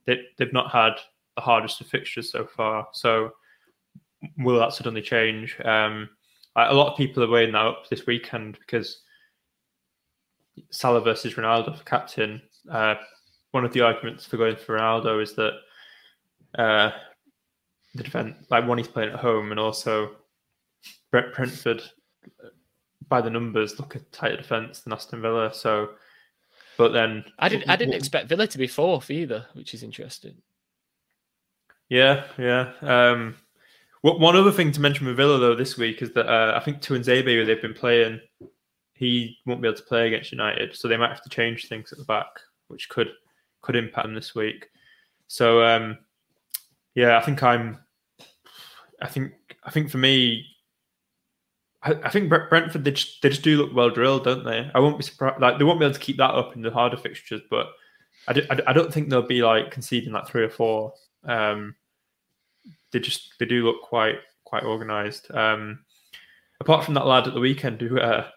they 0.05 0.19
they've 0.37 0.53
not 0.53 0.71
had 0.71 0.91
the 1.35 1.41
hardest 1.41 1.81
of 1.81 1.87
fixtures 1.87 2.31
so 2.31 2.45
far. 2.45 2.87
So 2.93 3.31
will 4.37 4.59
that 4.59 4.73
suddenly 4.73 5.01
change? 5.01 5.59
Um, 5.65 6.07
a 6.55 6.75
lot 6.75 6.91
of 6.91 6.95
people 6.95 7.23
are 7.23 7.27
weighing 7.27 7.53
that 7.53 7.65
up 7.65 7.89
this 7.89 8.05
weekend 8.05 8.59
because 8.59 9.01
Salah 10.69 11.01
versus 11.01 11.33
Ronaldo 11.33 11.75
for 11.75 11.83
captain. 11.85 12.39
Uh, 12.69 12.93
one 13.49 13.65
of 13.65 13.73
the 13.73 13.81
arguments 13.81 14.27
for 14.27 14.37
going 14.37 14.57
for 14.57 14.77
Ronaldo 14.77 15.23
is 15.23 15.33
that 15.33 15.53
uh, 16.55 16.91
the 17.95 18.03
defense, 18.03 18.35
like 18.51 18.67
one, 18.67 18.77
he's 18.77 18.87
playing 18.87 19.11
at 19.11 19.19
home, 19.19 19.49
and 19.49 19.59
also 19.59 20.11
Brentford, 21.11 21.83
by 23.07 23.21
the 23.21 23.29
numbers, 23.29 23.79
look 23.79 23.95
a 23.95 23.99
tighter 23.99 24.37
defense 24.37 24.81
than 24.81 24.93
Aston 24.93 25.21
Villa. 25.21 25.53
So, 25.53 25.91
but 26.77 26.91
then 26.91 27.23
I 27.39 27.49
didn't. 27.49 27.69
I 27.69 27.75
didn't 27.75 27.93
expect 27.93 28.29
Villa 28.29 28.47
to 28.47 28.57
be 28.57 28.67
fourth 28.67 29.09
either, 29.09 29.45
which 29.53 29.73
is 29.73 29.83
interesting. 29.83 30.35
Yeah, 31.89 32.25
yeah. 32.37 32.73
Um, 32.81 33.35
one 34.01 34.35
other 34.35 34.51
thing 34.51 34.71
to 34.71 34.81
mention 34.81 35.07
with 35.07 35.17
Villa 35.17 35.39
though 35.39 35.55
this 35.55 35.77
week 35.77 36.01
is 36.01 36.11
that 36.13 36.27
uh, 36.27 36.55
I 36.55 36.63
think 36.63 36.79
Tuanzebe, 36.79 37.25
who 37.25 37.45
they've 37.45 37.61
been 37.61 37.73
playing, 37.73 38.19
he 38.93 39.37
won't 39.45 39.61
be 39.61 39.67
able 39.67 39.77
to 39.77 39.83
play 39.83 40.07
against 40.07 40.31
United, 40.31 40.75
so 40.75 40.87
they 40.87 40.97
might 40.97 41.09
have 41.09 41.23
to 41.23 41.29
change 41.29 41.67
things 41.67 41.91
at 41.91 41.97
the 41.97 42.05
back, 42.05 42.27
which 42.67 42.89
could 42.89 43.09
could 43.61 43.75
impact 43.75 44.05
them 44.05 44.15
this 44.15 44.35
week. 44.35 44.67
So 45.27 45.63
um, 45.63 45.97
yeah, 46.93 47.17
I 47.17 47.21
think 47.21 47.41
I'm. 47.43 47.79
I 49.01 49.07
think 49.07 49.33
I 49.63 49.71
think 49.71 49.89
for 49.89 49.97
me, 49.97 50.45
I, 51.85 52.09
think 52.09 52.29
Brentford 52.29 52.83
they 52.83 52.91
just 52.91 53.21
they 53.21 53.29
just 53.29 53.43
do 53.43 53.57
look 53.57 53.73
well 53.73 53.91
drilled, 53.91 54.23
don't 54.23 54.43
they? 54.43 54.69
I 54.73 54.79
won't 54.79 54.97
be 54.97 55.03
surprised. 55.03 55.39
Like 55.39 55.59
they 55.59 55.63
won't 55.63 55.79
be 55.79 55.85
able 55.85 55.93
to 55.93 55.99
keep 55.99 56.17
that 56.17 56.31
up 56.31 56.55
in 56.55 56.63
the 56.63 56.71
harder 56.71 56.97
fixtures, 56.97 57.41
but 57.49 57.67
I, 58.27 58.33
do, 58.33 58.41
I, 58.49 58.59
I 58.67 58.73
don't 58.73 58.91
think 58.91 59.09
they'll 59.09 59.21
be 59.21 59.43
like 59.43 59.69
conceding 59.69 60.11
like 60.11 60.27
three 60.27 60.43
or 60.43 60.49
four. 60.49 60.93
Um, 61.25 61.75
they 62.91 62.99
just 62.99 63.35
they 63.39 63.45
do 63.45 63.63
look 63.63 63.83
quite 63.83 64.15
quite 64.45 64.63
organised. 64.63 65.29
Um, 65.31 65.85
apart 66.59 66.83
from 66.83 66.95
that 66.95 67.05
lad 67.05 67.27
at 67.27 67.35
the 67.35 67.39
weekend 67.39 67.81
who 67.81 67.99
uh, 67.99 68.27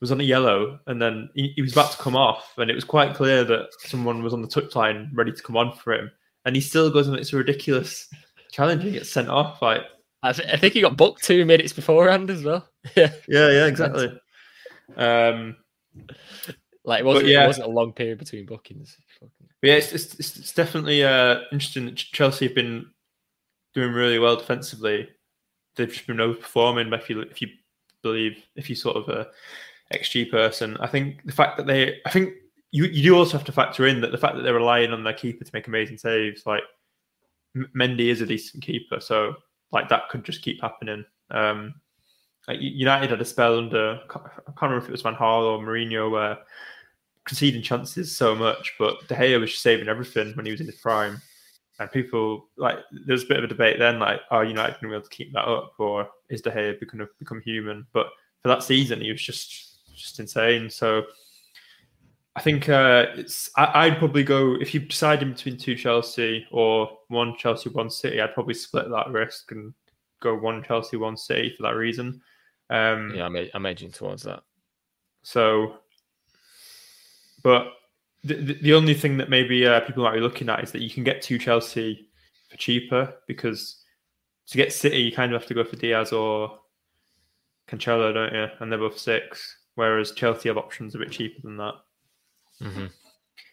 was 0.00 0.10
on 0.10 0.20
a 0.20 0.24
yellow 0.24 0.80
and 0.88 1.00
then 1.00 1.28
he, 1.34 1.52
he, 1.54 1.62
was 1.62 1.72
about 1.72 1.92
to 1.92 1.98
come 1.98 2.16
off, 2.16 2.54
and 2.58 2.68
it 2.68 2.74
was 2.74 2.84
quite 2.84 3.14
clear 3.14 3.44
that 3.44 3.68
someone 3.78 4.24
was 4.24 4.32
on 4.32 4.42
the 4.42 4.48
touchline 4.48 5.08
ready 5.14 5.32
to 5.32 5.42
come 5.42 5.56
on 5.56 5.72
for 5.72 5.94
him, 5.94 6.10
and 6.46 6.56
he 6.56 6.62
still 6.62 6.90
goes 6.90 7.06
and 7.06 7.16
it's 7.16 7.32
a 7.32 7.36
ridiculous 7.36 8.08
challenge 8.50 8.82
and 8.82 8.92
gets 8.92 9.10
sent 9.10 9.28
off. 9.28 9.62
Like 9.62 9.82
I, 10.22 10.32
th- 10.32 10.48
I 10.52 10.56
think 10.56 10.74
he 10.74 10.80
got 10.80 10.96
booked 10.96 11.24
two 11.24 11.44
minutes 11.44 11.72
beforehand 11.72 12.30
as 12.30 12.44
well. 12.44 12.68
yeah, 12.96 13.12
yeah, 13.28 13.50
yeah, 13.50 13.66
exactly. 13.66 14.18
Um, 14.96 15.56
like 16.84 17.00
it 17.00 17.04
wasn't, 17.04 17.26
yeah. 17.26 17.44
it 17.44 17.48
wasn't 17.48 17.66
a 17.66 17.70
long 17.70 17.92
period 17.92 18.18
between 18.18 18.46
bookings. 18.46 18.96
yeah, 19.62 19.74
it's, 19.74 19.92
it's, 19.92 20.38
it's 20.38 20.52
definitely 20.52 21.04
uh, 21.04 21.40
interesting 21.50 21.86
that 21.86 21.96
Chelsea 21.96 22.46
have 22.46 22.54
been 22.54 22.86
doing 23.74 23.92
really 23.92 24.18
well 24.18 24.36
defensively. 24.36 25.08
They've 25.76 25.92
just 25.92 26.06
been 26.06 26.18
overperforming. 26.18 26.96
If 26.96 27.08
you 27.08 27.20
if 27.22 27.40
you 27.40 27.48
believe 28.02 28.44
if 28.56 28.68
you 28.68 28.76
sort 28.76 28.96
of 28.96 29.08
a 29.08 29.28
XG 29.92 30.30
person, 30.30 30.76
I 30.80 30.86
think 30.86 31.24
the 31.24 31.32
fact 31.32 31.56
that 31.56 31.66
they, 31.66 32.00
I 32.04 32.10
think 32.10 32.34
you 32.72 32.84
you 32.84 33.02
do 33.02 33.16
also 33.16 33.38
have 33.38 33.46
to 33.46 33.52
factor 33.52 33.86
in 33.86 34.00
that 34.02 34.12
the 34.12 34.18
fact 34.18 34.36
that 34.36 34.42
they're 34.42 34.54
relying 34.54 34.92
on 34.92 35.04
their 35.04 35.14
keeper 35.14 35.44
to 35.44 35.50
make 35.54 35.68
amazing 35.68 35.98
saves. 35.98 36.44
Like 36.44 36.62
Mendy 37.76 38.08
is 38.08 38.20
a 38.20 38.26
decent 38.26 38.62
keeper, 38.62 39.00
so 39.00 39.34
like 39.72 39.88
that 39.88 40.08
could 40.10 40.24
just 40.24 40.42
keep 40.42 40.60
happening. 40.60 41.04
Um, 41.30 41.74
United 42.48 43.10
had 43.10 43.20
a 43.20 43.24
spell 43.24 43.58
under 43.58 44.00
I 44.08 44.12
can't 44.12 44.26
remember 44.60 44.78
if 44.78 44.88
it 44.88 44.92
was 44.92 45.02
Van 45.02 45.14
Gaal 45.14 45.42
or 45.42 45.58
Mourinho 45.58 46.10
where 46.10 46.38
conceding 47.24 47.62
chances 47.62 48.16
so 48.16 48.34
much, 48.34 48.74
but 48.78 49.06
De 49.08 49.14
Gea 49.14 49.40
was 49.40 49.56
saving 49.56 49.88
everything 49.88 50.32
when 50.34 50.44
he 50.44 50.52
was 50.52 50.60
in 50.60 50.66
his 50.66 50.76
prime 50.76 51.22
and 51.78 51.90
people 51.90 52.48
like 52.56 52.78
there's 53.06 53.24
a 53.24 53.26
bit 53.26 53.38
of 53.38 53.44
a 53.44 53.48
debate 53.48 53.78
then, 53.78 53.98
like, 53.98 54.20
are 54.30 54.44
United 54.44 54.72
going 54.72 54.82
to 54.82 54.88
be 54.88 54.94
able 54.94 55.02
to 55.02 55.10
keep 55.16 55.32
that 55.32 55.48
up, 55.48 55.74
or 55.78 56.08
is 56.28 56.42
De 56.42 56.50
Gea 56.50 56.78
going 56.80 56.98
to 56.98 57.08
become 57.18 57.40
human? 57.42 57.86
But 57.92 58.06
for 58.42 58.48
that 58.48 58.62
season, 58.62 59.00
he 59.00 59.10
was 59.10 59.22
just 59.22 59.68
just 59.94 60.20
insane. 60.20 60.70
So 60.70 61.04
I 62.34 62.40
think 62.40 62.68
uh, 62.68 63.06
it's 63.16 63.50
I, 63.56 63.90
would 63.90 63.98
probably 63.98 64.24
go 64.24 64.54
if 64.54 64.72
you 64.72 64.80
decide 64.80 65.18
decided 65.18 65.36
between 65.36 65.58
two 65.58 65.74
Chelsea 65.74 66.46
or 66.50 66.90
one 67.08 67.36
Chelsea, 67.36 67.68
one 67.68 67.90
City. 67.90 68.20
I'd 68.20 68.34
probably 68.34 68.54
split 68.54 68.88
that 68.88 69.10
risk 69.10 69.52
and 69.52 69.74
go 70.20 70.34
one 70.34 70.62
Chelsea, 70.62 70.96
one 70.96 71.16
City 71.16 71.54
for 71.54 71.64
that 71.64 71.76
reason. 71.76 72.22
Um, 72.70 73.12
yeah, 73.14 73.26
I'm, 73.26 73.36
I'm 73.52 73.66
edging 73.66 73.92
towards 73.92 74.22
that. 74.22 74.42
So, 75.22 75.76
but 77.42 77.66
the, 78.24 78.58
the 78.62 78.72
only 78.72 78.94
thing 78.94 79.18
that 79.18 79.28
maybe 79.28 79.66
uh, 79.66 79.80
people 79.80 80.04
might 80.04 80.14
be 80.14 80.20
looking 80.20 80.48
at 80.48 80.64
is 80.64 80.72
that 80.72 80.80
you 80.80 80.88
can 80.88 81.04
get 81.04 81.20
two 81.20 81.38
Chelsea 81.38 82.08
for 82.48 82.56
cheaper 82.56 83.12
because 83.26 83.82
to 84.46 84.56
get 84.56 84.72
City 84.72 84.98
you 84.98 85.12
kind 85.12 85.34
of 85.34 85.40
have 85.40 85.48
to 85.48 85.54
go 85.54 85.64
for 85.64 85.76
Diaz 85.76 86.12
or 86.12 86.58
Cancelo, 87.68 88.14
don't 88.14 88.32
you? 88.32 88.46
And 88.60 88.72
they're 88.72 88.78
both 88.78 88.98
six, 88.98 89.58
whereas 89.74 90.12
Chelsea 90.12 90.48
have 90.48 90.58
options 90.58 90.94
a 90.94 90.98
bit 90.98 91.10
cheaper 91.10 91.40
than 91.42 91.58
that. 91.58 91.74
Mm-hmm. 92.62 92.86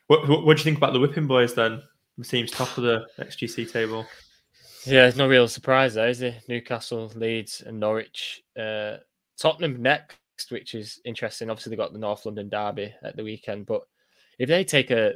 What, 0.08 0.28
what, 0.28 0.46
what 0.46 0.58
do 0.58 0.62
you 0.62 0.64
think 0.64 0.78
about 0.78 0.94
the 0.94 1.00
Whipping 1.00 1.28
Boys 1.28 1.54
then? 1.54 1.82
The 2.18 2.26
team's 2.26 2.52
top 2.52 2.78
of 2.78 2.84
the 2.84 3.06
XGC 3.20 3.72
table. 3.72 4.06
Yeah, 4.86 5.08
it's 5.08 5.18
no 5.18 5.28
real 5.28 5.48
surprise 5.48 5.94
there, 5.94 6.10
is 6.10 6.22
it? 6.22 6.36
Newcastle, 6.48 7.12
Leeds, 7.16 7.62
and 7.66 7.80
Norwich. 7.80 8.42
Uh, 8.58 8.98
Tottenham 9.40 9.82
next, 9.82 10.18
which 10.50 10.74
is 10.74 11.00
interesting. 11.06 11.50
Obviously, 11.50 11.72
they 11.72 11.76
got 11.76 11.94
the 11.94 12.00
North 12.00 12.26
London 12.26 12.50
derby 12.50 12.94
at 13.04 13.16
the 13.16 13.24
weekend, 13.24 13.66
but 13.66 13.82
if 14.38 14.48
they 14.48 14.64
take 14.64 14.92
a 14.92 15.14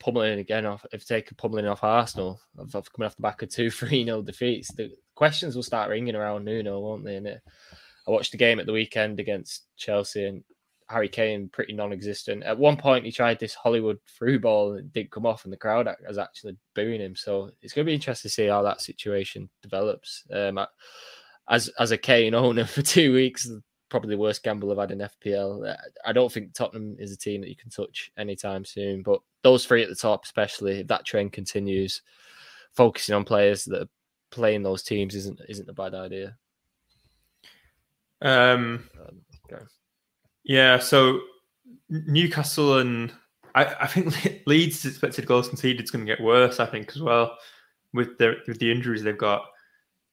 pummeling 0.00 0.38
again 0.38 0.66
off, 0.66 0.84
if 0.92 1.06
they 1.06 1.16
take 1.16 1.30
a 1.30 1.34
pummeling 1.34 1.66
off 1.66 1.84
Arsenal, 1.84 2.40
of, 2.58 2.74
of 2.74 2.92
coming 2.92 3.06
off 3.06 3.16
the 3.16 3.22
back 3.22 3.42
of 3.42 3.50
two 3.50 3.70
3 3.70 4.04
0 4.04 4.22
defeats, 4.22 4.72
the 4.74 4.90
questions 5.14 5.56
will 5.56 5.62
start 5.62 5.90
ringing 5.90 6.14
around 6.14 6.44
Nuno, 6.44 6.80
won't 6.80 7.04
they? 7.04 7.16
And 7.16 7.28
I 7.28 8.10
watched 8.10 8.32
the 8.32 8.38
game 8.38 8.60
at 8.60 8.66
the 8.66 8.72
weekend 8.72 9.20
against 9.20 9.66
Chelsea 9.76 10.24
and 10.26 10.42
Harry 10.90 11.08
Kane 11.08 11.48
pretty 11.48 11.72
non-existent. 11.72 12.42
At 12.42 12.58
one 12.58 12.76
point, 12.76 13.04
he 13.04 13.12
tried 13.12 13.38
this 13.38 13.54
Hollywood 13.54 13.98
through 14.06 14.40
ball 14.40 14.72
and 14.72 14.80
it 14.80 14.92
didn't 14.92 15.12
come 15.12 15.24
off, 15.24 15.44
and 15.44 15.52
the 15.52 15.56
crowd 15.56 15.88
was 16.06 16.18
actually 16.18 16.56
booing 16.74 17.00
him. 17.00 17.14
So 17.14 17.50
it's 17.62 17.72
going 17.72 17.84
to 17.86 17.90
be 17.90 17.94
interesting 17.94 18.28
to 18.28 18.32
see 18.32 18.46
how 18.46 18.62
that 18.62 18.80
situation 18.80 19.48
develops. 19.62 20.24
Um, 20.32 20.58
as 21.48 21.68
as 21.78 21.92
a 21.92 21.98
Kane 21.98 22.34
owner 22.34 22.64
for 22.66 22.82
two 22.82 23.12
weeks, 23.12 23.48
probably 23.88 24.10
the 24.10 24.20
worst 24.20 24.42
gamble 24.42 24.70
I've 24.72 24.78
had 24.78 24.90
in 24.90 25.08
FPL. 25.24 25.70
Uh, 25.70 25.76
I 26.04 26.12
don't 26.12 26.32
think 26.32 26.54
Tottenham 26.54 26.96
is 26.98 27.12
a 27.12 27.18
team 27.18 27.40
that 27.40 27.50
you 27.50 27.56
can 27.56 27.70
touch 27.70 28.10
anytime 28.18 28.64
soon, 28.64 29.02
but 29.02 29.20
those 29.42 29.64
three 29.64 29.82
at 29.82 29.88
the 29.88 29.94
top, 29.94 30.24
especially 30.24 30.80
if 30.80 30.86
that 30.88 31.04
trend 31.04 31.32
continues, 31.32 32.02
focusing 32.74 33.14
on 33.14 33.24
players 33.24 33.64
that 33.66 33.82
are 33.82 33.88
playing 34.30 34.62
those 34.62 34.82
teams 34.82 35.14
isn't 35.14 35.40
isn't 35.48 35.68
a 35.68 35.74
bad 35.74 35.94
idea. 35.94 36.36
Um, 38.22 38.88
okay. 39.50 39.64
Yeah. 40.44 40.78
So 40.78 41.20
Newcastle 41.88 42.78
and 42.78 43.12
I, 43.54 43.64
I 43.80 43.86
think 43.86 44.42
Leeds' 44.46 44.84
expected 44.84 45.26
goals 45.26 45.48
conceded 45.48 45.84
is 45.84 45.90
going 45.90 46.04
to 46.04 46.12
get 46.12 46.22
worse. 46.22 46.60
I 46.60 46.66
think 46.66 46.90
as 46.90 47.02
well 47.02 47.36
with 47.92 48.18
the 48.18 48.36
with 48.46 48.58
the 48.58 48.70
injuries 48.70 49.02
they've 49.02 49.16
got. 49.16 49.44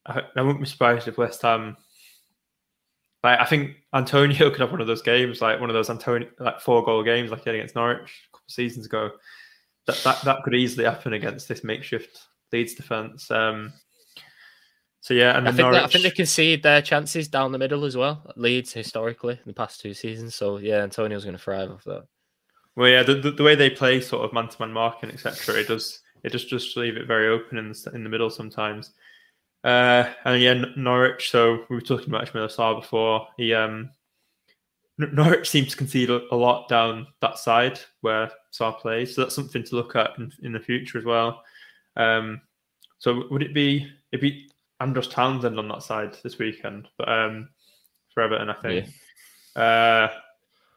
I, 0.06 0.22
I 0.36 0.42
wouldn't 0.42 0.62
be 0.62 0.70
surprised 0.70 1.08
if 1.08 1.18
West 1.18 1.42
Ham 1.42 1.78
like 3.24 3.40
I 3.40 3.46
think 3.46 3.76
Antonio 3.94 4.50
could 4.50 4.60
have 4.60 4.72
one 4.72 4.82
of 4.82 4.88
those 4.88 5.02
games, 5.02 5.42
like 5.42 5.60
one 5.60 5.70
of 5.70 5.74
those 5.74 5.90
Antonio 5.90 6.30
like 6.40 6.60
four 6.60 6.84
goal 6.84 7.04
games, 7.04 7.32
like 7.32 7.44
he 7.44 7.50
had 7.50 7.56
against 7.56 7.76
Norwich 7.76 8.00
a 8.30 8.32
couple 8.32 8.46
of 8.48 8.54
seasons 8.54 8.86
ago. 8.86 9.12
That 9.86 10.02
that 10.04 10.22
that 10.24 10.44
could 10.44 10.56
easily 10.56 10.86
happen 10.86 11.14
against 11.14 11.48
this 11.48 11.64
makeshift 11.64 12.20
Leeds 12.52 12.74
defense. 12.74 13.30
Um, 13.32 13.74
so 15.08 15.14
yeah, 15.14 15.38
and 15.38 15.48
I 15.48 15.52
think, 15.52 15.62
Norwich... 15.62 15.84
I 15.84 15.88
think 15.88 16.04
they 16.04 16.12
concede 16.12 16.64
their 16.64 16.82
chances 16.82 17.30
down 17.30 17.54
the 17.54 17.58
middle 17.58 17.86
as 17.86 17.96
well. 17.96 18.30
Leeds 18.36 18.74
historically 18.74 19.36
in 19.36 19.46
the 19.46 19.54
past 19.54 19.80
two 19.80 19.94
seasons. 19.94 20.36
So 20.36 20.58
yeah, 20.58 20.84
Antonio's 20.84 21.24
going 21.24 21.38
to 21.38 21.42
thrive 21.42 21.72
off 21.72 21.86
that. 21.86 22.04
Well, 22.76 22.90
yeah, 22.90 23.04
the, 23.04 23.14
the, 23.14 23.32
the 23.32 23.44
way 23.44 23.56
they 23.56 23.70
play, 23.70 24.02
sort 24.02 24.26
of 24.26 24.34
man 24.34 24.50
to 24.50 24.58
man 24.60 24.74
marking, 24.74 25.10
etc. 25.10 25.62
It 25.62 25.70
does 25.70 26.02
it 26.24 26.34
just 26.34 26.50
just 26.50 26.76
leave 26.76 26.98
it 26.98 27.08
very 27.08 27.30
open 27.30 27.58
in 27.58 27.70
the, 27.70 27.92
in 27.94 28.04
the 28.04 28.10
middle 28.10 28.30
sometimes. 28.30 28.92
Uh, 29.64 30.12
and 30.26 30.42
yeah, 30.42 30.66
Norwich. 30.76 31.32
So 31.32 31.64
we 31.70 31.78
were 31.78 31.82
talking 31.82 32.10
about 32.10 32.28
Ismaïla 32.28 32.54
Sarr 32.54 32.82
before. 32.82 33.30
He 33.38 33.54
um, 33.54 33.90
Norwich 34.98 35.50
seems 35.50 35.70
to 35.70 35.78
concede 35.78 36.10
a 36.10 36.36
lot 36.36 36.68
down 36.68 37.08
that 37.22 37.38
side 37.38 37.80
where 38.02 38.30
Sarr 38.52 38.78
plays. 38.78 39.16
So 39.16 39.22
that's 39.22 39.36
something 39.36 39.64
to 39.64 39.76
look 39.78 39.96
at 39.96 40.18
in, 40.18 40.34
in 40.44 40.52
the 40.52 40.60
future 40.60 40.98
as 40.98 41.06
well. 41.06 41.44
Um, 41.96 42.42
so 42.98 43.24
would 43.32 43.42
it 43.42 43.54
be 43.54 43.90
it'd 44.12 44.20
be 44.20 44.50
Andros 44.80 45.08
Townsend 45.08 45.60
on 45.60 45.68
that 45.70 45.84
side 45.84 46.18
this 46.24 46.38
weekend? 46.38 46.88
But 46.98 47.10
um, 47.10 47.50
for 48.14 48.24
Everton, 48.24 48.50
I 48.50 48.54
think. 48.54 48.90
Yeah. 49.56 49.62
Uh, 49.62 50.12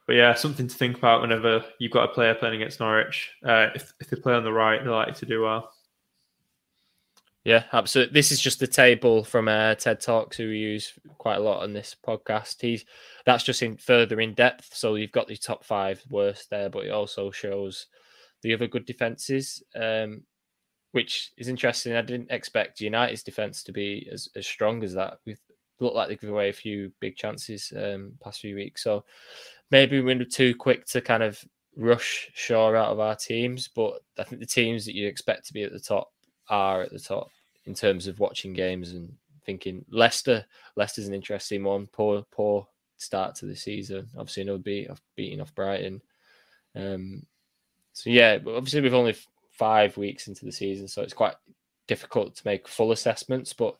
but 0.07 0.15
yeah, 0.15 0.33
something 0.33 0.67
to 0.67 0.75
think 0.75 0.97
about 0.97 1.21
whenever 1.21 1.63
you've 1.79 1.91
got 1.91 2.09
a 2.09 2.13
player 2.13 2.35
playing 2.35 2.55
against 2.55 2.79
Norwich. 2.79 3.31
Uh, 3.45 3.67
if, 3.75 3.93
if 3.99 4.09
they 4.09 4.17
play 4.17 4.33
on 4.33 4.43
the 4.43 4.51
right, 4.51 4.83
they're 4.83 4.91
likely 4.91 5.13
to 5.13 5.25
do 5.25 5.41
well. 5.43 5.71
Yeah, 7.43 7.63
absolutely. 7.73 8.13
This 8.13 8.31
is 8.31 8.39
just 8.39 8.59
the 8.59 8.67
table 8.67 9.23
from 9.23 9.47
uh, 9.47 9.73
TED 9.75 9.99
Talks, 9.99 10.37
who 10.37 10.49
we 10.49 10.57
use 10.57 10.93
quite 11.17 11.37
a 11.37 11.41
lot 11.41 11.63
on 11.63 11.73
this 11.73 11.95
podcast. 12.05 12.61
He's 12.61 12.85
that's 13.25 13.43
just 13.43 13.63
in 13.63 13.77
further 13.77 14.19
in 14.19 14.35
depth. 14.35 14.75
So 14.75 14.95
you've 14.95 15.11
got 15.11 15.27
the 15.27 15.37
top 15.37 15.63
five 15.63 16.03
worst 16.09 16.51
there, 16.51 16.69
but 16.69 16.85
it 16.85 16.91
also 16.91 17.31
shows 17.31 17.87
the 18.43 18.53
other 18.53 18.67
good 18.67 18.85
defenses, 18.85 19.63
um, 19.75 20.23
which 20.91 21.31
is 21.37 21.47
interesting. 21.47 21.95
I 21.95 22.01
didn't 22.01 22.31
expect 22.31 22.81
United's 22.81 23.23
defense 23.23 23.63
to 23.63 23.71
be 23.71 24.09
as, 24.11 24.29
as 24.35 24.45
strong 24.45 24.83
as 24.83 24.93
that. 24.93 25.19
We 25.25 25.35
looked 25.79 25.95
like 25.95 26.09
they 26.09 26.15
gave 26.15 26.29
away 26.29 26.49
a 26.49 26.53
few 26.53 26.91
big 26.99 27.15
chances 27.15 27.71
um, 27.75 28.13
past 28.23 28.41
few 28.41 28.55
weeks. 28.55 28.83
So 28.83 29.03
maybe 29.71 30.01
we're 30.01 30.23
too 30.25 30.55
quick 30.55 30.85
to 30.87 31.01
kind 31.01 31.23
of 31.23 31.43
rush 31.75 32.29
Shaw 32.33 32.75
out 32.75 32.91
of 32.91 32.99
our 32.99 33.15
teams, 33.15 33.67
but 33.67 34.01
I 34.19 34.23
think 34.23 34.41
the 34.41 34.45
teams 34.45 34.85
that 34.85 34.95
you 34.95 35.07
expect 35.07 35.47
to 35.47 35.53
be 35.53 35.63
at 35.63 35.71
the 35.71 35.79
top 35.79 36.11
are 36.49 36.81
at 36.81 36.91
the 36.91 36.99
top 36.99 37.29
in 37.65 37.73
terms 37.73 38.07
of 38.07 38.19
watching 38.19 38.53
games 38.53 38.91
and 38.91 39.13
thinking 39.45 39.85
Leicester. 39.89 40.45
Leicester's 40.75 41.07
an 41.07 41.13
interesting 41.13 41.63
one. 41.63 41.87
Poor, 41.87 42.23
poor 42.31 42.67
start 42.97 43.35
to 43.35 43.45
the 43.45 43.55
season. 43.55 44.07
Obviously, 44.17 44.43
no 44.43 44.57
beat 44.57 44.89
off 44.89 45.01
beating 45.15 45.41
off 45.41 45.55
Brighton. 45.55 46.01
Um, 46.75 47.25
so 47.93 48.09
yeah, 48.09 48.37
obviously 48.47 48.81
we've 48.81 48.93
only 48.93 49.15
five 49.61 49.95
weeks 49.95 50.27
into 50.27 50.43
the 50.43 50.51
season, 50.51 50.87
so 50.87 51.03
it's 51.03 51.13
quite 51.13 51.35
difficult 51.87 52.35
to 52.35 52.41
make 52.45 52.67
full 52.67 52.91
assessments. 52.91 53.53
But 53.53 53.77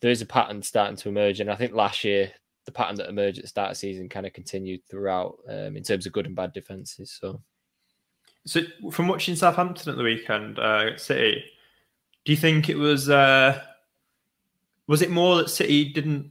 there 0.00 0.10
is 0.10 0.22
a 0.22 0.26
pattern 0.26 0.62
starting 0.62 0.96
to 0.96 1.10
emerge, 1.10 1.40
and 1.40 1.50
I 1.50 1.56
think 1.56 1.74
last 1.74 2.04
year 2.04 2.32
the 2.64 2.72
pattern 2.72 2.96
that 2.96 3.10
emerged 3.10 3.36
at 3.36 3.44
the 3.44 3.48
start 3.48 3.70
of 3.70 3.76
the 3.76 3.80
season 3.80 4.08
kind 4.08 4.24
of 4.24 4.32
continued 4.32 4.80
throughout 4.88 5.36
um, 5.46 5.76
in 5.76 5.82
terms 5.82 6.06
of 6.06 6.12
good 6.12 6.24
and 6.24 6.34
bad 6.34 6.54
defenses. 6.54 7.18
So, 7.20 7.42
so 8.46 8.62
from 8.90 9.08
watching 9.08 9.36
Southampton 9.36 9.90
at 9.90 9.98
the 9.98 10.02
weekend, 10.02 10.58
uh, 10.58 10.96
City, 10.96 11.44
do 12.24 12.32
you 12.32 12.38
think 12.38 12.70
it 12.70 12.78
was 12.78 13.10
uh, 13.10 13.60
was 14.86 15.02
it 15.02 15.10
more 15.10 15.36
that 15.36 15.50
City 15.50 15.92
didn't 15.92 16.30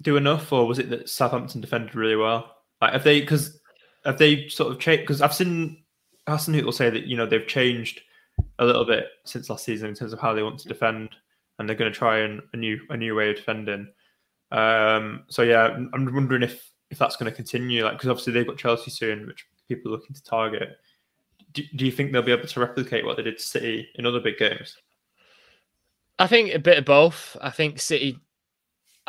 do 0.00 0.16
enough, 0.16 0.54
or 0.54 0.66
was 0.66 0.78
it 0.78 0.88
that 0.88 1.10
Southampton 1.10 1.60
defended 1.60 1.94
really 1.94 2.16
well? 2.16 2.56
Like, 2.80 2.94
have 2.94 3.04
they 3.04 3.20
because 3.20 3.60
have 4.06 4.16
they 4.16 4.48
sort 4.48 4.72
of 4.72 4.78
changed? 4.78 5.02
Because 5.02 5.20
I've 5.20 5.34
seen 5.34 5.84
Hasenhüttl 6.28 6.72
say 6.72 6.90
that 6.90 7.06
you 7.06 7.16
know 7.16 7.26
they've 7.26 7.46
changed 7.46 8.00
a 8.58 8.64
little 8.64 8.84
bit 8.84 9.06
since 9.24 9.50
last 9.50 9.64
season 9.64 9.88
in 9.88 9.94
terms 9.94 10.12
of 10.12 10.20
how 10.20 10.34
they 10.34 10.42
want 10.42 10.58
to 10.60 10.68
defend, 10.68 11.10
and 11.58 11.68
they're 11.68 11.76
going 11.76 11.92
to 11.92 11.98
try 11.98 12.18
and 12.18 12.40
a 12.52 12.56
new 12.56 12.78
a 12.90 12.96
new 12.96 13.14
way 13.14 13.30
of 13.30 13.36
defending. 13.36 13.88
Um, 14.52 15.24
so 15.28 15.42
yeah, 15.42 15.66
I'm 15.66 16.14
wondering 16.14 16.42
if 16.42 16.70
if 16.90 16.98
that's 16.98 17.16
going 17.16 17.30
to 17.30 17.36
continue, 17.36 17.84
like 17.84 17.94
because 17.94 18.08
obviously 18.08 18.32
they've 18.32 18.46
got 18.46 18.58
Chelsea 18.58 18.90
soon, 18.90 19.26
which 19.26 19.46
people 19.68 19.90
are 19.90 19.96
looking 19.96 20.14
to 20.14 20.22
target. 20.22 20.76
Do, 21.52 21.62
do 21.76 21.84
you 21.84 21.92
think 21.92 22.12
they'll 22.12 22.22
be 22.22 22.32
able 22.32 22.46
to 22.46 22.60
replicate 22.60 23.04
what 23.04 23.16
they 23.16 23.22
did 23.22 23.38
to 23.38 23.42
City 23.42 23.88
in 23.96 24.06
other 24.06 24.20
big 24.20 24.38
games? 24.38 24.76
I 26.18 26.26
think 26.26 26.54
a 26.54 26.58
bit 26.58 26.78
of 26.78 26.84
both. 26.84 27.36
I 27.40 27.50
think 27.50 27.80
City 27.80 28.18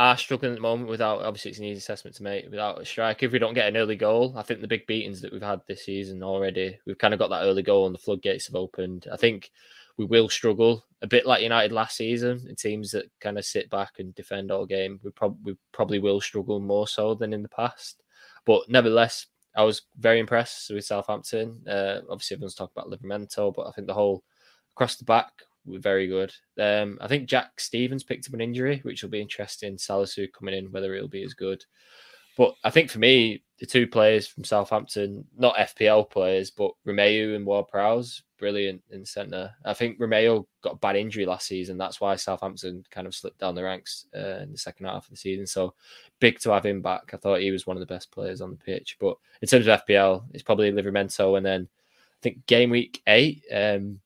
are 0.02 0.18
struggling 0.18 0.52
at 0.52 0.56
the 0.56 0.62
moment 0.62 0.90
without 0.90 1.22
obviously 1.22 1.52
it's 1.52 1.60
an 1.60 1.66
easy 1.66 1.78
assessment 1.78 2.16
to 2.16 2.24
make 2.24 2.50
without 2.50 2.82
a 2.82 2.86
striker. 2.86 3.26
If 3.26 3.32
we 3.32 3.40
don't 3.40 3.54
get 3.54 3.68
an 3.68 3.78
early 3.78 3.96
goal, 3.96 4.34
I 4.36 4.42
think 4.42 4.60
the 4.60 4.68
big 4.68 4.88
beatings 4.88 5.22
that 5.22 5.32
we've 5.32 5.44
had 5.44 5.62
this 5.68 5.86
season 5.86 6.24
already, 6.24 6.80
we've 6.88 6.98
kind 6.98 7.14
of 7.14 7.20
got 7.20 7.30
that 7.30 7.44
early 7.44 7.62
goal 7.62 7.86
and 7.86 7.94
the 7.94 8.00
floodgates 8.00 8.48
have 8.48 8.56
opened. 8.56 9.08
I 9.14 9.18
think 9.18 9.52
we 9.98 10.06
will 10.06 10.28
struggle 10.28 10.84
a 11.04 11.08
bit 11.08 11.28
like 11.28 11.44
United 11.44 11.72
last 11.72 11.98
season. 11.98 12.48
In 12.50 12.56
teams 12.56 12.90
that 12.92 13.12
kind 13.20 13.38
of 13.38 13.46
sit 13.46 13.70
back 13.70 14.00
and 14.00 14.16
defend 14.16 14.50
all 14.50 14.66
game, 14.66 15.00
we 15.04 15.12
probably 15.12 15.54
we 15.54 15.58
probably 15.72 16.00
will 16.00 16.20
struggle 16.20 16.60
more 16.60 16.88
so 16.88 17.14
than 17.14 17.32
in 17.32 17.44
the 17.44 17.50
past. 17.50 18.02
But 18.44 18.64
nevertheless, 18.70 19.28
I 19.56 19.64
was 19.64 19.84
very 20.00 20.20
impressed 20.20 20.72
with 20.72 20.84
Southampton. 20.84 21.62
Uh, 21.68 22.00
obviously, 22.10 22.36
everyone's 22.36 22.56
talking 22.56 22.74
about 22.76 22.90
Livramento, 22.90 23.54
but 23.54 23.68
I 23.68 23.72
think 23.72 23.86
the 23.86 23.94
whole 23.94 24.24
across 24.76 24.96
the 24.96 25.06
back 25.06 25.32
were 25.66 25.80
very 25.80 26.08
good. 26.08 26.34
Um, 26.60 26.98
I 27.02 27.08
think 27.08 27.30
Jack 27.30 27.60
Stephens 27.60 28.04
picked 28.04 28.28
up 28.28 28.34
an 28.34 28.42
injury, 28.42 28.80
which 28.84 29.04
will 29.04 29.10
be 29.10 29.22
interesting. 29.22 29.78
Salisu 29.78 30.32
coming 30.34 30.56
in, 30.56 30.72
whether 30.72 30.94
he'll 30.94 31.08
be 31.08 31.24
as 31.24 31.34
good. 31.34 31.64
But 32.38 32.56
I 32.64 32.70
think 32.70 32.90
for 32.90 33.00
me, 33.00 33.44
the 33.60 33.66
two 33.66 33.88
players 33.88 34.28
from 34.28 34.44
Southampton, 34.44 35.26
not 35.38 35.56
FPL 35.56 36.10
players, 36.10 36.50
but 36.50 36.72
Romeu 36.88 37.36
and 37.36 37.46
Ward 37.46 37.68
Prowse, 37.68 38.24
brilliant 38.40 38.82
in 38.90 39.06
centre. 39.06 39.52
I 39.66 39.74
think 39.74 40.00
Romeu 40.00 40.46
got 40.64 40.74
a 40.74 40.78
bad 40.78 40.96
injury 40.96 41.26
last 41.26 41.46
season. 41.46 41.78
That's 41.78 42.02
why 42.02 42.16
Southampton 42.16 42.84
kind 42.90 43.06
of 43.06 43.14
slipped 43.14 43.40
down 43.40 43.54
the 43.54 43.64
ranks 43.64 44.08
uh, 44.16 44.40
in 44.40 44.52
the 44.52 44.58
second 44.58 44.88
half 44.88 45.06
of 45.06 45.12
the 45.12 45.18
season. 45.18 45.46
So 45.46 45.76
big 46.20 46.40
to 46.40 46.52
have 46.52 46.66
him 46.66 46.82
back. 46.82 47.12
I 47.14 47.18
thought 47.18 47.42
he 47.42 47.52
was 47.52 47.68
one 47.68 47.78
of 47.78 47.82
the 47.82 47.94
best 47.94 48.12
players 48.12 48.42
on 48.42 48.50
the 48.50 48.58
pitch. 48.58 48.98
But 49.00 49.18
in 49.42 49.48
terms 49.48 49.68
of 49.68 49.86
FPL, 49.86 50.24
it's 50.34 50.44
probably 50.44 50.72
Livramento. 50.72 51.38
And 51.38 51.46
then 51.46 51.68
I 51.72 52.20
think 52.24 52.46
game 52.48 52.72
week 52.72 53.02
eight, 53.06 53.44
um, 53.54 54.00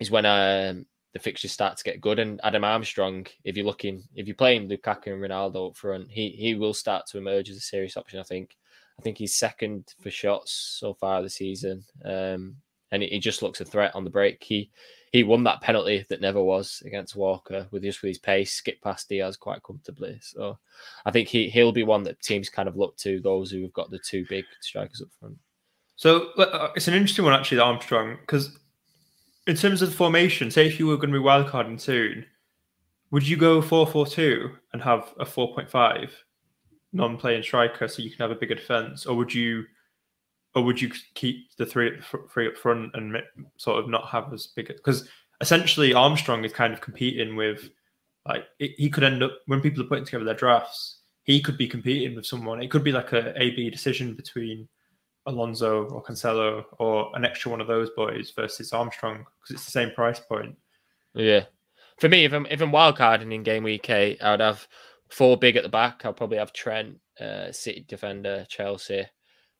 is 0.00 0.10
when 0.10 0.26
um, 0.26 0.86
the 1.12 1.18
fixtures 1.18 1.52
start 1.52 1.76
to 1.78 1.84
get 1.84 2.00
good. 2.00 2.18
And 2.18 2.40
Adam 2.44 2.64
Armstrong, 2.64 3.26
if 3.44 3.56
you're 3.56 3.66
looking, 3.66 4.02
if 4.14 4.26
you're 4.26 4.36
playing 4.36 4.68
Lukaku 4.68 5.08
and 5.08 5.22
Ronaldo 5.22 5.70
up 5.70 5.76
front, 5.76 6.10
he 6.10 6.30
he 6.30 6.54
will 6.54 6.74
start 6.74 7.06
to 7.06 7.18
emerge 7.18 7.50
as 7.50 7.56
a 7.56 7.60
serious 7.60 7.96
option. 7.96 8.20
I 8.20 8.24
think. 8.24 8.56
I 8.98 9.02
think 9.02 9.18
he's 9.18 9.34
second 9.34 9.92
for 10.00 10.10
shots 10.10 10.78
so 10.80 10.94
far 10.94 11.22
this 11.22 11.34
season, 11.34 11.84
um, 12.06 12.56
and 12.90 13.02
he 13.02 13.18
just 13.18 13.42
looks 13.42 13.60
a 13.60 13.64
threat 13.66 13.94
on 13.94 14.04
the 14.04 14.10
break. 14.10 14.42
He 14.42 14.70
he 15.12 15.22
won 15.22 15.44
that 15.44 15.60
penalty 15.60 16.04
that 16.08 16.20
never 16.20 16.42
was 16.42 16.82
against 16.84 17.16
Walker 17.16 17.66
with 17.70 17.82
just 17.82 18.02
with 18.02 18.08
his 18.08 18.18
pace, 18.18 18.54
skip 18.54 18.80
past 18.82 19.08
Diaz 19.08 19.36
quite 19.36 19.62
comfortably. 19.62 20.18
So 20.22 20.58
I 21.04 21.10
think 21.10 21.28
he 21.28 21.48
he'll 21.50 21.72
be 21.72 21.84
one 21.84 22.02
that 22.04 22.20
teams 22.22 22.48
kind 22.48 22.68
of 22.68 22.76
look 22.76 22.96
to 22.98 23.20
those 23.20 23.50
who 23.50 23.62
have 23.62 23.72
got 23.72 23.90
the 23.90 23.98
two 23.98 24.24
big 24.28 24.44
strikers 24.60 25.02
up 25.02 25.08
front. 25.20 25.36
So 25.96 26.30
uh, 26.38 26.72
it's 26.74 26.88
an 26.88 26.94
interesting 26.94 27.24
one 27.24 27.34
actually, 27.34 27.60
Armstrong, 27.60 28.16
because 28.20 28.58
in 29.46 29.56
terms 29.56 29.82
of 29.82 29.90
the 29.90 29.96
formation, 29.96 30.50
say 30.50 30.66
if 30.66 30.78
you 30.78 30.86
were 30.86 30.96
going 30.96 31.12
to 31.12 31.18
be 31.18 31.24
wildcarding 31.24 31.80
soon, 31.80 32.26
would 33.10 33.26
you 33.26 33.36
go 33.36 33.62
4 33.62 33.86
4 33.86 34.06
2 34.06 34.50
and 34.72 34.82
have 34.82 35.14
a 35.18 35.24
4.5 35.24 36.10
non 36.92 37.16
playing 37.16 37.42
striker 37.42 37.86
so 37.86 38.02
you 38.02 38.10
can 38.10 38.18
have 38.18 38.30
a 38.30 38.40
bigger 38.40 38.54
defense? 38.54 39.06
Or 39.06 39.16
would 39.16 39.32
you 39.32 39.64
or 40.54 40.64
would 40.64 40.80
you 40.80 40.90
keep 41.14 41.54
the 41.58 41.66
three, 41.66 42.00
three 42.30 42.48
up 42.48 42.56
front 42.56 42.90
and 42.94 43.22
sort 43.58 43.78
of 43.78 43.90
not 43.90 44.08
have 44.08 44.32
as 44.32 44.46
big? 44.46 44.68
Because 44.68 45.06
essentially, 45.42 45.92
Armstrong 45.92 46.44
is 46.44 46.52
kind 46.52 46.72
of 46.72 46.80
competing 46.80 47.36
with, 47.36 47.68
like, 48.26 48.46
he 48.58 48.88
could 48.88 49.04
end 49.04 49.22
up, 49.22 49.32
when 49.46 49.60
people 49.60 49.82
are 49.82 49.86
putting 49.86 50.06
together 50.06 50.24
their 50.24 50.32
drafts, 50.32 51.00
he 51.24 51.42
could 51.42 51.58
be 51.58 51.68
competing 51.68 52.16
with 52.16 52.24
someone. 52.24 52.62
It 52.62 52.70
could 52.70 52.84
be 52.84 52.92
like 52.92 53.12
a 53.12 53.34
A 53.40 53.50
B 53.50 53.68
decision 53.68 54.14
between 54.14 54.66
Alonso 55.26 55.84
or 55.88 56.02
Cancelo 56.02 56.64
or 56.78 57.10
an 57.14 57.24
extra 57.24 57.50
one 57.50 57.60
of 57.60 57.66
those 57.66 57.90
boys 57.90 58.32
versus 58.34 58.72
Armstrong 58.72 59.18
because 59.18 59.56
it's 59.56 59.64
the 59.64 59.70
same 59.70 59.90
price 59.90 60.20
point. 60.20 60.56
Yeah. 61.14 61.44
For 61.98 62.08
me, 62.08 62.24
if 62.24 62.32
I'm 62.32 62.46
if 62.46 62.60
I'm 62.60 62.72
wildcarding 62.72 63.32
in 63.32 63.42
game 63.42 63.64
week 63.64 63.88
eight, 63.90 64.22
I 64.22 64.32
would 64.32 64.40
have 64.40 64.66
four 65.08 65.36
big 65.36 65.56
at 65.56 65.62
the 65.62 65.68
back. 65.68 66.04
I'll 66.04 66.12
probably 66.12 66.38
have 66.38 66.52
Trent, 66.52 66.98
uh, 67.20 67.50
City 67.52 67.84
defender, 67.88 68.46
Chelsea, 68.48 69.06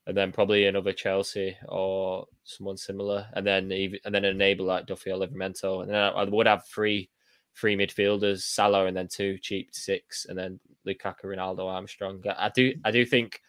and 0.05 0.15
then 0.15 0.31
probably 0.31 0.67
another 0.67 0.93
Chelsea 0.93 1.57
or 1.67 2.25
someone 2.43 2.77
similar, 2.77 3.27
and 3.33 3.45
then 3.45 3.71
even 3.71 3.99
and 4.05 4.13
then 4.13 4.23
enable 4.25 4.65
like 4.65 4.85
Duffy 4.85 5.11
or 5.11 5.17
Livramento, 5.17 5.81
and 5.81 5.89
then 5.89 5.97
I, 5.97 6.09
I 6.09 6.23
would 6.25 6.47
have 6.47 6.65
three 6.65 7.09
three 7.55 7.75
midfielders, 7.75 8.41
Salah, 8.41 8.85
and 8.85 8.95
then 8.95 9.07
two 9.07 9.39
cheap 9.39 9.69
six, 9.71 10.27
and 10.29 10.37
then 10.37 10.59
Lukaku, 10.85 11.25
Ronaldo, 11.25 11.65
Armstrong. 11.65 12.23
I 12.37 12.49
do 12.49 12.73
I 12.85 12.91
do 12.91 13.03
think 13.03 13.41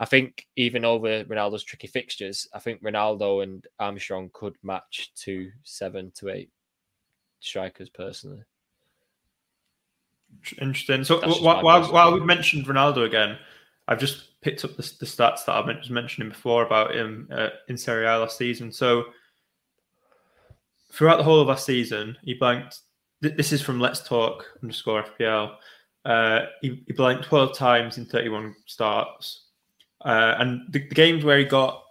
I 0.00 0.06
think 0.06 0.46
even 0.56 0.86
over 0.86 1.24
Ronaldo's 1.24 1.62
tricky 1.62 1.86
fixtures, 1.86 2.48
I 2.54 2.58
think 2.58 2.82
Ronaldo 2.82 3.42
and 3.42 3.66
Armstrong 3.78 4.30
could 4.32 4.56
match 4.62 5.12
to 5.16 5.50
seven 5.62 6.10
to 6.16 6.30
eight 6.30 6.50
strikers 7.40 7.90
personally. 7.90 8.42
Interesting. 10.58 11.04
So 11.04 11.20
while, 11.42 11.62
while, 11.62 11.92
while 11.92 12.14
we've 12.14 12.24
mentioned 12.24 12.64
Ronaldo 12.64 13.04
again, 13.04 13.36
I've 13.88 13.98
just 13.98 14.40
picked 14.40 14.64
up 14.64 14.74
the, 14.74 14.90
the 15.00 15.06
stats 15.06 15.44
that 15.44 15.52
I 15.52 15.60
was 15.60 15.90
mentioning 15.90 16.30
before 16.30 16.64
about 16.64 16.96
him 16.96 17.28
uh, 17.30 17.48
in 17.68 17.76
Serie 17.76 18.06
A 18.06 18.16
last 18.16 18.38
season. 18.38 18.72
So 18.72 19.04
throughout 20.92 21.18
the 21.18 21.24
whole 21.24 21.42
of 21.42 21.48
last 21.48 21.66
season, 21.66 22.16
he 22.22 22.32
blanked. 22.32 22.78
This 23.20 23.52
is 23.52 23.60
from 23.60 23.80
Let's 23.80 24.00
Talk 24.00 24.46
underscore 24.62 25.04
FPL. 25.04 25.56
Uh, 26.06 26.40
he, 26.62 26.82
he 26.86 26.94
blanked 26.94 27.24
12 27.24 27.54
times 27.54 27.98
in 27.98 28.06
31 28.06 28.54
starts. 28.64 29.48
Uh, 30.04 30.34
and 30.38 30.62
the, 30.70 30.78
the, 30.88 30.94
games 30.94 31.24
where 31.24 31.38
he 31.38 31.44
got 31.44 31.82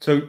so 0.00 0.28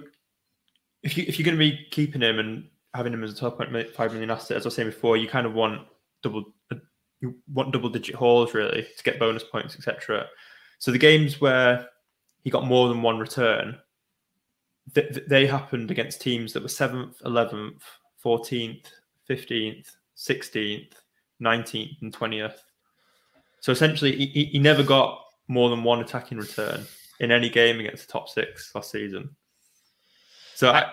if 1.01 1.18
you 1.18 1.26
if 1.28 1.39
you're 1.39 1.45
going 1.45 1.57
to 1.57 1.59
be 1.59 1.88
keeping 1.89 2.22
him 2.22 2.38
and 2.38 2.68
having 2.93 3.14
him 3.14 3.24
as 3.24 3.34
a 3.34 3.36
top 3.36 3.57
five 3.95 4.11
million 4.11 4.30
asset, 4.30 4.57
as 4.57 4.66
I 4.66 4.68
was 4.68 4.76
saying 4.76 4.89
before, 4.89 5.18
you 5.18 5.28
kind 5.28 5.47
of 5.47 5.53
want 5.53 5.88
double 6.22 6.45
uh, 6.72 6.76
you 7.22 7.36
want 7.51 7.72
double 7.72 7.89
digit 7.89 8.16
hauls 8.16 8.53
really 8.53 8.84
to 8.84 9.03
get 9.03 9.20
bonus 9.20 9.43
points, 9.43 9.76
etc. 9.76 10.28
So 10.80 10.91
the 10.91 10.97
games 10.97 11.41
where 11.41 11.88
he 12.43 12.49
got 12.49 12.68
more 12.68 12.89
than 12.89 13.01
one 13.01 13.18
return, 13.18 13.80
th- 14.93 15.20
they 15.28 15.47
happened 15.47 15.89
against 15.89 16.22
teams 16.22 16.53
that 16.53 16.61
were 16.61 16.70
seventh, 16.70 17.22
eleventh, 17.26 17.84
fourteenth, 18.18 18.91
fifteenth, 19.26 19.89
sixteenth, 20.16 20.93
nineteenth, 21.39 21.97
and 22.01 22.14
twentieth. 22.14 22.64
So 23.61 23.72
essentially, 23.72 24.16
he, 24.16 24.45
he 24.45 24.59
never 24.59 24.84
got 24.84 25.24
more 25.53 25.69
than 25.69 25.83
one 25.83 26.01
attacking 26.01 26.37
return 26.37 26.85
in 27.19 27.31
any 27.31 27.49
game 27.49 27.79
against 27.79 28.07
the 28.07 28.11
top 28.11 28.27
six 28.27 28.73
last 28.73 28.91
season. 28.91 29.35
So 30.55 30.71
I, 30.71 30.91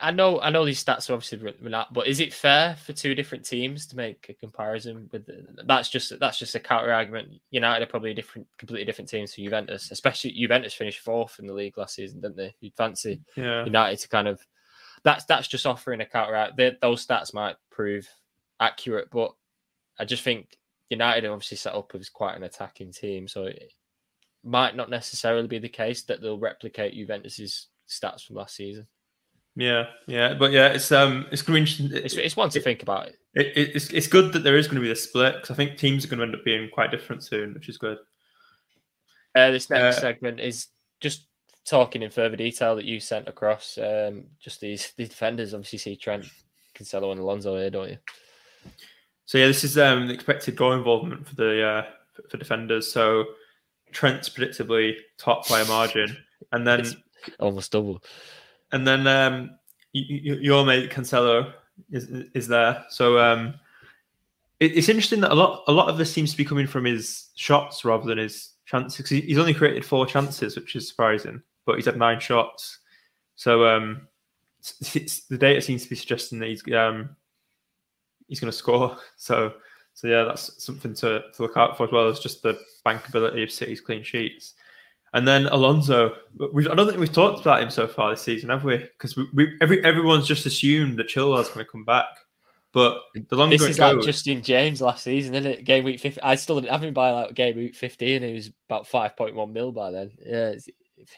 I 0.00 0.10
know, 0.10 0.40
I 0.40 0.50
know 0.50 0.64
these 0.64 0.84
stats 0.84 1.08
are 1.08 1.14
obviously 1.14 1.38
that, 1.70 1.92
but 1.92 2.06
is 2.06 2.20
it 2.20 2.34
fair 2.34 2.76
for 2.76 2.92
two 2.92 3.14
different 3.14 3.44
teams 3.44 3.86
to 3.86 3.96
make 3.96 4.26
a 4.28 4.34
comparison 4.34 5.08
with? 5.10 5.26
The, 5.26 5.64
that's 5.64 5.88
just 5.88 6.18
that's 6.20 6.38
just 6.38 6.54
a 6.54 6.60
counter 6.60 6.92
argument. 6.92 7.40
United 7.50 7.82
are 7.82 7.90
probably 7.90 8.10
a 8.10 8.14
different, 8.14 8.46
completely 8.58 8.84
different 8.84 9.08
teams 9.08 9.34
for 9.34 9.40
Juventus, 9.40 9.90
especially 9.90 10.32
Juventus 10.32 10.74
finished 10.74 11.00
fourth 11.00 11.38
in 11.38 11.46
the 11.46 11.54
league 11.54 11.78
last 11.78 11.94
season, 11.94 12.20
didn't 12.20 12.36
they? 12.36 12.54
You'd 12.60 12.76
fancy 12.76 13.20
Yeah. 13.36 13.64
United 13.64 13.98
to 14.00 14.08
kind 14.08 14.28
of 14.28 14.46
that's 15.04 15.24
that's 15.24 15.48
just 15.48 15.66
offering 15.66 16.00
a 16.00 16.06
counter 16.06 16.34
out. 16.34 16.56
Those 16.56 17.06
stats 17.06 17.32
might 17.32 17.56
prove 17.70 18.08
accurate, 18.60 19.08
but 19.10 19.32
I 19.98 20.04
just 20.04 20.22
think 20.22 20.56
United 20.90 21.24
are 21.24 21.32
obviously 21.32 21.56
set 21.56 21.74
up 21.74 21.92
as 21.94 22.08
quite 22.08 22.36
an 22.36 22.42
attacking 22.42 22.92
team, 22.92 23.28
so 23.28 23.44
it 23.44 23.72
might 24.44 24.76
not 24.76 24.90
necessarily 24.90 25.48
be 25.48 25.58
the 25.58 25.68
case 25.68 26.02
that 26.02 26.20
they'll 26.20 26.38
replicate 26.38 26.94
Juventus's 26.94 27.68
stats 27.88 28.26
from 28.26 28.36
last 28.36 28.56
season. 28.56 28.86
Yeah, 29.54 29.86
yeah, 30.06 30.34
but 30.34 30.50
yeah, 30.50 30.68
it's 30.68 30.90
um, 30.92 31.26
it's 31.30 31.42
going 31.42 31.64
to 31.64 31.72
be 31.72 31.84
interesting. 31.86 32.04
It's, 32.04 32.14
it's 32.14 32.36
one 32.36 32.48
to 32.50 32.60
think 32.60 32.82
about. 32.82 33.08
It. 33.08 33.16
It, 33.34 33.46
it, 33.56 33.76
it's 33.76 33.90
it's 33.90 34.06
good 34.06 34.32
that 34.32 34.44
there 34.44 34.56
is 34.56 34.66
going 34.66 34.76
to 34.76 34.82
be 34.82 34.90
a 34.90 34.96
split 34.96 35.34
because 35.34 35.50
I 35.50 35.54
think 35.54 35.76
teams 35.76 36.04
are 36.04 36.08
going 36.08 36.18
to 36.18 36.24
end 36.24 36.34
up 36.34 36.44
being 36.44 36.70
quite 36.72 36.90
different 36.90 37.22
soon, 37.22 37.54
which 37.54 37.68
is 37.68 37.76
good. 37.76 37.98
Uh, 39.34 39.50
this 39.50 39.70
next 39.70 39.98
Uh, 39.98 40.00
segment 40.00 40.40
is 40.40 40.68
just 41.00 41.26
talking 41.66 42.02
in 42.02 42.10
further 42.10 42.36
detail 42.36 42.76
that 42.76 42.84
you 42.84 42.98
sent 42.98 43.28
across. 43.28 43.78
Um, 43.78 44.24
just 44.40 44.60
these 44.60 44.92
these 44.96 45.10
defenders, 45.10 45.54
obviously 45.54 45.78
see 45.78 45.96
Trent, 45.96 46.24
Cancelo, 46.74 47.12
and 47.12 47.20
Alonso 47.20 47.56
here, 47.56 47.70
don't 47.70 47.90
you? 47.90 47.98
So 49.24 49.38
yeah, 49.38 49.46
this 49.46 49.64
is 49.64 49.78
um 49.78 50.08
the 50.08 50.14
expected 50.14 50.56
goal 50.56 50.72
involvement 50.72 51.26
for 51.26 51.34
the 51.36 51.62
uh 51.66 51.84
for- 52.28 52.36
defenders. 52.36 52.90
So 52.92 53.24
Trent's 53.92 54.28
predictably 54.28 54.96
top 55.18 55.48
by 55.48 55.60
a 55.60 55.64
margin, 55.66 56.16
and 56.52 56.66
then 56.66 56.80
It's 56.80 56.96
almost 57.38 57.72
double. 57.72 58.02
and 58.72 58.86
then 58.86 59.06
um 59.06 59.50
your 59.92 60.64
mate 60.64 60.90
Cancelo 60.90 61.52
is 61.90 62.08
is 62.34 62.48
there. 62.48 62.84
So 62.90 63.18
um 63.18 63.54
it, 64.60 64.76
it's 64.76 64.88
interesting 64.88 65.20
that 65.20 65.32
a 65.32 65.34
lot 65.34 65.64
a 65.68 65.72
lot 65.72 65.88
of 65.88 65.98
this 65.98 66.12
seems 66.12 66.30
to 66.32 66.36
be 66.36 66.44
coming 66.44 66.66
from 66.66 66.84
his 66.84 67.28
shots 67.36 67.84
rather 67.84 68.06
than 68.06 68.18
his 68.18 68.50
chances. 68.66 69.08
He's 69.08 69.38
only 69.38 69.54
created 69.54 69.84
four 69.84 70.06
chances, 70.06 70.56
which 70.56 70.76
is 70.76 70.88
surprising, 70.88 71.42
but 71.66 71.76
he's 71.76 71.86
had 71.86 71.96
nine 71.98 72.20
shots. 72.20 72.78
So 73.36 73.66
um 73.66 74.08
the 74.92 75.38
data 75.38 75.60
seems 75.60 75.82
to 75.84 75.90
be 75.90 75.96
suggesting 75.96 76.38
that 76.40 76.48
he's 76.48 76.62
um 76.74 77.16
he's 78.32 78.40
going 78.40 78.50
to 78.50 78.56
score. 78.56 78.96
So 79.16 79.52
so 79.94 80.08
yeah, 80.08 80.24
that's 80.24 80.64
something 80.64 80.94
to, 80.94 81.22
to 81.34 81.42
look 81.42 81.56
out 81.58 81.76
for 81.76 81.84
as 81.84 81.92
well 81.92 82.08
as 82.08 82.18
just 82.18 82.42
the 82.42 82.58
bankability 82.86 83.42
of 83.42 83.50
City's 83.50 83.82
clean 83.82 84.02
sheets. 84.02 84.54
And 85.12 85.28
then 85.28 85.46
Alonso, 85.48 86.14
we 86.54 86.66
I 86.66 86.74
don't 86.74 86.86
think 86.86 86.98
we've 86.98 87.12
talked 87.12 87.42
about 87.42 87.62
him 87.62 87.68
so 87.68 87.86
far 87.86 88.10
this 88.10 88.22
season, 88.22 88.48
have 88.48 88.64
we? 88.64 88.78
Because 88.78 89.16
we, 89.16 89.28
we 89.34 89.58
every 89.60 89.84
everyone's 89.84 90.26
just 90.26 90.46
assumed 90.46 90.98
that 90.98 91.08
Chilwell's 91.08 91.48
going 91.48 91.66
to 91.66 91.70
come 91.70 91.84
back, 91.84 92.06
but 92.72 93.02
the 93.28 93.36
longer 93.36 93.58
This 93.58 93.68
is 93.68 93.78
like 93.78 93.96
goes, 93.96 94.06
Justin 94.06 94.42
James 94.42 94.80
last 94.80 95.04
season, 95.04 95.34
isn't 95.34 95.52
it? 95.52 95.64
Game 95.64 95.84
week 95.84 96.00
50. 96.00 96.22
I 96.22 96.36
still 96.36 96.58
didn't 96.58 96.72
have 96.72 96.82
him 96.82 96.94
by 96.94 97.10
like 97.10 97.34
game 97.34 97.56
week 97.56 97.76
15. 97.76 98.22
He 98.22 98.32
was 98.32 98.50
about 98.70 98.88
5.1 98.88 99.52
mil 99.52 99.72
by 99.72 99.90
then. 99.90 100.12
Yeah, 100.24 100.48
it 100.48 100.64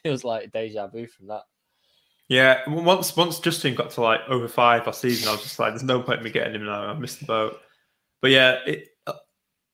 feels 0.02 0.24
like 0.24 0.50
deja 0.50 0.88
vu 0.88 1.06
from 1.06 1.28
that. 1.28 1.42
Yeah, 2.28 2.68
once 2.68 3.16
once 3.16 3.38
Justin 3.38 3.74
got 3.74 3.90
to 3.90 4.00
like 4.00 4.20
over 4.28 4.48
five 4.48 4.86
last 4.86 5.00
season, 5.00 5.28
I 5.28 5.32
was 5.32 5.42
just 5.42 5.58
like, 5.58 5.72
there's 5.72 5.82
no 5.82 6.00
point 6.00 6.18
in 6.18 6.24
me 6.24 6.30
getting 6.30 6.54
him 6.54 6.64
now. 6.64 6.88
I 6.88 6.94
missed 6.94 7.20
the 7.20 7.26
boat. 7.26 7.60
But 8.22 8.30
yeah, 8.30 8.58
it, 8.66 8.88
uh, 9.06 9.12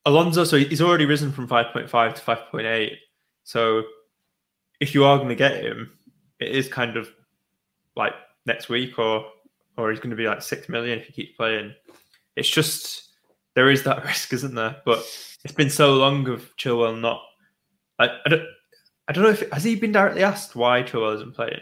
Alonso, 0.04 0.42
so 0.42 0.56
he's 0.56 0.82
already 0.82 1.04
risen 1.04 1.30
from 1.30 1.46
5.5 1.46 2.14
to 2.14 2.22
5.8. 2.22 2.96
So 3.44 3.84
if 4.80 4.94
you 4.94 5.04
are 5.04 5.16
going 5.18 5.28
to 5.28 5.36
get 5.36 5.62
him, 5.62 5.92
it 6.40 6.48
is 6.48 6.66
kind 6.66 6.96
of 6.96 7.08
like 7.94 8.14
next 8.46 8.68
week 8.68 8.98
or 8.98 9.26
or 9.76 9.90
he's 9.90 10.00
going 10.00 10.10
to 10.10 10.16
be 10.16 10.26
like 10.26 10.42
six 10.42 10.68
million 10.68 10.98
if 10.98 11.06
he 11.06 11.12
keeps 11.12 11.36
playing. 11.36 11.72
It's 12.34 12.50
just 12.50 13.10
there 13.54 13.70
is 13.70 13.84
that 13.84 14.04
risk, 14.04 14.32
isn't 14.32 14.56
there? 14.56 14.76
But 14.84 14.98
it's 15.44 15.54
been 15.54 15.70
so 15.70 15.94
long 15.94 16.28
of 16.28 16.54
Chilwell 16.56 17.00
not. 17.00 17.22
I, 18.00 18.08
I 18.26 18.28
don't. 18.28 18.42
I 19.06 19.12
don't 19.12 19.24
know 19.24 19.30
if 19.30 19.48
has 19.50 19.64
he 19.64 19.76
been 19.76 19.92
directly 19.92 20.22
asked 20.22 20.56
why 20.56 20.82
Chilwell 20.82 21.16
isn't 21.16 21.34
playing. 21.34 21.60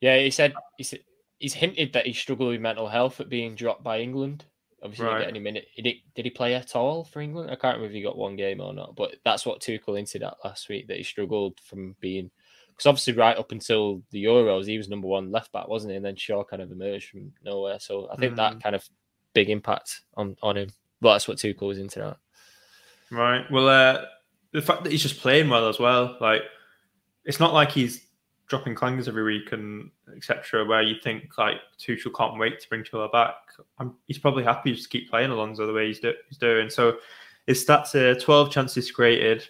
Yeah, 0.00 0.18
he 0.18 0.30
said 0.30 0.54
he's, 0.76 0.94
he's 1.38 1.54
hinted 1.54 1.92
that 1.92 2.06
he 2.06 2.12
struggled 2.12 2.50
with 2.50 2.60
mental 2.60 2.88
health 2.88 3.20
at 3.20 3.28
being 3.28 3.54
dropped 3.54 3.82
by 3.84 4.00
England. 4.00 4.44
Obviously, 4.82 5.04
he 5.04 5.08
Right. 5.10 5.18
didn't 5.18 5.26
get 5.28 5.36
any 5.36 5.44
minute. 5.44 5.66
He 5.74 5.82
did, 5.82 5.96
did 6.14 6.24
he 6.24 6.30
play 6.30 6.54
at 6.54 6.74
all 6.74 7.04
for 7.04 7.20
England? 7.20 7.50
I 7.50 7.54
can't 7.56 7.76
remember 7.76 7.86
if 7.88 7.92
he 7.92 8.02
got 8.02 8.16
one 8.16 8.36
game 8.36 8.60
or 8.60 8.72
not. 8.72 8.96
But 8.96 9.16
that's 9.24 9.44
what 9.44 9.60
Tuchel 9.60 9.96
hinted 9.96 10.22
at 10.22 10.38
last 10.42 10.68
week 10.70 10.88
that 10.88 10.96
he 10.96 11.02
struggled 11.02 11.58
from 11.60 11.96
being 12.00 12.30
because 12.68 12.86
obviously 12.86 13.12
right 13.12 13.36
up 13.36 13.52
until 13.52 14.00
the 14.10 14.24
Euros 14.24 14.64
he 14.64 14.78
was 14.78 14.88
number 14.88 15.06
one 15.06 15.30
left 15.30 15.52
back, 15.52 15.68
wasn't 15.68 15.90
he? 15.90 15.96
And 15.96 16.04
then 16.04 16.16
Shaw 16.16 16.44
kind 16.44 16.62
of 16.62 16.72
emerged 16.72 17.10
from 17.10 17.30
nowhere. 17.44 17.78
So 17.78 18.08
I 18.10 18.16
think 18.16 18.36
that 18.36 18.62
kind 18.62 18.74
of 18.74 18.88
big 19.34 19.50
impact 19.50 20.00
on 20.16 20.34
on 20.42 20.56
him. 20.56 20.70
But 21.02 21.12
that's 21.12 21.28
what 21.28 21.36
Tuchel 21.36 21.68
was 21.68 21.76
hinting 21.76 22.02
at. 22.02 22.16
Right. 23.10 23.44
Well, 23.50 23.68
uh, 23.68 24.04
the 24.52 24.62
fact 24.62 24.84
that 24.84 24.92
he's 24.92 25.02
just 25.02 25.20
playing 25.20 25.50
well 25.50 25.68
as 25.68 25.78
well, 25.78 26.16
like 26.22 26.40
it's 27.26 27.38
not 27.38 27.52
like 27.52 27.70
he's 27.70 28.06
dropping 28.50 28.74
clangers 28.74 29.08
every 29.08 29.22
week 29.22 29.52
and 29.52 29.90
etc. 30.14 30.64
Where 30.66 30.82
you 30.82 30.96
think 31.02 31.38
like 31.38 31.56
Tuchel 31.78 32.14
can't 32.14 32.38
wait 32.38 32.60
to 32.60 32.68
bring 32.68 32.82
Chilwell 32.82 33.10
back. 33.10 33.36
I'm, 33.78 33.94
he's 34.06 34.18
probably 34.18 34.44
happy 34.44 34.72
just 34.72 34.84
to 34.84 34.88
keep 34.90 35.08
playing 35.08 35.30
Alonso 35.30 35.66
the 35.66 35.72
way 35.72 35.86
he's, 35.86 36.00
do, 36.00 36.12
he's 36.28 36.36
doing. 36.36 36.68
So 36.68 36.96
his 37.46 37.64
stats 37.64 37.94
are 37.94 38.18
12 38.18 38.50
chances 38.50 38.90
created, 38.90 39.46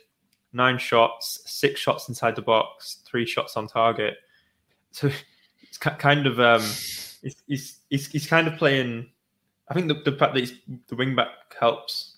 nine 0.52 0.78
shots, 0.78 1.40
six 1.46 1.80
shots 1.80 2.08
inside 2.08 2.36
the 2.36 2.42
box, 2.42 2.98
three 3.06 3.26
shots 3.26 3.56
on 3.56 3.66
target. 3.66 4.18
So 4.92 5.10
it's 5.62 5.78
kind 5.78 6.26
of 6.26 6.38
um, 6.38 6.60
he's, 6.60 7.42
he's, 7.46 7.78
he's, 7.88 8.06
he's 8.08 8.26
kind 8.26 8.46
of 8.46 8.56
playing. 8.56 9.08
I 9.68 9.74
think 9.74 9.88
the, 9.88 9.94
the 9.94 10.16
fact 10.16 10.34
that 10.34 10.40
he's 10.40 10.54
the 10.88 10.96
wing 10.96 11.16
back 11.16 11.28
helps 11.58 12.16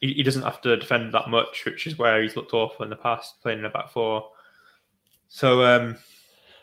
he, 0.00 0.14
he 0.14 0.22
doesn't 0.22 0.42
have 0.42 0.60
to 0.62 0.76
defend 0.76 1.12
that 1.14 1.28
much, 1.28 1.64
which 1.64 1.86
is 1.86 1.98
where 1.98 2.22
he's 2.22 2.36
looked 2.36 2.54
awful 2.54 2.84
in 2.84 2.90
the 2.90 2.96
past, 2.96 3.40
playing 3.42 3.60
in 3.60 3.64
a 3.64 3.70
back 3.70 3.90
four. 3.90 4.28
So 5.28 5.62
um, 5.64 5.96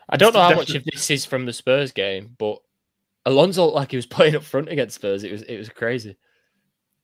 I 0.09 0.18
don't 0.18 0.34
know 0.34 0.41
how 0.41 0.49
Definitely- 0.49 0.74
much 0.74 0.76
of 0.80 0.86
this 0.86 1.09
is 1.11 1.26
from 1.26 1.45
the 1.45 1.53
Spurs 1.53 1.91
game, 1.91 2.36
but 2.38 2.59
Alonso 3.26 3.66
looked 3.66 3.76
like 3.76 3.91
he 3.91 3.97
was 3.97 4.05
playing 4.18 4.36
up 4.36 4.43
front 4.43 4.70
against 4.70 4.95
Spurs. 4.95 5.24
It 5.24 5.32
was 5.32 5.41
it 5.43 5.57
was 5.57 5.70
crazy. 5.70 6.16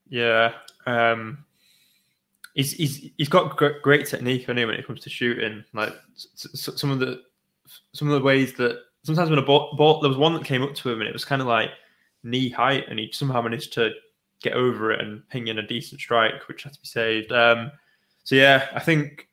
yeah, 0.09 0.53
um, 0.85 1.45
he's 2.55 2.71
he's 2.73 3.09
he's 3.17 3.29
got 3.29 3.55
gr- 3.57 3.79
great 3.83 4.07
technique 4.07 4.49
anyway 4.49 4.65
when 4.71 4.75
it 4.79 4.87
comes 4.87 5.01
to 5.01 5.09
shooting. 5.09 5.63
Like 5.73 5.93
some 6.15 6.91
of 6.91 6.99
the 6.99 7.21
some 7.93 8.09
of 8.09 8.19
the 8.19 8.25
ways 8.25 8.53
that 8.53 8.79
sometimes 9.03 9.29
when 9.29 9.39
a 9.39 9.43
ball, 9.43 9.75
ball 9.77 10.01
there 10.01 10.09
was 10.09 10.17
one 10.17 10.33
that 10.33 10.43
came 10.45 10.63
up 10.63 10.73
to 10.75 10.91
him 10.91 10.99
and 10.99 11.07
it 11.09 11.13
was 11.13 11.25
kind 11.25 11.41
of 11.41 11.47
like 11.47 11.69
knee 12.23 12.49
height, 12.49 12.85
and 12.89 12.99
he 12.99 13.11
somehow 13.11 13.41
managed 13.41 13.73
to 13.73 13.91
get 14.41 14.53
over 14.53 14.91
it 14.91 15.01
and 15.01 15.27
ping 15.29 15.47
in 15.47 15.59
a 15.59 15.67
decent 15.67 15.99
strike, 16.01 16.47
which 16.47 16.63
had 16.63 16.73
to 16.73 16.79
be 16.81 16.87
saved. 16.87 17.31
Um, 17.31 17.71
so 18.23 18.35
yeah, 18.35 18.67
I 18.73 18.79
think. 18.79 19.27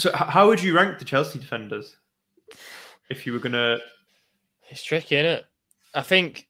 So 0.00 0.10
how 0.14 0.48
would 0.48 0.62
you 0.62 0.74
rank 0.74 0.98
the 0.98 1.04
Chelsea 1.04 1.38
defenders 1.38 1.96
if 3.10 3.26
you 3.26 3.34
were 3.34 3.38
gonna? 3.38 3.78
It's 4.70 4.82
tricky, 4.82 5.16
isn't 5.16 5.26
it? 5.26 5.44
I 5.92 6.00
think 6.00 6.48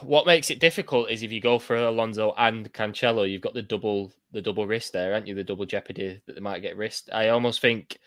what 0.00 0.26
makes 0.26 0.50
it 0.50 0.58
difficult 0.58 1.10
is 1.10 1.22
if 1.22 1.30
you 1.30 1.42
go 1.42 1.58
for 1.58 1.76
Alonso 1.76 2.32
and 2.38 2.72
Cancelo, 2.72 3.30
you've 3.30 3.42
got 3.42 3.52
the 3.52 3.62
double 3.62 4.12
the 4.32 4.40
double 4.40 4.66
risk 4.66 4.92
there, 4.92 5.12
aren't 5.12 5.26
you? 5.26 5.34
The 5.34 5.44
double 5.44 5.66
jeopardy 5.66 6.20
that 6.26 6.34
they 6.34 6.40
might 6.40 6.62
get 6.62 6.76
risked. 6.76 7.10
I 7.12 7.28
almost 7.28 7.60
think 7.60 7.98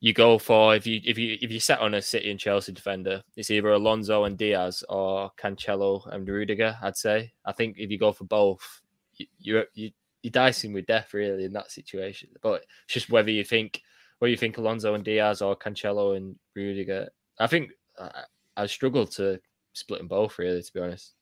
you 0.00 0.12
go 0.12 0.36
for 0.36 0.74
if 0.74 0.84
you 0.84 1.00
if 1.04 1.16
you 1.16 1.38
if 1.40 1.52
you 1.52 1.60
set 1.60 1.78
on 1.78 1.94
a 1.94 2.02
City 2.02 2.30
and 2.30 2.40
Chelsea 2.40 2.72
defender, 2.72 3.22
it's 3.36 3.52
either 3.52 3.70
Alonso 3.70 4.24
and 4.24 4.36
Diaz 4.36 4.82
or 4.88 5.30
Cancelo 5.38 6.12
and 6.12 6.26
Rudiger. 6.26 6.76
I'd 6.82 6.96
say. 6.96 7.32
I 7.44 7.52
think 7.52 7.76
if 7.78 7.88
you 7.90 7.98
go 7.98 8.12
for 8.12 8.24
both, 8.24 8.82
you 9.14 9.26
you 9.38 9.64
you 9.74 9.90
you're 10.26 10.32
dicing 10.32 10.72
with 10.72 10.86
death 10.86 11.14
really 11.14 11.44
in 11.44 11.52
that 11.52 11.70
situation. 11.70 12.28
But 12.42 12.64
it's 12.84 12.94
just 12.94 13.10
whether 13.10 13.30
you 13.30 13.44
think 13.44 13.80
whether 14.18 14.30
you 14.30 14.36
think 14.36 14.58
Alonso 14.58 14.94
and 14.94 15.04
Diaz 15.04 15.40
or 15.40 15.54
Cancelo 15.54 16.16
and 16.16 16.34
Rudiger. 16.56 17.08
I 17.38 17.46
think 17.46 17.70
I, 17.96 18.24
I 18.56 18.66
struggle 18.66 19.06
to 19.06 19.38
split 19.72 20.00
them 20.00 20.08
both 20.08 20.36
really, 20.40 20.60
to 20.60 20.72
be 20.72 20.80
honest. 20.80 21.12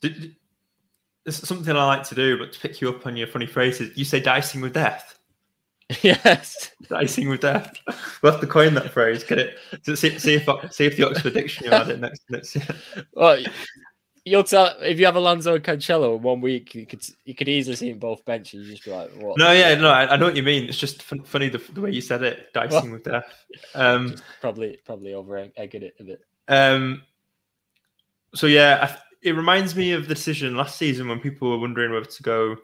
Did, 0.00 0.36
this 1.26 1.42
is 1.42 1.48
something 1.48 1.76
I 1.76 1.84
like 1.84 2.04
to 2.04 2.14
do, 2.14 2.38
but 2.38 2.50
to 2.54 2.60
pick 2.60 2.80
you 2.80 2.88
up 2.88 3.06
on 3.06 3.14
your 3.14 3.26
funny 3.26 3.46
phrases, 3.46 3.94
you 3.94 4.06
say 4.06 4.20
dicing 4.20 4.62
with 4.62 4.72
death. 4.72 5.18
yes. 6.02 6.70
Dicing 6.88 7.28
with 7.28 7.40
death. 7.40 7.76
We'll 8.22 8.32
have 8.32 8.40
to 8.40 8.46
coin 8.46 8.72
that 8.74 8.90
phrase. 8.90 9.22
Get 9.22 9.38
it? 9.38 9.58
See, 9.82 10.18
see 10.18 10.34
if 10.36 10.72
see 10.72 10.86
if 10.86 10.96
the 10.96 11.06
Oxford 11.06 11.34
Dictionary 11.34 11.76
had 11.76 11.90
it 11.90 12.00
next 12.00 12.22
next 12.30 12.56
year. 12.56 12.66
Well, 13.12 13.38
you'll 14.28 14.44
tell 14.44 14.74
if 14.80 14.98
you 14.98 15.06
have 15.06 15.16
Alonso 15.16 15.54
and 15.54 15.64
Cancelo 15.64 16.16
in 16.16 16.22
one 16.22 16.40
week, 16.40 16.74
you 16.74 16.86
could 16.86 17.02
you 17.24 17.34
could 17.34 17.48
easily 17.48 17.76
see 17.76 17.90
them 17.90 17.98
both 17.98 18.24
benches. 18.24 18.66
You 18.66 18.72
just 18.72 18.84
be 18.84 18.90
like, 18.92 19.10
what? 19.16 19.38
No, 19.38 19.52
yeah, 19.52 19.74
no, 19.74 19.90
I, 19.90 20.14
I 20.14 20.16
know 20.16 20.26
what 20.26 20.36
you 20.36 20.42
mean. 20.42 20.68
It's 20.68 20.78
just 20.78 21.02
fun, 21.02 21.22
funny 21.24 21.48
the, 21.48 21.58
the 21.72 21.80
way 21.80 21.90
you 21.90 22.00
said 22.00 22.22
it, 22.22 22.52
dicing 22.52 22.90
with 22.92 23.04
death. 23.04 23.24
Um, 23.74 24.14
Probably 24.40 24.78
probably 24.84 25.14
over 25.14 25.48
egging 25.56 25.82
it 25.82 25.94
a 26.00 26.04
bit. 26.04 26.20
Um, 26.48 27.02
so 28.34 28.46
yeah, 28.46 28.78
I, 28.88 28.98
it 29.22 29.32
reminds 29.32 29.74
me 29.74 29.92
of 29.92 30.02
the 30.06 30.14
decision 30.14 30.56
last 30.56 30.76
season 30.76 31.08
when 31.08 31.18
people 31.20 31.50
were 31.50 31.58
wondering 31.58 31.92
whether 31.92 32.04
to 32.06 32.22
go 32.22 32.56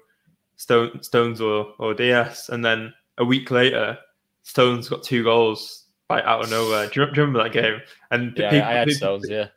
Stone, 0.56 1.02
Stones 1.02 1.40
or 1.40 1.74
or 1.78 1.94
Diaz, 1.94 2.48
and 2.52 2.64
then 2.64 2.92
a 3.18 3.24
week 3.24 3.50
later, 3.50 3.98
Stones 4.42 4.88
got 4.88 5.02
two 5.02 5.24
goals 5.24 5.84
by 6.06 6.16
like 6.16 6.24
out 6.26 6.44
of 6.44 6.50
nowhere. 6.50 6.86
Do 6.88 7.00
you, 7.00 7.06
do 7.06 7.12
you 7.20 7.26
remember 7.26 7.42
that 7.42 7.52
game? 7.52 7.80
And 8.10 8.36
Yeah, 8.36 8.50
people- 8.50 8.68
I 8.68 8.72
had 8.72 8.88
people- 8.88 8.98
Stones. 8.98 9.26
Yeah, 9.28 9.48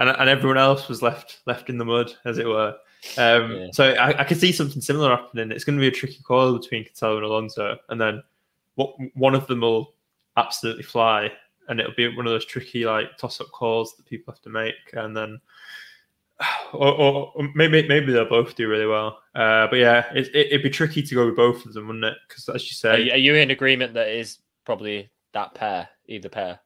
and 0.00 0.08
and 0.08 0.28
everyone 0.28 0.58
else 0.58 0.88
was 0.88 1.02
left 1.02 1.40
left 1.46 1.68
in 1.68 1.78
the 1.78 1.84
mud, 1.84 2.12
as 2.24 2.38
it 2.38 2.46
were. 2.46 2.74
Um, 3.16 3.52
Yeah. 3.52 3.66
So 3.72 3.84
I, 3.92 4.20
I 4.20 4.24
could 4.24 4.40
see 4.40 4.50
something 4.50 4.82
similar 4.82 5.10
happening. 5.10 5.52
It's 5.52 5.64
going 5.64 5.76
to 5.76 5.80
be 5.80 5.88
a 5.88 5.92
tricky 5.92 6.22
call 6.22 6.58
between 6.58 6.84
Cancelo 6.84 7.16
and 7.16 7.24
Alonso, 7.24 7.76
and 7.90 8.00
then 8.00 8.22
what 8.74 8.94
one 9.14 9.34
of 9.34 9.46
them 9.46 9.60
will 9.60 9.94
absolutely 10.36 10.82
fly, 10.82 11.30
and 11.68 11.78
it'll 11.78 11.94
be 11.94 12.14
one 12.16 12.26
of 12.26 12.32
those 12.32 12.46
tricky 12.46 12.84
like 12.84 13.16
toss 13.18 13.40
up 13.40 13.48
calls 13.52 13.94
that 13.96 14.06
people 14.06 14.32
have 14.32 14.42
to 14.42 14.50
make, 14.50 14.74
and 14.94 15.16
then. 15.16 15.40
Or, 16.72 16.92
or, 16.92 17.32
or 17.34 17.48
maybe 17.56 17.86
maybe 17.88 18.12
they'll 18.12 18.28
both 18.28 18.54
do 18.54 18.68
really 18.68 18.86
well, 18.86 19.18
uh, 19.34 19.66
but 19.66 19.80
yeah, 19.80 20.06
it, 20.14 20.28
it, 20.28 20.46
it'd 20.46 20.62
be 20.62 20.70
tricky 20.70 21.02
to 21.02 21.14
go 21.16 21.26
with 21.26 21.34
both 21.34 21.66
of 21.66 21.72
them, 21.72 21.88
wouldn't 21.88 22.04
it? 22.04 22.16
Because 22.28 22.48
as 22.48 22.62
you 22.62 22.88
are 22.88 22.96
say, 22.96 23.02
you, 23.02 23.12
are 23.12 23.16
you 23.16 23.34
in 23.34 23.50
agreement 23.50 23.92
that 23.94 24.06
it 24.06 24.16
is 24.16 24.38
probably 24.64 25.10
that 25.32 25.52
pair, 25.54 25.88
either 26.06 26.28
pair? 26.28 26.60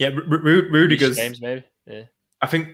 Yeah, 0.00 0.08
Ru- 0.08 0.38
Ru- 0.38 0.70
Rudiger's. 0.70 1.16
James 1.16 1.40
maybe. 1.42 1.62
Yeah. 1.86 2.04
I 2.40 2.46
think 2.46 2.68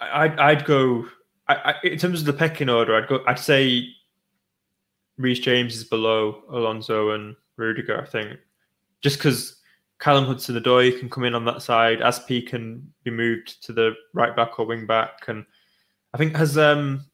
I'd 0.00 0.38
I'd 0.38 0.64
go 0.64 1.06
I, 1.48 1.54
I, 1.54 1.74
in 1.86 1.98
terms 1.98 2.20
of 2.20 2.26
the 2.26 2.32
pecking 2.32 2.70
order. 2.70 2.96
I'd 2.96 3.08
go. 3.08 3.22
I'd 3.26 3.38
say 3.38 3.86
Reece 5.18 5.40
James 5.40 5.76
is 5.76 5.84
below 5.84 6.44
Alonso 6.50 7.10
and 7.10 7.36
Rudiger. 7.56 8.00
I 8.00 8.06
think 8.06 8.38
just 9.02 9.18
because 9.18 9.60
Callum 9.98 10.24
Hudson-Odoi 10.24 10.98
can 10.98 11.10
come 11.10 11.24
in 11.24 11.34
on 11.34 11.44
that 11.44 11.60
side, 11.60 12.00
Aspi 12.00 12.46
can 12.46 12.90
be 13.04 13.10
moved 13.10 13.62
to 13.64 13.74
the 13.74 13.94
right 14.14 14.34
back 14.34 14.58
or 14.58 14.64
wing 14.64 14.86
back, 14.86 15.28
and 15.28 15.44
I 16.14 16.16
think 16.16 16.34
has 16.36 16.56
um 16.56 17.04